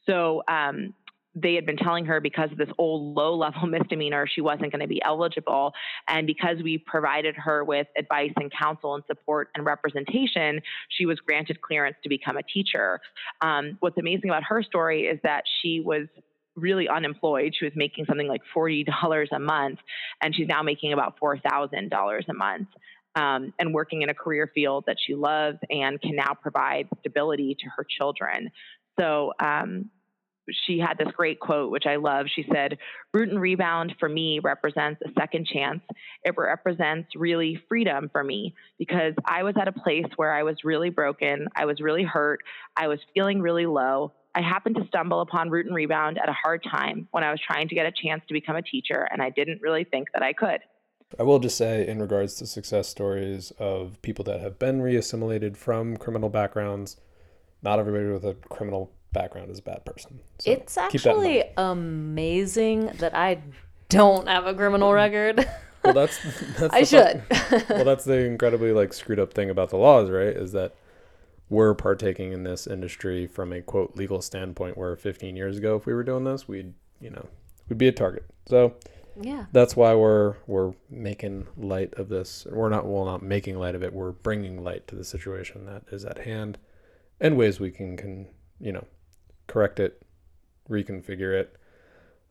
So 0.05 0.41
um, 0.47 0.93
they 1.41 1.53
had 1.53 1.65
been 1.65 1.77
telling 1.77 2.05
her 2.05 2.19
because 2.19 2.51
of 2.51 2.57
this 2.57 2.69
old 2.77 3.15
low 3.15 3.35
level 3.35 3.67
misdemeanor, 3.67 4.27
she 4.27 4.41
wasn't 4.41 4.71
going 4.71 4.81
to 4.81 4.87
be 4.87 5.01
eligible. 5.03 5.73
And 6.07 6.25
because 6.25 6.57
we 6.63 6.77
provided 6.77 7.35
her 7.35 7.63
with 7.63 7.87
advice 7.97 8.31
and 8.37 8.51
counsel 8.51 8.95
and 8.95 9.03
support 9.07 9.49
and 9.55 9.65
representation, 9.65 10.61
she 10.89 11.05
was 11.05 11.19
granted 11.19 11.61
clearance 11.61 11.97
to 12.03 12.09
become 12.09 12.37
a 12.37 12.43
teacher. 12.43 12.99
Um, 13.41 13.77
what's 13.79 13.97
amazing 13.97 14.29
about 14.29 14.43
her 14.43 14.63
story 14.63 15.03
is 15.03 15.19
that 15.23 15.43
she 15.61 15.79
was 15.79 16.07
really 16.55 16.89
unemployed. 16.89 17.53
She 17.57 17.65
was 17.65 17.73
making 17.75 18.05
something 18.05 18.27
like 18.27 18.41
$40 18.55 18.85
a 19.31 19.39
month, 19.39 19.79
and 20.21 20.35
she's 20.35 20.47
now 20.47 20.63
making 20.63 20.93
about 20.93 21.19
$4,000 21.21 22.27
a 22.27 22.33
month. 22.33 22.67
Um, 23.15 23.51
and 23.57 23.73
working 23.73 24.03
in 24.03 24.09
a 24.09 24.13
career 24.13 24.51
field 24.53 24.83
that 24.85 24.97
she 25.03 25.15
loves 25.15 25.57
and 25.71 25.99
can 25.99 26.15
now 26.15 26.35
provide 26.39 26.87
stability 26.99 27.57
to 27.61 27.69
her 27.75 27.83
children. 27.83 28.51
So 28.99 29.33
um, 29.39 29.89
she 30.65 30.79
had 30.79 30.97
this 30.97 31.13
great 31.15 31.39
quote, 31.39 31.71
which 31.71 31.85
I 31.85 31.97
love. 31.97 32.27
She 32.33 32.45
said, 32.51 32.77
Root 33.13 33.29
and 33.29 33.39
Rebound 33.39 33.95
for 33.99 34.09
me 34.09 34.39
represents 34.39 35.01
a 35.05 35.11
second 35.19 35.47
chance. 35.47 35.81
It 36.23 36.35
represents 36.37 37.09
really 37.15 37.61
freedom 37.67 38.09
for 38.11 38.23
me 38.23 38.55
because 38.77 39.13
I 39.25 39.43
was 39.43 39.55
at 39.59 39.67
a 39.67 39.71
place 39.71 40.05
where 40.15 40.33
I 40.33 40.43
was 40.43 40.57
really 40.63 40.89
broken. 40.89 41.47
I 41.55 41.65
was 41.65 41.79
really 41.81 42.03
hurt. 42.03 42.41
I 42.75 42.87
was 42.87 42.99
feeling 43.13 43.41
really 43.41 43.65
low. 43.65 44.13
I 44.35 44.41
happened 44.41 44.75
to 44.75 44.85
stumble 44.87 45.21
upon 45.21 45.49
Root 45.49 45.65
and 45.65 45.75
Rebound 45.75 46.19
at 46.19 46.29
a 46.29 46.33
hard 46.33 46.63
time 46.63 47.07
when 47.11 47.23
I 47.23 47.31
was 47.31 47.39
trying 47.45 47.69
to 47.69 47.75
get 47.75 47.87
a 47.87 47.91
chance 47.91 48.21
to 48.27 48.33
become 48.33 48.55
a 48.55 48.61
teacher, 48.61 49.07
and 49.11 49.21
I 49.21 49.31
didn't 49.31 49.61
really 49.61 49.83
think 49.83 50.09
that 50.13 50.21
I 50.21 50.33
could. 50.33 50.59
I 51.17 51.23
will 51.23 51.39
just 51.39 51.57
say, 51.57 51.87
in 51.87 51.99
regards 51.99 52.35
to 52.35 52.45
success 52.45 52.87
stories 52.87 53.51
of 53.57 53.99
people 54.01 54.23
that 54.25 54.41
have 54.41 54.59
been 54.59 54.81
reassimilated 54.81 55.57
from 55.57 55.97
criminal 55.97 56.29
backgrounds, 56.29 56.97
not 57.63 57.79
everybody 57.79 58.07
with 58.07 58.25
a 58.25 58.35
criminal 58.49 58.91
background 59.13 59.51
as 59.51 59.59
a 59.59 59.63
bad 59.63 59.85
person. 59.85 60.19
So 60.39 60.51
it's 60.51 60.77
actually 60.77 61.43
amazing 61.57 62.87
that 62.99 63.15
I 63.15 63.41
don't 63.89 64.27
have 64.27 64.45
a 64.45 64.53
criminal 64.53 64.91
mm. 64.91 64.95
record. 64.95 65.49
well, 65.83 65.93
that's, 65.93 66.19
that's 66.57 66.73
I 66.73 66.83
should. 66.83 67.23
well, 67.69 67.85
that's 67.85 68.05
the 68.05 68.25
incredibly 68.25 68.71
like 68.71 68.93
screwed 68.93 69.19
up 69.19 69.33
thing 69.33 69.49
about 69.49 69.69
the 69.69 69.77
laws, 69.77 70.09
right? 70.09 70.27
Is 70.27 70.51
that 70.53 70.75
we're 71.49 71.73
partaking 71.73 72.33
in 72.33 72.43
this 72.43 72.67
industry 72.67 73.25
from 73.27 73.53
a 73.53 73.61
quote 73.61 73.95
legal 73.95 74.21
standpoint 74.21 74.77
where 74.77 74.95
15 74.95 75.35
years 75.35 75.57
ago 75.57 75.75
if 75.75 75.85
we 75.85 75.93
were 75.93 76.03
doing 76.03 76.23
this 76.23 76.47
we'd 76.47 76.73
you 76.99 77.09
know 77.09 77.25
we'd 77.69 77.77
be 77.77 77.87
a 77.87 77.91
target 77.91 78.25
so 78.47 78.75
yeah 79.19 79.45
that's 79.51 79.75
why 79.75 79.93
we're 79.95 80.35
we're 80.45 80.73
making 80.89 81.47
light 81.57 81.93
of 81.95 82.09
this 82.09 82.45
we're 82.51 82.69
not 82.69 82.85
well 82.85 83.05
not 83.05 83.21
making 83.21 83.57
light 83.57 83.75
of 83.75 83.83
it 83.83 83.93
we're 83.93 84.11
bringing 84.11 84.63
light 84.63 84.87
to 84.87 84.95
the 84.95 85.03
situation 85.03 85.65
that 85.65 85.83
is 85.91 86.05
at 86.05 86.19
hand 86.19 86.57
and 87.19 87.37
ways 87.37 87.59
we 87.59 87.71
can 87.71 87.95
can 87.97 88.27
you 88.59 88.71
know 88.71 88.85
correct 89.47 89.79
it 89.79 90.01
reconfigure 90.69 91.39
it 91.39 91.55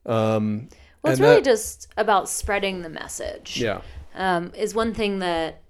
um 0.05 0.69
well 1.03 1.13
it's 1.13 1.21
really 1.21 1.37
that, 1.37 1.45
just 1.45 1.89
about 1.97 2.29
spreading 2.29 2.83
the 2.83 2.89
message 2.89 3.59
yeah 3.61 3.81
um 4.15 4.53
is 4.55 4.75
one 4.75 4.93
thing 4.93 5.19
that 5.19 5.63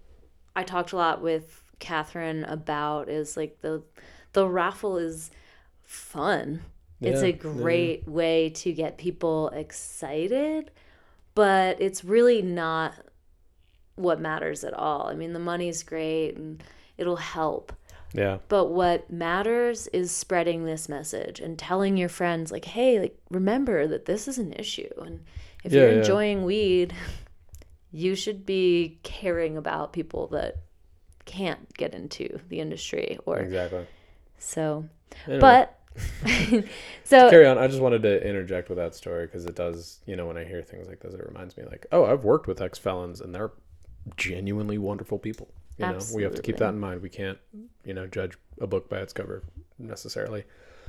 i 0.54 0.62
talked 0.62 0.92
a 0.92 0.96
lot 0.96 1.22
with 1.22 1.62
Katherine 1.78 2.44
about 2.44 3.08
is 3.08 3.36
like 3.36 3.60
the 3.60 3.82
the 4.32 4.48
raffle 4.48 4.98
is 4.98 5.30
fun. 5.82 6.62
Yeah, 7.00 7.10
it's 7.10 7.22
a 7.22 7.32
great 7.32 8.04
yeah. 8.06 8.12
way 8.12 8.50
to 8.50 8.72
get 8.72 8.96
people 8.98 9.48
excited, 9.50 10.70
but 11.34 11.80
it's 11.80 12.04
really 12.04 12.42
not 12.42 12.94
what 13.96 14.20
matters 14.20 14.64
at 14.64 14.74
all. 14.74 15.08
I 15.08 15.14
mean, 15.14 15.32
the 15.32 15.38
money's 15.38 15.82
great 15.82 16.36
and 16.36 16.62
it'll 16.96 17.16
help. 17.16 17.72
Yeah. 18.12 18.38
But 18.48 18.66
what 18.66 19.10
matters 19.10 19.88
is 19.88 20.10
spreading 20.10 20.64
this 20.64 20.88
message 20.88 21.40
and 21.40 21.58
telling 21.58 21.96
your 21.96 22.08
friends 22.08 22.50
like, 22.50 22.64
"Hey, 22.64 22.98
like 23.00 23.18
remember 23.30 23.86
that 23.86 24.06
this 24.06 24.28
is 24.28 24.38
an 24.38 24.52
issue 24.54 24.88
and 24.98 25.20
if 25.64 25.72
yeah, 25.72 25.82
you're 25.82 25.90
enjoying 25.90 26.44
weed, 26.44 26.94
you 27.92 28.14
should 28.14 28.46
be 28.46 28.98
caring 29.02 29.56
about 29.56 29.92
people 29.92 30.28
that 30.28 30.58
can't 31.24 31.72
get 31.74 31.92
into 31.92 32.38
the 32.48 32.60
industry 32.60 33.18
or 33.26 33.40
exactly. 33.40 33.86
So, 34.38 34.88
anyway. 35.26 35.40
but 35.40 35.80
so 37.04 37.30
carry 37.30 37.46
on. 37.46 37.58
I 37.58 37.66
just 37.66 37.80
wanted 37.80 38.02
to 38.02 38.26
interject 38.26 38.68
with 38.68 38.78
that 38.78 38.94
story 38.94 39.26
because 39.26 39.44
it 39.44 39.56
does. 39.56 40.00
You 40.06 40.14
know, 40.16 40.26
when 40.26 40.36
I 40.36 40.44
hear 40.44 40.62
things 40.62 40.88
like 40.88 41.00
this, 41.00 41.14
it 41.14 41.26
reminds 41.26 41.56
me 41.56 41.64
like, 41.64 41.86
oh, 41.90 42.04
I've 42.04 42.24
worked 42.24 42.46
with 42.46 42.60
ex 42.60 42.78
felons 42.78 43.20
and 43.20 43.34
they're 43.34 43.52
genuinely 44.16 44.78
wonderful 44.78 45.18
people. 45.18 45.48
You 45.78 45.84
Absolutely. 45.84 46.12
know, 46.12 46.16
we 46.16 46.22
have 46.24 46.34
to 46.34 46.42
keep 46.42 46.56
that 46.58 46.70
in 46.70 46.80
mind. 46.80 47.02
We 47.02 47.08
can't, 47.08 47.38
you 47.84 47.94
know, 47.94 48.06
judge 48.06 48.38
a 48.60 48.66
book 48.66 48.88
by 48.88 48.98
its 48.98 49.12
cover 49.12 49.42
necessarily. 49.78 50.44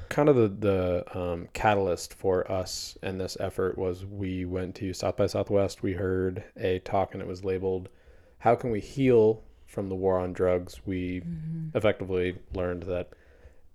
Kind 0.10 0.30
of 0.30 0.36
the 0.38 0.48
the 0.48 1.20
um, 1.20 1.50
catalyst 1.54 2.14
for 2.14 2.50
us 2.50 2.98
and 3.04 3.20
this 3.20 3.36
effort 3.40 3.78
was 3.78 4.06
we 4.06 4.46
went 4.46 4.76
to 4.76 4.94
South 4.94 5.18
by 5.18 5.28
Southwest. 5.28 5.84
We 5.84 5.94
heard 5.94 6.44
a 6.56 6.80
talk 6.80 7.14
and 7.14 7.22
it 7.22 7.28
was 7.28 7.44
labeled 7.44 7.90
"How 8.40 8.56
can 8.56 8.72
we 8.72 8.80
heal 8.80 9.44
from 9.68 9.90
the 9.90 9.96
war 9.96 10.18
on 10.18 10.34
drugs, 10.34 10.82
we 10.86 11.22
mm-hmm. 11.22 11.78
effectively 11.78 12.36
learned 12.54 12.84
that 12.84 13.10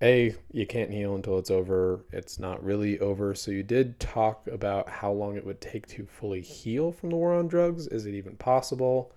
a 0.00 0.34
you 0.50 0.66
can't 0.66 0.90
heal 0.90 1.14
until 1.14 1.38
it's 1.38 1.50
over. 1.50 2.04
It's 2.10 2.38
not 2.38 2.64
really 2.64 2.98
over. 2.98 3.34
So 3.34 3.52
you 3.52 3.62
did 3.62 4.00
talk 4.00 4.48
about 4.48 4.88
how 4.88 5.12
long 5.12 5.36
it 5.36 5.46
would 5.46 5.60
take 5.60 5.86
to 5.88 6.06
fully 6.06 6.40
heal 6.40 6.90
from 6.90 7.10
the 7.10 7.16
war 7.16 7.34
on 7.34 7.46
drugs. 7.46 7.86
Is 7.86 8.06
it 8.06 8.14
even 8.14 8.36
possible? 8.36 9.12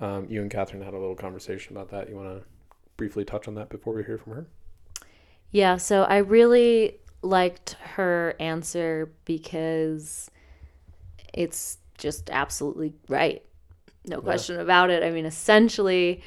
Um, 0.00 0.26
you 0.28 0.42
and 0.42 0.50
Katherine 0.50 0.82
had 0.82 0.94
a 0.94 0.98
little 0.98 1.16
conversation 1.16 1.76
about 1.76 1.90
that. 1.90 2.08
You 2.08 2.16
want 2.16 2.28
to 2.40 2.44
briefly 2.96 3.24
touch 3.24 3.48
on 3.48 3.54
that 3.54 3.68
before 3.68 3.94
we 3.94 4.04
hear 4.04 4.18
from 4.18 4.34
her? 4.34 4.46
Yeah. 5.50 5.76
So 5.76 6.04
I 6.04 6.18
really 6.18 6.98
liked 7.22 7.72
her 7.96 8.34
answer 8.38 9.12
because 9.24 10.30
it's 11.34 11.78
just 11.96 12.30
absolutely 12.30 12.94
right 13.08 13.42
no 14.08 14.20
question 14.20 14.56
yeah. 14.56 14.62
about 14.62 14.90
it. 14.90 15.02
I 15.02 15.10
mean, 15.10 15.26
essentially, 15.26 16.22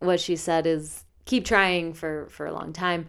what 0.00 0.20
she 0.20 0.36
said 0.36 0.66
is 0.66 1.04
keep 1.24 1.44
trying 1.44 1.94
for 1.94 2.28
for 2.30 2.46
a 2.46 2.52
long 2.52 2.72
time, 2.72 3.06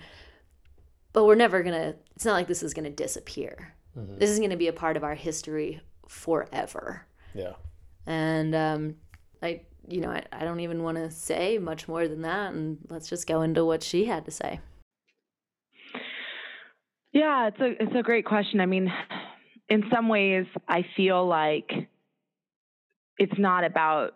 but 1.11 1.26
we're 1.26 1.36
never 1.36 1.64
gonna. 1.64 1.95
It's 2.16 2.26
not 2.26 2.34
like 2.34 2.47
this 2.47 2.64
is 2.64 2.74
gonna 2.74 2.89
disappear. 2.89 3.74
Mm-hmm. 3.97 4.20
This 4.20 4.30
is 4.30 4.39
gonna 4.39 4.57
be 4.57 4.68
a 4.68 4.74
part 4.74 4.97
of 4.97 5.03
our 5.03 5.16
history 5.16 5.82
forever. 6.07 7.05
Yeah. 7.34 7.53
And 8.05 8.53
um, 8.53 8.95
I, 9.44 9.62
you 9.88 10.02
know, 10.02 10.10
I, 10.10 10.24
I 10.32 10.46
don't 10.46 10.62
even 10.62 10.82
want 10.82 10.98
to 10.98 11.12
say 11.12 11.58
much 11.58 11.88
more 11.88 12.08
than 12.08 12.22
that, 12.22 12.54
and 12.54 12.78
let's 12.89 13.10
just 13.10 13.28
go 13.28 13.41
into 13.41 13.66
what 13.66 13.84
she 13.84 14.06
had 14.06 14.26
to 14.26 14.32
say. 14.32 14.60
Yeah, 17.12 17.50
it's 17.50 17.60
a 17.60 17.84
it's 17.84 17.96
a 17.96 18.02
great 18.02 18.26
question. 18.26 18.60
I 18.60 18.66
mean, 18.66 18.91
in 19.70 19.84
some 19.94 20.08
ways, 20.08 20.46
I 20.68 20.86
feel 20.96 21.28
like 21.28 21.70
it's 23.18 23.38
not 23.38 23.64
about 23.64 24.14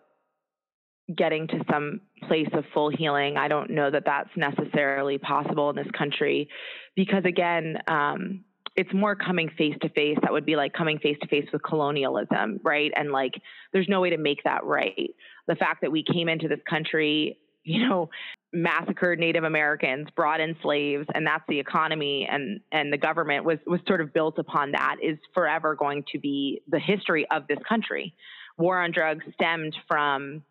getting 1.16 1.46
to 1.48 1.64
some 1.70 2.00
place 2.26 2.48
of 2.52 2.64
full 2.74 2.90
healing. 2.90 3.36
I 3.36 3.48
don't 3.48 3.70
know 3.70 3.90
that 3.90 4.02
that's 4.04 4.30
necessarily 4.36 5.18
possible 5.18 5.70
in 5.70 5.76
this 5.76 5.90
country 5.96 6.48
because, 6.96 7.24
again, 7.24 7.78
um, 7.86 8.44
it's 8.78 8.94
more 8.94 9.16
coming 9.16 9.50
face 9.58 9.74
to 9.82 9.88
face. 9.88 10.16
That 10.22 10.30
would 10.32 10.46
be 10.46 10.54
like 10.54 10.72
coming 10.72 11.00
face 11.00 11.16
to 11.20 11.26
face 11.26 11.48
with 11.52 11.64
colonialism, 11.64 12.60
right? 12.62 12.92
And 12.94 13.10
like, 13.10 13.32
there's 13.72 13.88
no 13.88 14.00
way 14.00 14.10
to 14.10 14.18
make 14.18 14.44
that 14.44 14.62
right. 14.62 15.10
The 15.48 15.56
fact 15.56 15.80
that 15.82 15.90
we 15.90 16.04
came 16.04 16.28
into 16.28 16.46
this 16.46 16.60
country, 16.70 17.38
you 17.64 17.88
know, 17.88 18.08
massacred 18.52 19.18
Native 19.18 19.42
Americans, 19.42 20.06
brought 20.14 20.38
in 20.38 20.54
slaves, 20.62 21.06
and 21.12 21.26
that's 21.26 21.42
the 21.48 21.58
economy 21.58 22.28
and 22.30 22.60
and 22.70 22.92
the 22.92 22.98
government 22.98 23.44
was 23.44 23.58
was 23.66 23.80
sort 23.88 24.00
of 24.00 24.12
built 24.12 24.38
upon 24.38 24.70
that 24.72 24.96
is 25.02 25.18
forever 25.34 25.74
going 25.74 26.04
to 26.12 26.20
be 26.20 26.62
the 26.68 26.78
history 26.78 27.26
of 27.32 27.48
this 27.48 27.58
country 27.68 28.14
war 28.58 28.80
on 28.80 28.90
drugs 28.92 29.24
stemmed 29.34 29.74
from 29.86 30.42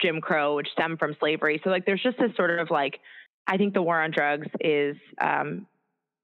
Jim 0.00 0.20
Crow, 0.20 0.56
which 0.56 0.68
stemmed 0.72 0.98
from 0.98 1.16
slavery. 1.18 1.60
So 1.64 1.70
like 1.70 1.84
there's 1.84 2.02
just 2.02 2.18
this 2.18 2.34
sort 2.36 2.58
of 2.58 2.70
like 2.70 3.00
I 3.46 3.56
think 3.56 3.74
the 3.74 3.82
war 3.82 4.00
on 4.00 4.12
drugs 4.12 4.46
is 4.60 4.96
um, 5.20 5.66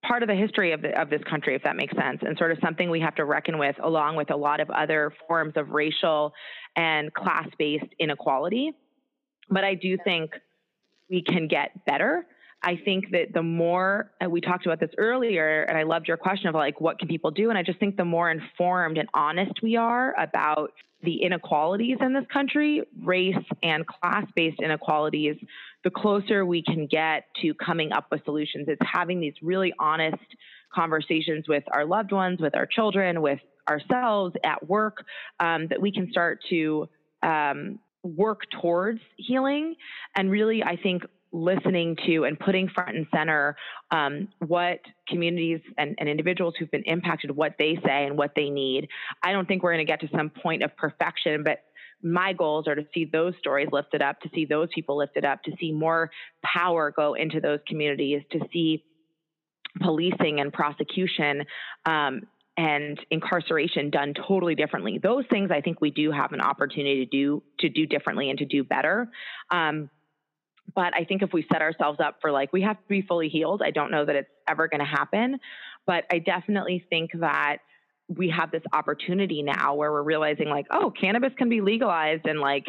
part 0.07 0.23
of 0.23 0.29
the 0.29 0.35
history 0.35 0.73
of, 0.73 0.83
the, 0.83 0.99
of 1.01 1.11
this 1.11 1.23
country, 1.29 1.55
if 1.55 1.63
that 1.65 1.77
makes 1.77 1.95
sense, 1.97 2.19
and 2.23 2.37
sort 2.39 2.53
of 2.53 2.59
something 2.63 2.91
we 2.91 3.01
have 3.01 3.15
to 3.17 3.25
reckon 3.25 3.59
with, 3.59 3.77
along 3.83 4.17
with 4.17 4.31
a 4.31 4.37
lot 4.37 4.61
of 4.61 4.71
other 4.71 5.13
forms 5.27 5.55
of 5.57 5.71
racial 5.71 6.33
and 6.77 7.13
class-based 7.13 7.93
inequality. 7.99 8.73
But 9.51 9.65
I 9.65 9.75
do 9.75 9.97
think 10.05 10.33
we 11.11 11.23
can 11.23 11.49
get 11.49 11.85
better. 11.87 12.27
I 12.63 12.77
think 12.85 13.11
that 13.13 13.33
the 13.33 13.43
more 13.43 14.11
we 14.29 14.41
talked 14.41 14.67
about 14.67 14.81
this 14.81 14.91
earlier, 14.99 15.63
and 15.63 15.77
I 15.77 15.85
loved 15.85 16.09
your 16.09 16.17
question 16.17 16.49
of 16.49 16.55
like, 16.55 16.81
what 16.81 16.99
can 16.99 17.07
people 17.07 17.31
do? 17.31 17.51
And 17.51 17.59
I 17.59 17.63
just 17.63 17.79
think 17.79 17.97
the 17.97 18.05
more 18.05 18.31
informed 18.31 18.99
and 18.99 19.09
honest 19.15 19.53
we 19.63 19.77
are 19.77 20.15
about 20.19 20.73
the 21.03 21.23
inequalities 21.23 21.99
in 22.01 22.15
this 22.15 22.25
country, 22.33 22.83
race 23.05 23.35
and 23.63 23.87
class 23.87 24.25
based 24.35 24.61
inequalities, 24.61 25.37
the 25.87 25.91
closer 25.93 26.45
we 26.45 26.65
can 26.65 26.89
get 26.89 27.27
to 27.41 27.55
coming 27.55 27.93
up 27.93 28.09
with 28.11 28.21
solutions. 28.25 28.67
It's 28.67 28.83
having 28.85 29.21
these 29.21 29.35
really 29.41 29.73
honest 29.79 30.17
conversations 30.75 31.45
with 31.47 31.63
our 31.71 31.85
loved 31.85 32.11
ones, 32.11 32.41
with 32.41 32.57
our 32.57 32.67
children, 32.67 33.23
with 33.23 33.39
ourselves 33.71 34.35
at 34.43 34.69
work, 34.69 35.05
um, 35.39 35.69
that 35.69 35.81
we 35.81 35.93
can 35.93 36.11
start 36.11 36.41
to 36.51 36.89
um, 37.23 37.79
work 38.03 38.41
towards 38.61 38.99
healing. 39.17 39.77
And 40.17 40.29
really, 40.29 40.65
I 40.65 40.75
think 40.75 41.05
listening 41.31 41.97
to 42.07 42.25
and 42.25 42.37
putting 42.37 42.69
front 42.69 42.97
and 42.97 43.07
center 43.15 43.55
um, 43.93 44.27
what 44.45 44.81
communities 45.09 45.61
and, 45.79 45.95
and, 45.99 46.09
individuals 46.09 46.55
who've 46.59 46.71
been 46.71 46.85
impacted, 46.85 47.31
what 47.31 47.55
they 47.59 47.79
say 47.85 48.07
and 48.07 48.19
what 48.19 48.33
they 48.35 48.51
need. 48.51 48.89
I 49.23 49.31
don't 49.33 49.47
think 49.47 49.63
we're 49.63 49.75
going 49.75 49.87
to 49.87 49.93
get 49.93 50.01
to 50.01 50.09
some 50.17 50.31
point 50.31 50.65
of 50.65 50.77
perfection, 50.77 51.45
but 51.45 51.59
my 52.03 52.33
goals 52.33 52.69
are 52.69 52.75
to 52.75 52.87
see 52.93 53.05
those 53.05 53.35
stories 53.39 53.69
lifted 53.73 54.03
up, 54.03 54.21
to 54.21 54.31
see 54.35 54.45
those 54.45 54.69
people 54.75 54.97
lifted 54.97 55.25
up, 55.25 55.43
to 55.45 55.53
see 55.59 55.73
more 55.73 56.11
power 56.43 56.93
go 56.95 57.15
into 57.15 57.41
those 57.41 57.61
communities, 57.67 58.23
to 58.33 58.41
see 58.53 58.85
policing 59.81 60.41
and 60.41 60.53
prosecution 60.53 61.45
um, 61.85 62.23
and 62.57 62.99
incarceration 63.11 63.91
done 63.91 64.15
totally 64.15 64.55
differently. 64.55 64.99
Those 64.99 65.25
things 65.31 65.51
I 65.51 65.61
think 65.61 65.81
we 65.81 65.91
do 65.91 66.11
have 66.11 66.33
an 66.33 66.41
opportunity 66.41 67.05
to 67.05 67.11
do 67.11 67.43
to 67.61 67.69
do 67.69 67.87
differently 67.87 68.31
and 68.31 68.39
to 68.39 68.47
do 68.47 68.65
better. 68.65 69.09
Um, 69.51 69.91
but 70.75 70.95
I 70.97 71.05
think 71.05 71.23
if 71.23 71.33
we 71.33 71.47
set 71.53 71.63
ourselves 71.63 72.01
up 72.01 72.19
for 72.21 72.33
like 72.33 72.53
we 72.53 72.63
have 72.63 72.77
to 72.77 72.89
be 72.89 73.03
fully 73.03 73.29
healed, 73.29 73.63
I 73.63 73.71
don't 73.71 73.91
know 73.91 74.05
that 74.05 74.17
it's 74.17 74.31
ever 74.49 74.69
going 74.69 74.81
to 74.81 74.87
happen. 74.87 75.39
But 75.87 76.05
I 76.11 76.19
definitely 76.19 76.85
think 76.91 77.11
that 77.21 77.59
we 78.09 78.29
have 78.31 78.51
this 78.51 78.63
opportunity 78.73 79.43
now 79.43 79.75
where 79.75 79.91
we're 79.93 80.03
realizing 80.03 80.49
like, 80.49 80.67
oh, 80.71 80.93
cannabis 80.99 81.33
can 81.37 81.49
be 81.49 81.61
legalized 81.61 82.27
and 82.27 82.41
like 82.41 82.67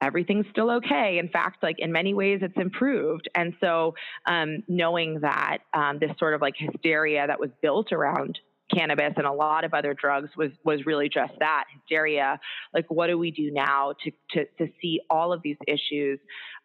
everything's 0.00 0.46
still 0.50 0.70
okay. 0.70 1.18
In 1.18 1.28
fact, 1.28 1.62
like 1.62 1.76
in 1.78 1.92
many 1.92 2.14
ways, 2.14 2.40
it's 2.42 2.56
improved. 2.56 3.28
And 3.34 3.54
so, 3.60 3.94
um, 4.26 4.62
knowing 4.68 5.20
that 5.20 5.58
um, 5.74 5.98
this 5.98 6.10
sort 6.18 6.34
of 6.34 6.40
like 6.40 6.54
hysteria 6.56 7.26
that 7.26 7.40
was 7.40 7.50
built 7.62 7.92
around 7.92 8.38
cannabis 8.72 9.14
and 9.16 9.26
a 9.26 9.32
lot 9.32 9.64
of 9.64 9.72
other 9.72 9.94
drugs 9.94 10.30
was 10.36 10.50
was 10.64 10.84
really 10.86 11.08
just 11.08 11.32
that 11.38 11.64
hysteria. 11.74 12.38
Like, 12.74 12.86
what 12.90 13.06
do 13.06 13.18
we 13.18 13.30
do 13.30 13.50
now 13.50 13.94
to 14.04 14.10
to 14.32 14.44
to 14.58 14.72
see 14.80 15.00
all 15.08 15.32
of 15.32 15.42
these 15.42 15.56
issues? 15.66 16.18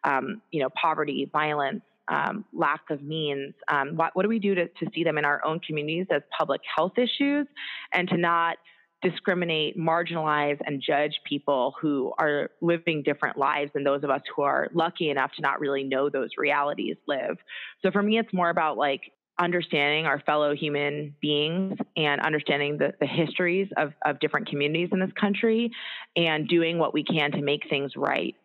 Um, 0.04 0.42
you 0.50 0.62
know, 0.62 0.68
poverty, 0.80 1.28
violence, 1.32 1.82
um, 2.08 2.44
lack 2.52 2.82
of 2.90 3.02
means. 3.02 3.54
Um, 3.68 3.96
what, 3.96 4.14
what, 4.14 4.22
do 4.22 4.28
we 4.28 4.38
do 4.38 4.54
to, 4.54 4.66
to 4.66 4.86
see 4.94 5.04
them 5.04 5.18
in 5.18 5.24
our 5.24 5.44
own 5.44 5.60
communities 5.60 6.06
as 6.10 6.22
public 6.36 6.60
health 6.76 6.98
issues 6.98 7.46
and 7.92 8.08
to 8.08 8.16
not 8.16 8.58
discriminate, 9.02 9.78
marginalize, 9.78 10.58
and 10.66 10.82
judge 10.84 11.12
people 11.28 11.74
who 11.80 12.12
are 12.18 12.50
living 12.62 13.02
different 13.02 13.36
lives 13.36 13.70
than 13.74 13.84
those 13.84 14.02
of 14.02 14.10
us 14.10 14.22
who 14.34 14.42
are 14.42 14.68
lucky 14.72 15.10
enough 15.10 15.30
to 15.36 15.42
not 15.42 15.60
really 15.60 15.84
know 15.84 16.08
those 16.08 16.30
realities 16.38 16.96
live? 17.06 17.36
So 17.82 17.90
for 17.90 18.02
me, 18.02 18.18
it's 18.18 18.32
more 18.32 18.48
about 18.48 18.78
like 18.78 19.02
understanding 19.38 20.06
our 20.06 20.20
fellow 20.20 20.54
human 20.54 21.14
beings 21.20 21.76
and 21.96 22.20
understanding 22.20 22.78
the, 22.78 22.94
the 23.00 23.06
histories 23.06 23.68
of, 23.76 23.92
of 24.04 24.20
different 24.20 24.48
communities 24.48 24.88
in 24.92 25.00
this 25.00 25.10
country 25.20 25.70
and 26.16 26.48
doing 26.48 26.78
what 26.78 26.94
we 26.94 27.02
can 27.02 27.32
to 27.32 27.42
make 27.42 27.68
things 27.68 27.92
right. 27.96 28.36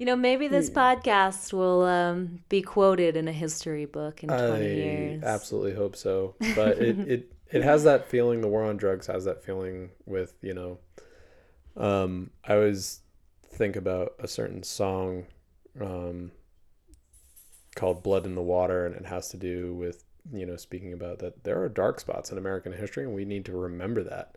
You 0.00 0.06
know, 0.06 0.16
maybe 0.16 0.48
this 0.48 0.70
podcast 0.70 1.52
will 1.52 1.82
um, 1.82 2.42
be 2.48 2.62
quoted 2.62 3.18
in 3.18 3.28
a 3.28 3.32
history 3.32 3.84
book 3.84 4.22
in 4.22 4.30
20 4.30 4.42
I 4.42 4.58
years. 4.58 5.22
absolutely 5.22 5.74
hope 5.74 5.94
so. 5.94 6.36
But 6.56 6.78
it, 6.78 6.98
it, 7.00 7.32
it 7.50 7.62
has 7.62 7.84
that 7.84 8.06
feeling, 8.06 8.40
the 8.40 8.48
war 8.48 8.64
on 8.64 8.78
drugs 8.78 9.08
has 9.08 9.26
that 9.26 9.44
feeling 9.44 9.90
with, 10.06 10.32
you 10.40 10.54
know, 10.54 10.78
um, 11.76 12.30
I 12.42 12.54
always 12.54 13.00
think 13.52 13.76
about 13.76 14.14
a 14.18 14.26
certain 14.26 14.62
song 14.62 15.26
um, 15.78 16.32
called 17.74 18.02
Blood 18.02 18.24
in 18.24 18.34
the 18.34 18.42
Water, 18.42 18.86
and 18.86 18.96
it 18.96 19.04
has 19.04 19.28
to 19.28 19.36
do 19.36 19.74
with, 19.74 20.02
you 20.32 20.46
know, 20.46 20.56
speaking 20.56 20.94
about 20.94 21.18
that 21.18 21.44
there 21.44 21.62
are 21.62 21.68
dark 21.68 22.00
spots 22.00 22.32
in 22.32 22.38
American 22.38 22.72
history, 22.72 23.04
and 23.04 23.14
we 23.14 23.26
need 23.26 23.44
to 23.44 23.52
remember 23.52 24.02
that. 24.04 24.36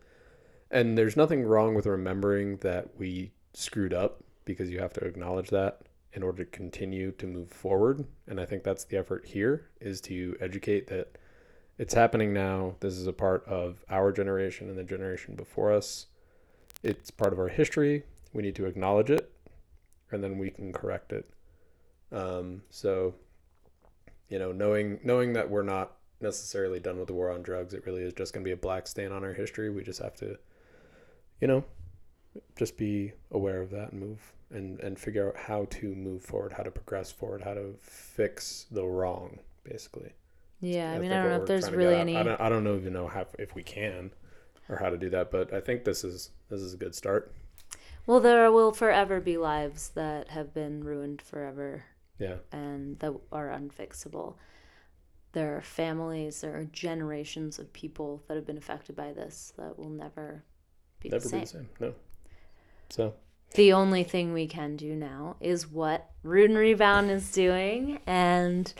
And 0.70 0.98
there's 0.98 1.16
nothing 1.16 1.42
wrong 1.42 1.74
with 1.74 1.86
remembering 1.86 2.58
that 2.58 2.98
we 2.98 3.32
screwed 3.54 3.94
up 3.94 4.22
because 4.44 4.70
you 4.70 4.78
have 4.80 4.92
to 4.94 5.04
acknowledge 5.04 5.50
that 5.50 5.82
in 6.12 6.22
order 6.22 6.44
to 6.44 6.50
continue 6.50 7.10
to 7.12 7.26
move 7.26 7.50
forward. 7.50 8.04
And 8.26 8.40
I 8.40 8.44
think 8.44 8.62
that's 8.62 8.84
the 8.84 8.96
effort 8.96 9.26
here 9.26 9.68
is 9.80 10.00
to 10.02 10.36
educate 10.40 10.86
that 10.88 11.18
it's 11.76 11.94
happening 11.94 12.32
now. 12.32 12.76
This 12.80 12.94
is 12.94 13.06
a 13.06 13.12
part 13.12 13.44
of 13.46 13.84
our 13.90 14.12
generation 14.12 14.68
and 14.68 14.78
the 14.78 14.84
generation 14.84 15.34
before 15.34 15.72
us. 15.72 16.06
It's 16.82 17.10
part 17.10 17.32
of 17.32 17.38
our 17.38 17.48
history. 17.48 18.04
We 18.32 18.42
need 18.42 18.54
to 18.56 18.66
acknowledge 18.66 19.10
it 19.10 19.32
and 20.12 20.22
then 20.22 20.38
we 20.38 20.50
can 20.50 20.72
correct 20.72 21.12
it. 21.12 21.28
Um, 22.12 22.62
so, 22.70 23.14
you 24.28 24.38
know, 24.38 24.52
knowing 24.52 25.00
knowing 25.02 25.32
that 25.32 25.50
we're 25.50 25.62
not 25.62 25.96
necessarily 26.20 26.78
done 26.78 26.98
with 26.98 27.08
the 27.08 27.14
war 27.14 27.30
on 27.30 27.42
drugs, 27.42 27.74
it 27.74 27.84
really 27.86 28.02
is 28.02 28.12
just 28.12 28.32
going 28.32 28.44
to 28.44 28.48
be 28.48 28.52
a 28.52 28.56
black 28.56 28.86
stain 28.86 29.10
on 29.10 29.24
our 29.24 29.32
history. 29.32 29.70
We 29.70 29.82
just 29.82 30.00
have 30.00 30.14
to, 30.16 30.38
you 31.40 31.48
know, 31.48 31.64
just 32.56 32.76
be 32.76 33.12
aware 33.32 33.60
of 33.60 33.70
that 33.70 33.90
and 33.90 34.00
move 34.00 34.33
and 34.50 34.80
and 34.80 34.98
figure 34.98 35.28
out 35.28 35.36
how 35.36 35.66
to 35.70 35.94
move 35.94 36.22
forward, 36.22 36.52
how 36.52 36.62
to 36.62 36.70
progress 36.70 37.10
forward, 37.10 37.42
how 37.42 37.54
to 37.54 37.74
fix 37.80 38.66
the 38.70 38.84
wrong, 38.84 39.38
basically. 39.64 40.12
Yeah, 40.60 40.92
I, 40.92 40.94
I 40.94 40.98
mean, 40.98 41.12
I 41.12 41.22
don't 41.22 41.30
know 41.30 41.42
if 41.42 41.46
there's 41.46 41.70
really 41.70 41.96
any. 41.96 42.16
I 42.16 42.22
don't, 42.22 42.40
I 42.40 42.48
don't 42.48 42.64
know 42.64 42.76
even 42.76 42.92
know 42.92 43.08
how 43.08 43.26
if 43.38 43.54
we 43.54 43.62
can, 43.62 44.12
or 44.68 44.76
how 44.76 44.90
to 44.90 44.96
do 44.96 45.10
that, 45.10 45.30
but 45.30 45.52
I 45.52 45.60
think 45.60 45.84
this 45.84 46.04
is 46.04 46.30
this 46.48 46.60
is 46.60 46.74
a 46.74 46.76
good 46.76 46.94
start. 46.94 47.32
Well, 48.06 48.20
there 48.20 48.50
will 48.52 48.72
forever 48.72 49.20
be 49.20 49.36
lives 49.36 49.90
that 49.94 50.28
have 50.28 50.52
been 50.52 50.84
ruined 50.84 51.22
forever. 51.22 51.84
Yeah. 52.18 52.36
And 52.52 52.98
that 53.00 53.12
are 53.32 53.48
unfixable. 53.48 54.34
There 55.32 55.56
are 55.56 55.62
families, 55.62 56.42
there 56.42 56.56
are 56.56 56.64
generations 56.64 57.58
of 57.58 57.72
people 57.72 58.22
that 58.28 58.36
have 58.36 58.46
been 58.46 58.58
affected 58.58 58.94
by 58.94 59.12
this 59.12 59.52
that 59.56 59.78
will 59.78 59.90
never 59.90 60.44
be 61.00 61.08
never 61.08 61.24
the 61.24 61.28
same. 61.28 61.40
Be 61.40 61.44
the 61.44 61.50
same. 61.50 61.68
No. 61.80 61.94
So 62.90 63.14
the 63.54 63.72
only 63.72 64.04
thing 64.04 64.32
we 64.32 64.46
can 64.46 64.76
do 64.76 64.94
now 64.94 65.36
is 65.40 65.66
what 65.66 66.10
Root 66.22 66.50
and 66.50 66.58
Rebound 66.58 67.10
is 67.10 67.30
doing. 67.30 68.00
And 68.06 68.72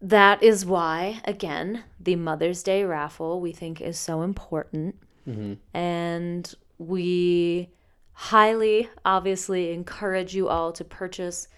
that 0.00 0.42
is 0.42 0.64
why, 0.64 1.20
again, 1.24 1.84
the 1.98 2.16
Mother's 2.16 2.62
Day 2.62 2.84
raffle 2.84 3.40
we 3.40 3.52
think 3.52 3.80
is 3.80 3.98
so 3.98 4.22
important. 4.22 4.96
Mm-hmm. 5.26 5.54
And 5.76 6.54
we 6.78 7.70
highly, 8.12 8.88
obviously, 9.04 9.72
encourage 9.72 10.34
you 10.34 10.48
all 10.48 10.72
to 10.72 10.84
purchase 10.84 11.48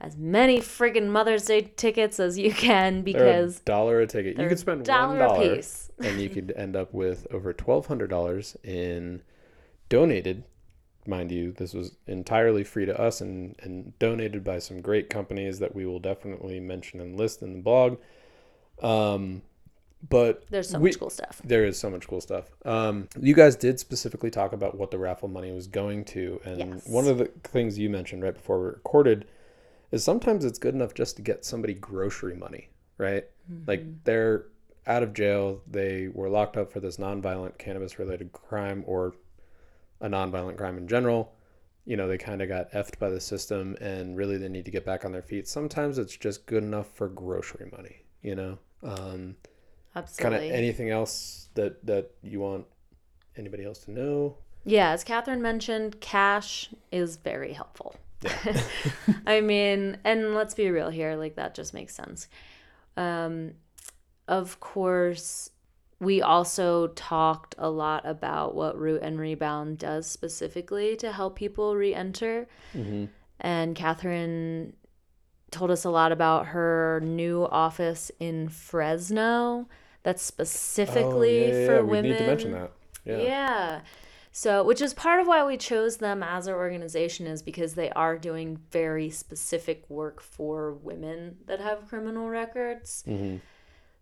as 0.00 0.16
many 0.16 0.60
friggin' 0.60 1.08
Mother's 1.08 1.44
Day 1.44 1.72
tickets 1.76 2.20
as 2.20 2.38
you 2.38 2.52
can 2.52 3.02
because 3.02 3.60
dollar 3.60 4.00
a 4.00 4.06
ticket. 4.06 4.38
You 4.38 4.48
could 4.48 4.58
spend 4.58 4.84
dollar 4.84 5.18
one 5.18 5.28
dollar 5.28 5.56
piece. 5.56 5.90
and 6.02 6.20
you 6.20 6.28
could 6.28 6.52
end 6.56 6.76
up 6.76 6.92
with 6.92 7.26
over 7.30 7.52
twelve 7.52 7.86
hundred 7.86 8.08
dollars 8.08 8.56
in 8.64 9.22
donated 9.90 10.44
mind 11.06 11.32
you, 11.32 11.52
this 11.52 11.74
was 11.74 11.96
entirely 12.06 12.64
free 12.64 12.86
to 12.86 12.98
us 12.98 13.20
and, 13.20 13.56
and 13.62 13.98
donated 13.98 14.44
by 14.44 14.58
some 14.58 14.80
great 14.80 15.10
companies 15.10 15.58
that 15.58 15.74
we 15.74 15.86
will 15.86 15.98
definitely 15.98 16.60
mention 16.60 17.00
and 17.00 17.16
list 17.16 17.42
in 17.42 17.52
the 17.52 17.60
blog. 17.60 17.98
Um, 18.82 19.42
but 20.08 20.44
there's 20.50 20.70
so 20.70 20.78
we, 20.78 20.90
much 20.90 20.98
cool 20.98 21.10
stuff. 21.10 21.40
There 21.44 21.64
is 21.64 21.78
so 21.78 21.90
much 21.90 22.08
cool 22.08 22.20
stuff. 22.20 22.46
Um, 22.64 23.08
you 23.20 23.34
guys 23.34 23.56
did 23.56 23.78
specifically 23.78 24.30
talk 24.30 24.52
about 24.52 24.76
what 24.76 24.90
the 24.90 24.98
raffle 24.98 25.28
money 25.28 25.52
was 25.52 25.66
going 25.66 26.04
to, 26.06 26.40
and 26.44 26.58
yes. 26.58 26.88
one 26.88 27.06
of 27.06 27.18
the 27.18 27.26
things 27.44 27.78
you 27.78 27.90
mentioned 27.90 28.22
right 28.22 28.34
before 28.34 28.60
we 28.60 28.66
recorded 28.66 29.26
is 29.90 30.02
sometimes 30.02 30.44
it's 30.44 30.58
good 30.58 30.74
enough 30.74 30.94
just 30.94 31.16
to 31.16 31.22
get 31.22 31.44
somebody 31.44 31.74
grocery 31.74 32.34
money, 32.34 32.68
right? 32.96 33.26
Mm-hmm. 33.50 33.64
Like 33.66 34.04
they're 34.04 34.46
out 34.86 35.02
of 35.02 35.12
jail, 35.12 35.60
they 35.70 36.08
were 36.08 36.30
locked 36.30 36.56
up 36.56 36.72
for 36.72 36.80
this 36.80 36.96
nonviolent 36.96 37.58
cannabis 37.58 37.98
related 37.98 38.32
crime 38.32 38.82
or 38.86 39.14
a 40.00 40.08
nonviolent 40.08 40.56
crime 40.56 40.78
in 40.78 40.88
general. 40.88 41.32
You 41.84 41.96
know, 41.96 42.08
they 42.08 42.18
kind 42.18 42.42
of 42.42 42.48
got 42.48 42.70
effed 42.72 42.98
by 42.98 43.10
the 43.10 43.20
system 43.20 43.76
and 43.80 44.16
really 44.16 44.36
they 44.36 44.48
need 44.48 44.64
to 44.66 44.70
get 44.70 44.84
back 44.84 45.04
on 45.04 45.12
their 45.12 45.22
feet. 45.22 45.48
Sometimes 45.48 45.98
it's 45.98 46.16
just 46.16 46.46
good 46.46 46.62
enough 46.62 46.88
for 46.94 47.08
grocery 47.08 47.70
money, 47.72 48.02
you 48.22 48.34
know? 48.34 48.58
Um, 48.82 49.36
Absolutely. 49.96 50.38
Kind 50.38 50.52
of 50.52 50.56
anything 50.56 50.90
else 50.90 51.48
that, 51.54 51.84
that 51.86 52.10
you 52.22 52.40
want 52.40 52.66
anybody 53.36 53.64
else 53.64 53.80
to 53.80 53.90
know? 53.90 54.36
Yeah, 54.64 54.90
as 54.90 55.04
Katherine 55.04 55.42
mentioned, 55.42 56.00
cash 56.00 56.68
is 56.92 57.16
very 57.16 57.52
helpful. 57.52 57.96
Yeah. 58.22 58.60
I 59.26 59.40
mean, 59.40 59.96
and 60.04 60.34
let's 60.34 60.54
be 60.54 60.70
real 60.70 60.90
here, 60.90 61.16
like 61.16 61.36
that 61.36 61.54
just 61.54 61.72
makes 61.74 61.94
sense. 61.94 62.28
Um, 62.96 63.52
of 64.28 64.60
course, 64.60 65.50
we 66.00 66.22
also 66.22 66.88
talked 66.88 67.54
a 67.58 67.68
lot 67.68 68.06
about 68.06 68.54
what 68.54 68.78
Root 68.78 69.02
and 69.02 69.20
Rebound 69.20 69.78
does 69.78 70.06
specifically 70.06 70.96
to 70.96 71.12
help 71.12 71.36
people 71.36 71.76
re 71.76 71.94
enter. 71.94 72.48
Mm-hmm. 72.74 73.06
And 73.40 73.76
Katherine 73.76 74.74
told 75.50 75.70
us 75.70 75.84
a 75.84 75.90
lot 75.90 76.12
about 76.12 76.46
her 76.46 77.00
new 77.04 77.44
office 77.44 78.10
in 78.18 78.48
Fresno 78.48 79.68
that's 80.02 80.22
specifically 80.22 81.52
oh, 81.52 81.58
yeah, 81.60 81.66
for 81.66 81.74
yeah. 81.76 81.80
women. 81.80 82.04
We 82.04 82.10
need 82.10 82.18
to 82.18 82.26
mention 82.26 82.52
that. 82.52 82.72
Yeah. 83.04 83.18
Yeah. 83.18 83.80
So, 84.32 84.62
which 84.62 84.80
is 84.80 84.94
part 84.94 85.20
of 85.20 85.26
why 85.26 85.44
we 85.44 85.56
chose 85.56 85.96
them 85.96 86.22
as 86.22 86.46
our 86.46 86.56
organization, 86.56 87.26
is 87.26 87.42
because 87.42 87.74
they 87.74 87.90
are 87.90 88.16
doing 88.16 88.58
very 88.70 89.10
specific 89.10 89.84
work 89.90 90.22
for 90.22 90.74
women 90.74 91.38
that 91.46 91.60
have 91.60 91.88
criminal 91.88 92.28
records. 92.28 93.02
Mm-hmm. 93.06 93.38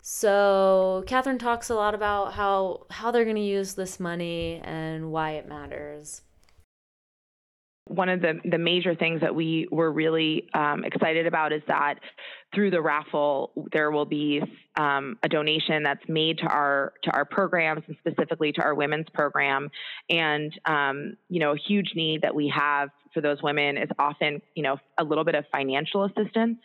So 0.01 1.05
Katherine 1.07 1.39
talks 1.39 1.71
a 1.71 1.75
lot 1.75 1.95
about 1.95 2.33
how 2.33 2.87
how 2.91 3.11
they're 3.11 3.25
going 3.25 3.37
to 3.37 3.43
use 3.43 3.75
this 3.75 4.01
money 4.01 4.61
and 4.65 5.11
why 5.11 5.33
it 5.33 5.49
matters. 5.49 6.23
One 7.87 8.09
of 8.09 8.21
the, 8.21 8.41
the 8.45 8.59
major 8.59 8.95
things 8.95 9.23
that 9.23 9.35
we 9.35 9.67
were 9.71 9.91
really 9.91 10.49
um, 10.53 10.85
excited 10.85 11.27
about 11.27 11.53
is 11.53 11.63
that 11.69 11.95
through 12.55 12.71
the 12.71 12.81
raffle, 12.81 13.53
there 13.73 13.91
will 13.91 14.05
be 14.05 14.43
um, 14.79 15.19
a 15.23 15.29
donation 15.29 15.83
that's 15.83 16.07
made 16.09 16.39
to 16.39 16.47
our 16.47 16.93
to 17.03 17.11
our 17.11 17.25
programs 17.25 17.83
and 17.89 17.97
specifically 17.99 18.53
to 18.53 18.63
our 18.63 18.75
women's 18.75 19.09
program. 19.13 19.71
And 20.09 20.53
um, 20.65 21.17
you 21.29 21.41
know, 21.41 21.53
a 21.53 21.59
huge 21.59 21.93
need 21.95 22.23
that 22.23 22.35
we 22.35 22.49
have 22.55 22.91
for 23.15 23.21
those 23.21 23.43
women 23.43 23.77
is 23.77 23.89
often, 23.99 24.41
you 24.55 24.63
know, 24.63 24.79
a 24.99 25.05
little 25.05 25.25
bit 25.25 25.35
of 25.35 25.45
financial 25.51 26.05
assistance. 26.05 26.59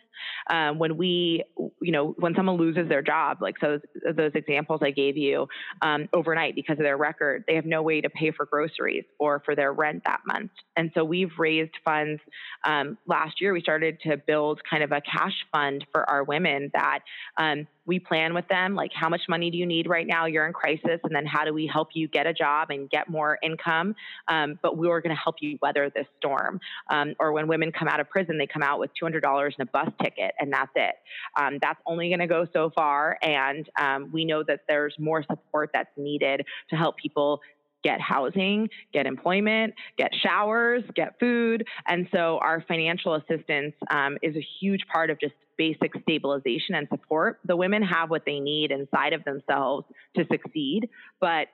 Um, 0.48 0.78
when 0.78 0.96
we, 0.96 1.42
you 1.82 1.90
know, 1.90 2.14
when 2.18 2.34
someone 2.36 2.56
loses 2.56 2.88
their 2.88 3.02
job, 3.02 3.38
like 3.40 3.56
so 3.60 3.80
those 4.14 4.30
examples 4.34 4.80
I 4.82 4.90
gave 4.90 5.16
you 5.16 5.48
um, 5.82 6.08
overnight 6.12 6.54
because 6.54 6.78
of 6.78 6.84
their 6.84 6.96
record, 6.96 7.44
they 7.48 7.56
have 7.56 7.66
no 7.66 7.82
way 7.82 8.00
to 8.00 8.08
pay 8.08 8.30
for 8.30 8.46
groceries 8.46 9.04
or 9.18 9.42
for 9.44 9.56
their 9.56 9.72
rent 9.72 10.02
that 10.04 10.20
month. 10.26 10.52
And 10.76 10.92
so 10.94 11.04
we've 11.04 11.32
raised 11.36 11.74
funds. 11.84 12.20
Um, 12.64 12.96
last 13.06 13.40
year, 13.40 13.52
we 13.52 13.60
started 13.60 13.98
to 14.02 14.16
build 14.16 14.60
kind 14.68 14.84
of 14.84 14.92
a 14.92 15.00
cash 15.00 15.34
fund 15.50 15.73
for 15.92 16.08
our 16.08 16.24
women 16.24 16.70
that 16.74 17.00
um, 17.36 17.66
we 17.86 17.98
plan 17.98 18.34
with 18.34 18.46
them 18.48 18.74
like 18.74 18.92
how 18.94 19.08
much 19.08 19.22
money 19.28 19.50
do 19.50 19.58
you 19.58 19.66
need 19.66 19.88
right 19.88 20.06
now? 20.06 20.26
You're 20.26 20.46
in 20.46 20.52
crisis 20.52 21.00
and 21.02 21.14
then 21.14 21.26
how 21.26 21.44
do 21.44 21.52
we 21.52 21.66
help 21.66 21.88
you 21.94 22.08
get 22.08 22.26
a 22.26 22.32
job 22.32 22.70
and 22.70 22.88
get 22.88 23.08
more 23.08 23.38
income? 23.42 23.94
Um, 24.28 24.58
but 24.62 24.76
we 24.76 24.88
are 24.88 25.00
going 25.00 25.14
to 25.14 25.20
help 25.20 25.36
you 25.40 25.58
weather 25.60 25.90
this 25.94 26.06
storm. 26.18 26.60
Um, 26.90 27.14
or 27.20 27.32
when 27.32 27.46
women 27.46 27.72
come 27.72 27.88
out 27.88 28.00
of 28.00 28.08
prison 28.08 28.38
they 28.38 28.46
come 28.46 28.62
out 28.62 28.78
with 28.78 28.90
$200 29.00 29.44
and 29.58 29.68
a 29.68 29.70
bus 29.70 29.88
ticket 30.02 30.34
and 30.38 30.52
that's 30.52 30.72
it. 30.74 30.94
Um, 31.36 31.58
that's 31.60 31.80
only 31.86 32.08
going 32.08 32.20
to 32.20 32.26
go 32.26 32.46
so 32.52 32.70
far 32.74 33.18
and 33.22 33.68
um, 33.78 34.10
we 34.12 34.24
know 34.24 34.42
that 34.44 34.60
there's 34.68 34.94
more 34.98 35.22
support 35.22 35.70
that's 35.72 35.90
needed 35.96 36.44
to 36.70 36.76
help 36.76 36.96
people 36.96 37.40
get 37.84 38.00
housing, 38.00 38.68
get 38.92 39.06
employment, 39.06 39.74
get 39.96 40.10
showers, 40.22 40.82
get 40.96 41.18
food. 41.20 41.64
And 41.86 42.08
so 42.12 42.38
our 42.38 42.64
financial 42.66 43.14
assistance 43.14 43.74
um, 43.90 44.16
is 44.22 44.34
a 44.34 44.44
huge 44.60 44.80
part 44.92 45.10
of 45.10 45.20
just 45.20 45.34
basic 45.56 45.92
stabilization 46.02 46.74
and 46.74 46.88
support. 46.88 47.40
The 47.44 47.56
women 47.56 47.82
have 47.82 48.10
what 48.10 48.22
they 48.24 48.40
need 48.40 48.70
inside 48.70 49.12
of 49.12 49.24
themselves 49.24 49.86
to 50.16 50.24
succeed, 50.30 50.88
but 51.20 51.48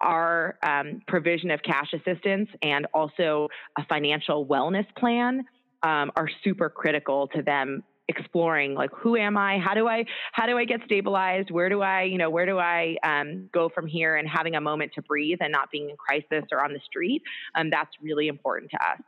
our 0.00 0.58
um, 0.66 1.02
provision 1.08 1.50
of 1.50 1.60
cash 1.62 1.92
assistance 1.92 2.48
and 2.62 2.86
also 2.94 3.48
a 3.76 3.84
financial 3.86 4.46
wellness 4.46 4.86
plan 4.96 5.44
um, 5.82 6.10
are 6.16 6.28
super 6.44 6.68
critical 6.68 7.28
to 7.28 7.42
them 7.42 7.82
exploring 8.08 8.74
like 8.74 8.90
who 8.96 9.16
am 9.16 9.36
i? 9.36 9.58
How 9.58 9.74
do 9.74 9.86
i 9.86 10.04
how 10.32 10.46
do 10.46 10.56
i 10.56 10.64
get 10.64 10.80
stabilized? 10.86 11.50
Where 11.50 11.68
do 11.68 11.82
i 11.82 12.04
you 12.04 12.16
know 12.16 12.30
where 12.30 12.46
do 12.46 12.58
i 12.58 12.96
um, 13.04 13.50
go 13.52 13.68
from 13.68 13.86
here? 13.86 14.16
And 14.16 14.26
having 14.26 14.54
a 14.54 14.60
moment 14.60 14.92
to 14.94 15.02
breathe 15.02 15.38
and 15.40 15.52
not 15.52 15.70
being 15.70 15.90
in 15.90 15.96
crisis 15.96 16.48
or 16.50 16.64
on 16.64 16.72
the 16.72 16.80
street 16.86 17.22
um, 17.54 17.70
that's 17.70 17.90
really 18.00 18.28
important 18.28 18.70
to 18.70 18.76
us 18.78 19.00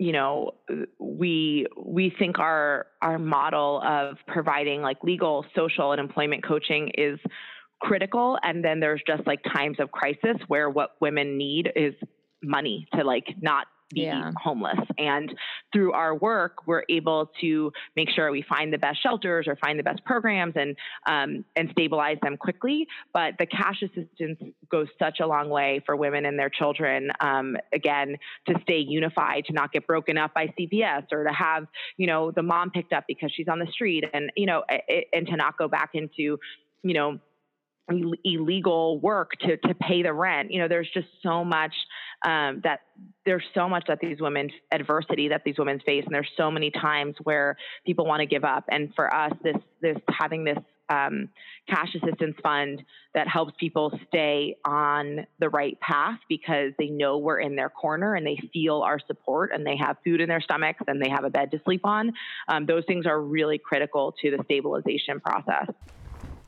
you 0.00 0.12
know 0.12 0.54
we 0.98 1.66
we 1.76 2.12
think 2.18 2.38
our 2.38 2.86
our 3.02 3.18
model 3.18 3.82
of 3.84 4.16
providing 4.26 4.80
like 4.80 4.96
legal 5.04 5.44
social 5.54 5.92
and 5.92 6.00
employment 6.00 6.42
coaching 6.42 6.90
is 6.96 7.20
critical. 7.80 8.38
And 8.42 8.64
then 8.64 8.80
there's 8.80 9.02
just 9.06 9.26
like 9.26 9.40
times 9.42 9.78
of 9.80 9.90
crisis 9.90 10.36
where 10.48 10.70
what 10.70 10.90
women 11.00 11.36
need 11.36 11.72
is 11.74 11.94
money 12.42 12.86
to 12.94 13.04
like 13.04 13.26
not 13.40 13.66
be 13.92 14.02
yeah. 14.02 14.30
homeless. 14.36 14.78
And 14.98 15.34
through 15.72 15.92
our 15.92 16.14
work, 16.14 16.66
we're 16.66 16.84
able 16.88 17.30
to 17.40 17.72
make 17.96 18.10
sure 18.10 18.30
we 18.30 18.42
find 18.42 18.72
the 18.72 18.78
best 18.78 19.02
shelters 19.02 19.46
or 19.48 19.56
find 19.56 19.78
the 19.78 19.82
best 19.82 20.04
programs 20.04 20.54
and 20.56 20.76
um, 21.06 21.44
and 21.56 21.68
stabilize 21.72 22.18
them 22.22 22.36
quickly. 22.36 22.86
But 23.12 23.34
the 23.38 23.46
cash 23.46 23.82
assistance 23.82 24.38
goes 24.70 24.88
such 24.98 25.20
a 25.20 25.26
long 25.26 25.48
way 25.48 25.82
for 25.84 25.96
women 25.96 26.26
and 26.26 26.38
their 26.38 26.50
children. 26.50 27.10
Um, 27.20 27.56
again, 27.72 28.16
to 28.48 28.54
stay 28.62 28.78
unified, 28.78 29.44
to 29.46 29.52
not 29.52 29.72
get 29.72 29.86
broken 29.86 30.18
up 30.18 30.34
by 30.34 30.52
CPS, 30.58 31.06
or 31.12 31.24
to 31.24 31.32
have 31.32 31.66
you 31.96 32.06
know 32.06 32.30
the 32.30 32.42
mom 32.42 32.70
picked 32.70 32.92
up 32.92 33.04
because 33.06 33.32
she's 33.34 33.48
on 33.48 33.58
the 33.58 33.68
street, 33.72 34.04
and 34.12 34.30
you 34.36 34.46
know, 34.46 34.64
it, 34.68 35.08
and 35.12 35.26
to 35.26 35.36
not 35.36 35.56
go 35.56 35.68
back 35.68 35.90
into 35.94 36.38
you 36.82 36.94
know 36.94 37.18
illegal 38.24 38.98
work 39.00 39.32
to 39.40 39.56
to 39.56 39.74
pay 39.74 40.02
the 40.02 40.12
rent. 40.12 40.50
You 40.50 40.60
know, 40.60 40.68
there's 40.68 40.88
just 40.92 41.08
so 41.22 41.44
much 41.44 41.72
um, 42.24 42.60
that 42.64 42.80
there's 43.24 43.44
so 43.54 43.68
much 43.68 43.84
that 43.88 43.98
these 44.00 44.20
women 44.20 44.50
adversity 44.72 45.28
that 45.28 45.42
these 45.44 45.56
women 45.58 45.80
face, 45.84 46.04
and 46.04 46.14
there's 46.14 46.30
so 46.36 46.50
many 46.50 46.70
times 46.70 47.16
where 47.22 47.56
people 47.86 48.06
want 48.06 48.20
to 48.20 48.26
give 48.26 48.44
up. 48.44 48.64
And 48.70 48.92
for 48.94 49.12
us, 49.12 49.32
this 49.42 49.56
this 49.80 49.96
having 50.08 50.44
this 50.44 50.58
um, 50.90 51.28
cash 51.68 51.94
assistance 51.94 52.36
fund 52.42 52.82
that 53.14 53.28
helps 53.28 53.52
people 53.58 53.96
stay 54.08 54.56
on 54.64 55.26
the 55.38 55.48
right 55.48 55.78
path 55.80 56.18
because 56.28 56.72
they 56.78 56.88
know 56.88 57.18
we're 57.18 57.40
in 57.40 57.54
their 57.54 57.70
corner 57.70 58.14
and 58.14 58.26
they 58.26 58.38
feel 58.52 58.82
our 58.82 58.98
support 59.06 59.52
and 59.54 59.64
they 59.64 59.76
have 59.76 59.96
food 60.04 60.20
in 60.20 60.28
their 60.28 60.40
stomachs 60.40 60.80
and 60.88 61.00
they 61.00 61.08
have 61.08 61.24
a 61.24 61.30
bed 61.30 61.50
to 61.52 61.60
sleep 61.64 61.82
on. 61.84 62.12
Um, 62.48 62.66
those 62.66 62.84
things 62.86 63.06
are 63.06 63.20
really 63.20 63.58
critical 63.58 64.14
to 64.20 64.30
the 64.30 64.42
stabilization 64.44 65.20
process. 65.20 65.68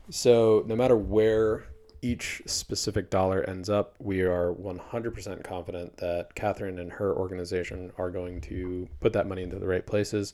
So, 0.09 0.63
no 0.67 0.75
matter 0.75 0.97
where 0.97 1.65
each 2.01 2.41
specific 2.45 3.09
dollar 3.09 3.43
ends 3.49 3.69
up, 3.69 3.95
we 3.99 4.21
are 4.21 4.53
100% 4.53 5.43
confident 5.43 5.97
that 5.97 6.35
Katherine 6.35 6.79
and 6.79 6.91
her 6.91 7.15
organization 7.15 7.91
are 7.97 8.11
going 8.11 8.41
to 8.41 8.89
put 8.99 9.13
that 9.13 9.27
money 9.27 9.43
into 9.43 9.57
the 9.57 9.67
right 9.67 9.85
places. 9.85 10.33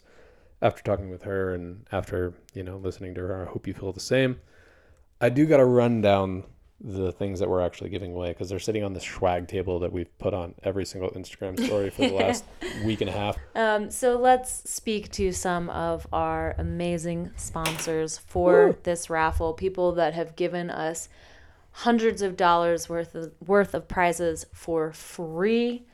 After 0.62 0.84
talking 0.84 1.10
with 1.10 1.22
her 1.24 1.54
and 1.54 1.86
after, 1.92 2.34
you 2.54 2.64
know, 2.64 2.78
listening 2.78 3.14
to 3.16 3.22
her, 3.22 3.44
I 3.44 3.50
hope 3.50 3.68
you 3.68 3.74
feel 3.74 3.94
the 3.94 4.00
same. 4.00 4.42
I 5.22 5.30
do 5.30 5.46
got 5.46 5.58
to 5.58 5.66
run 5.66 6.02
down 6.02 6.46
the 6.82 7.12
things 7.12 7.40
that 7.40 7.50
we're 7.50 7.62
actually 7.62 7.90
giving 7.90 8.14
away 8.14 8.30
because 8.30 8.50
they're 8.50 8.60
sitting 8.60 8.84
on 8.84 8.94
the 8.94 9.02
swag 9.02 9.48
table 9.48 9.80
that 9.80 9.92
we've 9.92 10.18
put 10.18 10.34
on 10.34 10.56
every 10.64 10.86
single 10.86 11.10
Instagram 11.12 11.60
story 11.66 11.90
for 11.90 12.04
the 12.04 12.14
last 12.14 12.46
week 12.86 13.02
and 13.02 13.10
a 13.10 13.14
half. 13.14 13.38
Um, 13.56 13.92
so 13.92 14.18
let's 14.18 14.70
speak 14.70 15.12
to 15.14 15.32
some 15.34 15.70
of 15.72 16.08
our 16.14 16.56
amazing 16.58 17.32
sponsors 17.36 18.18
for 18.18 18.68
Woo. 18.68 18.78
this 18.84 19.10
raffle. 19.10 19.54
People 19.54 19.92
that 19.94 20.14
have 20.14 20.36
given 20.36 20.70
us 20.70 21.10
hundreds 21.72 22.22
of 22.22 22.38
dollars 22.38 22.88
worth 22.88 23.14
of 23.14 23.34
worth 23.46 23.74
of 23.74 23.88
prizes 23.88 24.46
for 24.54 24.94
free. 24.94 25.86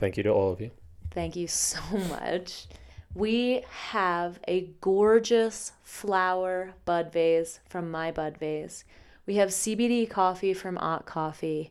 Thank 0.00 0.16
you 0.16 0.22
to 0.24 0.30
all 0.30 0.52
of 0.52 0.60
you. 0.60 0.70
Thank 1.12 1.36
you 1.36 1.46
so 1.46 1.80
much. 2.08 2.66
We 3.14 3.64
have 3.68 4.38
a 4.46 4.70
gorgeous 4.80 5.72
flower 5.82 6.74
bud 6.84 7.12
vase 7.12 7.60
from 7.68 7.90
My 7.90 8.10
Bud 8.10 8.36
Vase. 8.38 8.84
We 9.28 9.36
have 9.36 9.50
CBD 9.50 10.08
coffee 10.08 10.54
from 10.54 10.78
Ott 10.78 11.04
Coffee. 11.04 11.70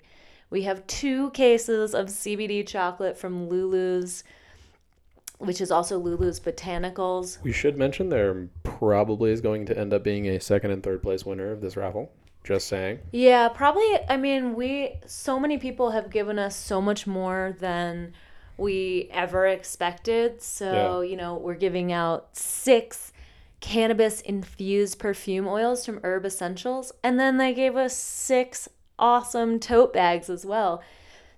We 0.51 0.61
have 0.61 0.85
two 0.85 1.31
cases 1.31 1.95
of 1.95 2.05
CBD 2.05 2.65
chocolate 2.67 3.17
from 3.17 3.49
Lulu's, 3.49 4.23
which 5.39 5.59
is 5.59 5.71
also 5.71 5.97
Lulu's 5.97 6.39
Botanicals. 6.39 7.41
We 7.41 7.51
should 7.51 7.75
mention 7.75 8.09
there 8.09 8.47
probably 8.61 9.31
is 9.31 9.41
going 9.41 9.65
to 9.65 9.77
end 9.77 9.91
up 9.91 10.03
being 10.03 10.27
a 10.27 10.39
second 10.39 10.69
and 10.69 10.83
third 10.83 11.01
place 11.01 11.25
winner 11.25 11.51
of 11.51 11.61
this 11.61 11.75
raffle. 11.75 12.11
Just 12.43 12.67
saying. 12.67 12.99
Yeah, 13.11 13.49
probably. 13.49 13.87
I 14.07 14.17
mean, 14.17 14.53
we, 14.53 14.99
so 15.07 15.39
many 15.39 15.57
people 15.57 15.89
have 15.89 16.11
given 16.11 16.37
us 16.37 16.55
so 16.55 16.79
much 16.79 17.07
more 17.07 17.55
than 17.59 18.13
we 18.55 19.09
ever 19.11 19.47
expected. 19.47 20.43
So, 20.43 21.01
yeah. 21.01 21.09
you 21.09 21.17
know, 21.17 21.33
we're 21.33 21.55
giving 21.55 21.91
out 21.91 22.37
six 22.37 23.13
cannabis 23.59 24.21
infused 24.21 24.99
perfume 24.99 25.47
oils 25.47 25.85
from 25.85 25.99
Herb 26.03 26.25
Essentials. 26.25 26.91
And 27.03 27.19
then 27.19 27.37
they 27.37 27.53
gave 27.53 27.75
us 27.75 27.95
six 27.95 28.69
awesome 28.99 29.59
tote 29.59 29.93
bags 29.93 30.29
as 30.29 30.45
well. 30.45 30.83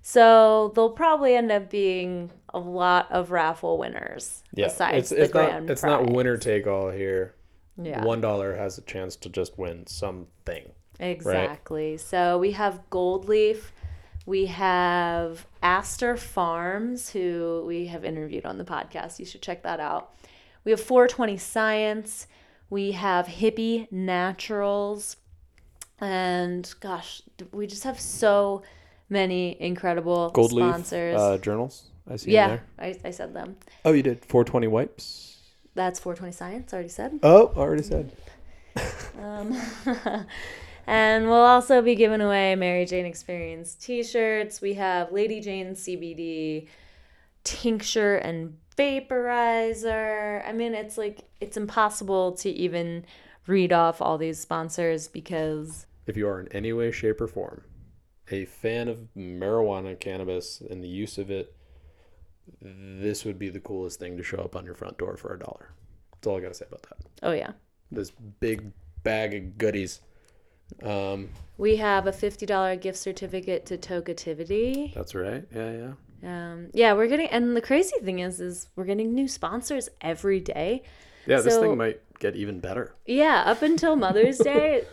So 0.01 0.71
they'll 0.75 0.91
probably 0.91 1.35
end 1.35 1.51
up 1.51 1.69
being 1.69 2.31
a 2.53 2.59
lot 2.59 3.11
of 3.11 3.31
raffle 3.31 3.77
winners. 3.77 4.43
Yeah, 4.53 4.67
it's, 4.67 5.11
it's 5.11 5.33
not 5.33 5.69
it's 5.69 5.81
prize. 5.81 6.05
not 6.05 6.09
winner 6.09 6.37
take 6.37 6.67
all 6.67 6.89
here. 6.89 7.35
Yeah, 7.81 8.03
one 8.03 8.21
dollar 8.21 8.55
has 8.55 8.77
a 8.77 8.81
chance 8.81 9.15
to 9.17 9.29
just 9.29 9.57
win 9.57 9.87
something. 9.87 10.71
Exactly. 10.99 11.91
Right? 11.91 11.99
So 11.99 12.37
we 12.37 12.51
have 12.53 12.81
Gold 12.89 13.27
Leaf, 13.29 13.71
we 14.25 14.47
have 14.47 15.45
Aster 15.63 16.17
Farms, 16.17 17.09
who 17.09 17.63
we 17.65 17.87
have 17.87 18.03
interviewed 18.03 18.45
on 18.45 18.57
the 18.57 18.65
podcast. 18.65 19.19
You 19.19 19.25
should 19.25 19.41
check 19.41 19.63
that 19.63 19.79
out. 19.79 20.13
We 20.63 20.71
have 20.71 20.81
420 20.81 21.37
Science. 21.37 22.27
We 22.69 22.91
have 22.91 23.25
Hippie 23.25 23.91
Naturals. 23.91 25.17
And 25.99 26.71
gosh, 26.79 27.21
we 27.51 27.67
just 27.67 27.83
have 27.83 27.99
so 27.99 28.63
many 29.09 29.59
incredible 29.61 30.29
Gold 30.29 30.51
sponsors. 30.51 31.15
Leaf 31.15 31.21
uh, 31.21 31.37
journals. 31.37 31.89
I 32.09 32.15
see. 32.15 32.31
Yeah, 32.31 32.59
I, 32.77 32.95
I 33.03 33.11
said 33.11 33.33
them. 33.33 33.57
Oh, 33.85 33.91
you 33.91 34.03
did 34.03 34.25
420 34.25 34.67
wipes. 34.67 35.37
That's 35.75 35.99
420 35.99 36.31
Science. 36.31 36.73
Already 36.73 36.89
said. 36.89 37.19
Oh, 37.23 37.51
already 37.55 37.83
said. 37.83 38.11
um, 39.19 39.59
and 40.87 41.25
we'll 41.25 41.35
also 41.35 41.81
be 41.81 41.95
giving 41.95 42.21
away 42.21 42.55
Mary 42.55 42.85
Jane 42.85 43.05
Experience 43.05 43.75
T-shirts. 43.75 44.61
We 44.61 44.75
have 44.75 45.11
Lady 45.11 45.39
Jane 45.39 45.73
CBD 45.73 46.67
tincture 47.43 48.15
and 48.17 48.57
vaporizer. 48.79 50.47
I 50.47 50.51
mean, 50.53 50.73
it's 50.73 50.97
like 50.97 51.25
it's 51.41 51.57
impossible 51.57 52.33
to 52.33 52.49
even 52.49 53.05
read 53.47 53.73
off 53.73 54.01
all 54.01 54.17
these 54.17 54.39
sponsors 54.39 55.07
because 55.07 55.85
if 56.05 56.15
you 56.17 56.27
are 56.27 56.39
in 56.39 56.47
any 56.49 56.73
way, 56.73 56.91
shape, 56.91 57.21
or 57.21 57.27
form 57.27 57.63
a 58.31 58.45
fan 58.45 58.87
of 58.87 59.07
marijuana, 59.17 59.99
cannabis, 59.99 60.61
and 60.61 60.83
the 60.83 60.87
use 60.87 61.17
of 61.17 61.31
it, 61.31 61.55
this 62.61 63.25
would 63.25 63.39
be 63.39 63.49
the 63.49 63.59
coolest 63.59 63.99
thing 63.99 64.17
to 64.17 64.23
show 64.23 64.37
up 64.37 64.55
on 64.55 64.65
your 64.65 64.75
front 64.75 64.97
door 64.97 65.17
for 65.17 65.33
a 65.33 65.39
dollar. 65.39 65.71
That's 66.13 66.27
all 66.27 66.37
I 66.37 66.41
gotta 66.41 66.53
say 66.53 66.65
about 66.67 66.83
that. 66.83 66.97
Oh 67.23 67.31
yeah. 67.31 67.51
This 67.91 68.11
big 68.11 68.71
bag 69.03 69.33
of 69.33 69.57
goodies. 69.57 70.01
Um, 70.83 71.29
We 71.57 71.77
have 71.77 72.05
a 72.05 72.11
fifty 72.11 72.45
dollar 72.45 72.75
gift 72.75 72.99
certificate 72.99 73.65
to 73.67 73.77
Tokativity. 73.77 74.93
that's 74.93 75.15
right. 75.15 75.43
Yeah, 75.53 75.71
yeah. 75.71 75.91
Um, 76.23 76.69
yeah, 76.73 76.93
we're 76.93 77.07
getting, 77.07 77.27
and 77.27 77.55
the 77.55 77.61
crazy 77.61 77.97
thing 78.01 78.19
is, 78.19 78.39
is 78.39 78.67
we're 78.75 78.85
getting 78.85 79.13
new 79.13 79.27
sponsors 79.27 79.89
every 80.01 80.39
day. 80.39 80.83
Yeah, 81.25 81.41
this 81.41 81.57
thing 81.57 81.77
might 81.77 82.01
get 82.19 82.35
even 82.35 82.59
better. 82.59 82.95
Yeah, 83.05 83.43
up 83.45 83.61
until 83.61 83.95
Mother's 83.95 84.37
Day, 84.39 84.83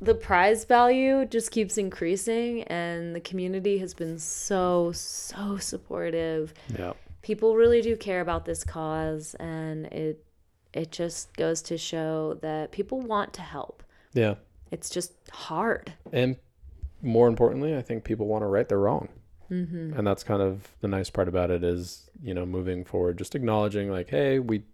the 0.00 0.14
prize 0.14 0.64
value 0.64 1.24
just 1.24 1.50
keeps 1.50 1.78
increasing, 1.78 2.62
and 2.64 3.14
the 3.14 3.20
community 3.20 3.78
has 3.78 3.94
been 3.94 4.18
so, 4.18 4.92
so 4.92 5.56
supportive. 5.56 6.54
Yeah. 6.78 6.92
People 7.22 7.56
really 7.56 7.82
do 7.82 7.96
care 7.96 8.20
about 8.20 8.44
this 8.44 8.64
cause, 8.64 9.34
and 9.40 9.86
it 9.86 10.24
it 10.72 10.92
just 10.92 11.34
goes 11.36 11.62
to 11.62 11.78
show 11.78 12.38
that 12.42 12.72
people 12.72 13.00
want 13.00 13.32
to 13.34 13.42
help. 13.42 13.82
Yeah. 14.12 14.34
It's 14.70 14.90
just 14.90 15.12
hard. 15.32 15.94
And 16.12 16.36
more 17.02 17.28
importantly, 17.28 17.76
I 17.76 17.82
think 17.82 18.04
people 18.04 18.26
want 18.26 18.42
to 18.42 18.46
right 18.46 18.68
their 18.68 18.78
wrong. 18.78 19.08
Mm-hmm. 19.50 19.94
And 19.96 20.06
that's 20.06 20.22
kind 20.22 20.42
of 20.42 20.68
the 20.80 20.88
nice 20.88 21.10
part 21.10 21.28
about 21.28 21.50
it 21.50 21.64
is, 21.64 22.10
you 22.22 22.34
know, 22.34 22.44
moving 22.44 22.84
forward, 22.84 23.16
just 23.16 23.34
acknowledging 23.34 23.90
like, 23.90 24.10
hey, 24.10 24.38
we, 24.38 24.64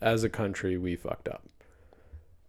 as 0.00 0.24
a 0.24 0.28
country, 0.28 0.78
we 0.78 0.96
fucked 0.96 1.28
up. 1.28 1.42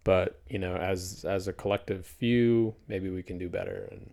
But 0.06 0.40
you 0.48 0.58
know, 0.60 0.76
as 0.76 1.24
as 1.28 1.48
a 1.48 1.52
collective 1.52 2.06
few, 2.06 2.76
maybe 2.86 3.10
we 3.10 3.24
can 3.24 3.38
do 3.38 3.48
better. 3.48 3.88
And 3.90 4.12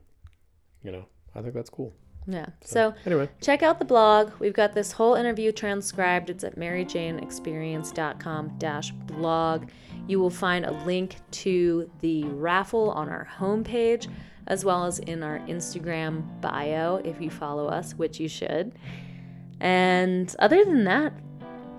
you 0.84 0.92
know, 0.92 1.06
I 1.36 1.44
think 1.44 1.54
that's 1.54 1.70
cool. 1.70 1.94
Yeah. 2.26 2.48
So 2.62 2.96
Anyway, 3.06 3.30
check 3.42 3.62
out 3.62 3.78
the 3.78 3.86
blog. 3.86 4.32
We've 4.40 4.54
got 4.54 4.74
this 4.74 4.94
whole 4.94 5.14
interview 5.14 5.52
transcribed. 5.52 6.32
It's 6.32 6.44
at 6.44 6.56
maryjaneexperience.com 6.56 8.58
dash 8.58 8.90
blog. 8.92 9.70
You 10.08 10.20
will 10.20 10.32
find 10.32 10.66
a 10.66 10.72
link 10.84 11.18
to 11.32 11.92
the 12.02 12.24
raffle 12.24 12.90
on 12.92 13.08
our 13.08 13.30
homepage, 13.38 14.08
as 14.48 14.66
well 14.66 14.86
as 14.86 15.00
in 15.00 15.24
our 15.24 15.40
Instagram 15.48 16.24
bio 16.42 16.98
if 16.98 17.22
you 17.22 17.30
follow 17.30 17.68
us, 17.68 17.94
which 17.94 18.20
you 18.20 18.28
should. 18.28 18.74
And 19.60 20.34
other 20.40 20.64
than 20.66 20.84
that, 20.86 21.14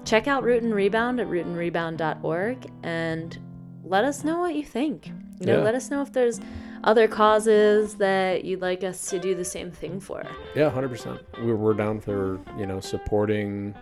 check 0.04 0.26
out 0.26 0.42
Root 0.42 0.62
and 0.62 0.74
Rebound 0.74 1.20
at 1.20 1.26
rootandrebound.org 1.28 2.70
and 2.82 3.38
let 3.84 4.04
us 4.04 4.24
know 4.24 4.40
what 4.40 4.54
you 4.54 4.64
think. 4.64 5.10
You 5.40 5.46
know, 5.46 5.58
Yeah. 5.58 5.64
let 5.64 5.74
us 5.74 5.90
know 5.90 6.00
if 6.00 6.12
there's 6.12 6.40
other 6.84 7.08
causes 7.08 7.94
that 7.96 8.44
you'd 8.44 8.60
like 8.60 8.84
us 8.84 9.08
to 9.10 9.18
do 9.18 9.34
the 9.34 9.44
same 9.44 9.70
thing 9.70 10.00
for. 10.00 10.22
yeah, 10.54 10.70
hundred 10.70 10.90
percent. 10.90 11.20
We're 11.42 11.56
we're 11.56 11.74
down 11.74 12.00
for 12.00 12.38
you 12.58 12.66
know 12.66 12.80
supporting 12.80 13.74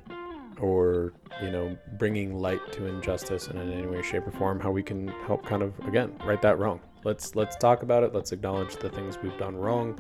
or 0.61 1.13
you 1.43 1.51
know 1.51 1.77
bringing 1.99 2.35
light 2.35 2.61
to 2.73 2.87
injustice 2.87 3.49
in 3.49 3.59
any 3.59 3.87
way, 3.87 4.03
shape, 4.03 4.27
or 4.27 4.31
form. 4.31 4.61
How 4.61 4.71
we 4.71 4.83
can 4.83 5.09
help 5.27 5.45
kind 5.45 5.63
of 5.63 5.79
again 5.87 6.13
right 6.25 6.41
that 6.43 6.59
wrong. 6.59 6.81
Let's 7.05 7.35
let's 7.35 7.57
talk 7.57 7.83
about 7.83 8.03
it. 8.03 8.15
Let's 8.15 8.33
acknowledge 8.33 8.77
the 8.77 8.89
things 8.89 9.19
we've 9.23 9.37
done 9.39 9.57
wrong, 9.57 9.99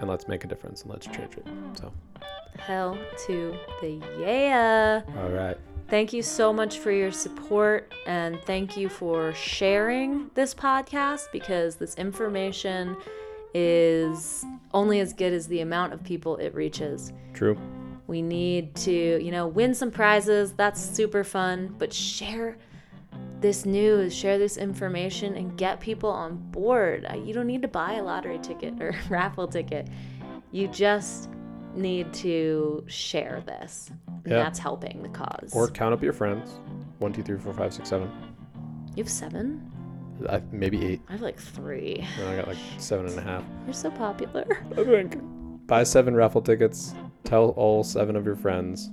and 0.00 0.08
let's 0.08 0.28
make 0.28 0.44
a 0.44 0.46
difference 0.46 0.82
and 0.82 0.90
let's 0.90 1.06
change 1.06 1.36
it. 1.36 1.46
So, 1.74 1.92
Hell 2.58 2.98
to 3.26 3.54
the 3.80 4.00
yeah. 4.20 5.02
all 5.18 5.28
right. 5.30 5.56
Thank 5.88 6.14
you 6.14 6.22
so 6.22 6.54
much 6.54 6.78
for 6.78 6.90
your 6.90 7.12
support 7.12 7.92
and 8.06 8.40
thank 8.46 8.78
you 8.78 8.88
for 8.88 9.34
sharing 9.34 10.30
this 10.34 10.54
podcast 10.54 11.30
because 11.32 11.76
this 11.76 11.94
information 11.96 12.96
is 13.52 14.46
only 14.72 15.00
as 15.00 15.12
good 15.12 15.34
as 15.34 15.48
the 15.48 15.60
amount 15.60 15.92
of 15.92 16.02
people 16.02 16.38
it 16.38 16.54
reaches. 16.54 17.12
True. 17.34 17.58
We 18.06 18.22
need 18.22 18.74
to, 18.76 19.22
you 19.22 19.30
know, 19.30 19.46
win 19.46 19.74
some 19.74 19.90
prizes. 19.90 20.52
That's 20.52 20.80
super 20.80 21.24
fun, 21.24 21.74
but 21.78 21.92
share 21.92 22.56
this 23.42 23.66
news, 23.66 24.14
share 24.14 24.38
this 24.38 24.56
information 24.56 25.34
and 25.36 25.56
get 25.58 25.80
people 25.80 26.08
on 26.10 26.36
board. 26.52 27.06
You 27.24 27.34
don't 27.34 27.46
need 27.46 27.62
to 27.62 27.68
buy 27.68 27.94
a 27.94 28.02
lottery 28.02 28.38
ticket 28.38 28.80
or 28.80 28.94
raffle 29.10 29.46
ticket. 29.48 29.88
You 30.52 30.68
just 30.68 31.28
need 31.74 32.12
to 32.14 32.84
share 32.86 33.42
this. 33.46 33.90
And 34.24 34.32
Yeah. 34.32 34.42
that's 34.42 34.58
helping 34.58 35.02
the 35.02 35.08
cause. 35.08 35.52
Or 35.54 35.68
count 35.68 35.92
up 35.92 36.02
your 36.02 36.12
friends. 36.12 36.50
One, 36.98 37.12
two, 37.12 37.22
three, 37.22 37.38
four, 37.38 37.52
five, 37.52 37.74
six, 37.74 37.88
seven. 37.88 38.10
you 38.94 39.02
have 39.02 39.10
seven? 39.10 39.68
I, 40.28 40.40
maybe 40.52 40.84
eight. 40.86 41.00
I 41.08 41.12
have 41.12 41.22
like 41.22 41.38
three. 41.40 42.06
And 42.20 42.28
I 42.28 42.36
got 42.36 42.46
like 42.48 42.58
seven 42.78 43.06
and 43.06 43.18
a 43.18 43.22
half. 43.22 43.42
You're 43.64 43.74
so 43.74 43.90
popular. 43.90 44.46
I 44.76 44.84
think. 44.84 45.16
Buy 45.66 45.82
seven 45.82 46.14
raffle 46.14 46.42
tickets. 46.42 46.94
Tell 47.24 47.50
all 47.50 47.82
seven 47.82 48.14
of 48.16 48.24
your 48.26 48.36
friends. 48.36 48.90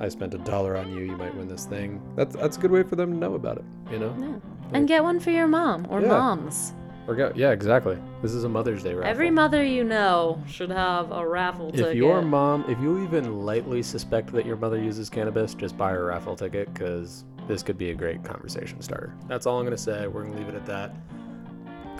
I 0.00 0.08
spent 0.08 0.34
a 0.34 0.38
dollar 0.38 0.76
on 0.76 0.90
you. 0.92 1.04
You 1.04 1.16
might 1.16 1.34
win 1.36 1.46
this 1.48 1.66
thing. 1.66 2.00
That's 2.16 2.34
that's 2.36 2.56
a 2.56 2.60
good 2.60 2.70
way 2.70 2.82
for 2.82 2.96
them 2.96 3.12
to 3.12 3.16
know 3.16 3.34
about 3.34 3.58
it. 3.58 3.64
You 3.90 3.98
know. 3.98 4.14
Yeah. 4.18 4.36
And 4.72 4.88
get 4.88 5.02
one 5.04 5.20
for 5.20 5.30
your 5.30 5.46
mom 5.46 5.86
or 5.90 6.00
Yeah. 6.00 6.08
moms. 6.08 6.72
Or 7.06 7.14
go. 7.14 7.30
Yeah, 7.36 7.50
exactly. 7.50 7.98
This 8.22 8.32
is 8.32 8.44
a 8.44 8.48
Mother's 8.48 8.82
Day 8.82 8.94
raffle. 8.94 9.10
Every 9.10 9.30
mother 9.30 9.62
you 9.62 9.84
know 9.84 10.42
should 10.48 10.70
have 10.70 11.12
a 11.12 11.26
raffle 11.28 11.70
ticket. 11.70 11.88
If 11.88 11.94
your 11.96 12.22
mom, 12.22 12.64
if 12.66 12.80
you 12.80 13.02
even 13.04 13.44
lightly 13.44 13.82
suspect 13.82 14.32
that 14.32 14.46
your 14.46 14.56
mother 14.56 14.78
uses 14.82 15.10
cannabis, 15.10 15.52
just 15.54 15.76
buy 15.76 15.90
her 15.90 16.00
a 16.02 16.06
raffle 16.06 16.34
ticket 16.34 16.72
because 16.72 17.24
this 17.46 17.62
could 17.62 17.76
be 17.76 17.90
a 17.90 17.94
great 17.94 18.24
conversation 18.24 18.80
starter. 18.80 19.12
That's 19.28 19.44
all 19.46 19.58
I'm 19.58 19.64
gonna 19.66 19.76
say. 19.76 20.06
We're 20.06 20.22
gonna 20.24 20.36
leave 20.38 20.48
it 20.48 20.54
at 20.54 20.64
that. 20.66 20.94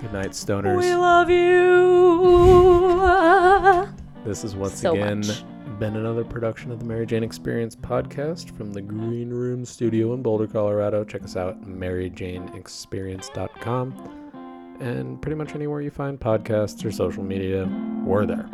Good 0.01 0.13
night, 0.13 0.31
stoners. 0.31 0.79
We 0.81 0.95
love 0.95 1.29
you. 1.31 1.85
This 4.25 4.43
is 4.43 4.57
once 4.57 4.81
So 4.81 4.93
again 4.95 5.19
much. 5.21 5.45
Been 5.79 5.97
another 5.97 6.25
production 6.25 6.71
of 6.71 6.79
the 6.79 6.85
Mary 6.85 7.07
Jane 7.07 7.25
Experience 7.25 7.75
podcast 7.75 8.57
from 8.57 8.73
the 8.73 8.81
Green 8.81 9.31
Room 9.31 9.65
Studio 9.65 10.15
in 10.15 10.23
Boulder, 10.23 10.47
Colorado. 10.47 11.03
Check 11.05 11.25
us 11.25 11.35
out, 11.37 11.55
at 11.55 11.63
maryjaneexperience.com. 11.63 14.21
And 14.81 15.23
pretty 15.23 15.37
much 15.37 15.55
anywhere 15.55 15.81
you 15.81 15.91
find 15.91 16.19
podcasts 16.19 16.85
or 16.85 16.91
social 16.93 17.23
media, 17.23 17.67
we're 18.05 18.27
there. 18.27 18.49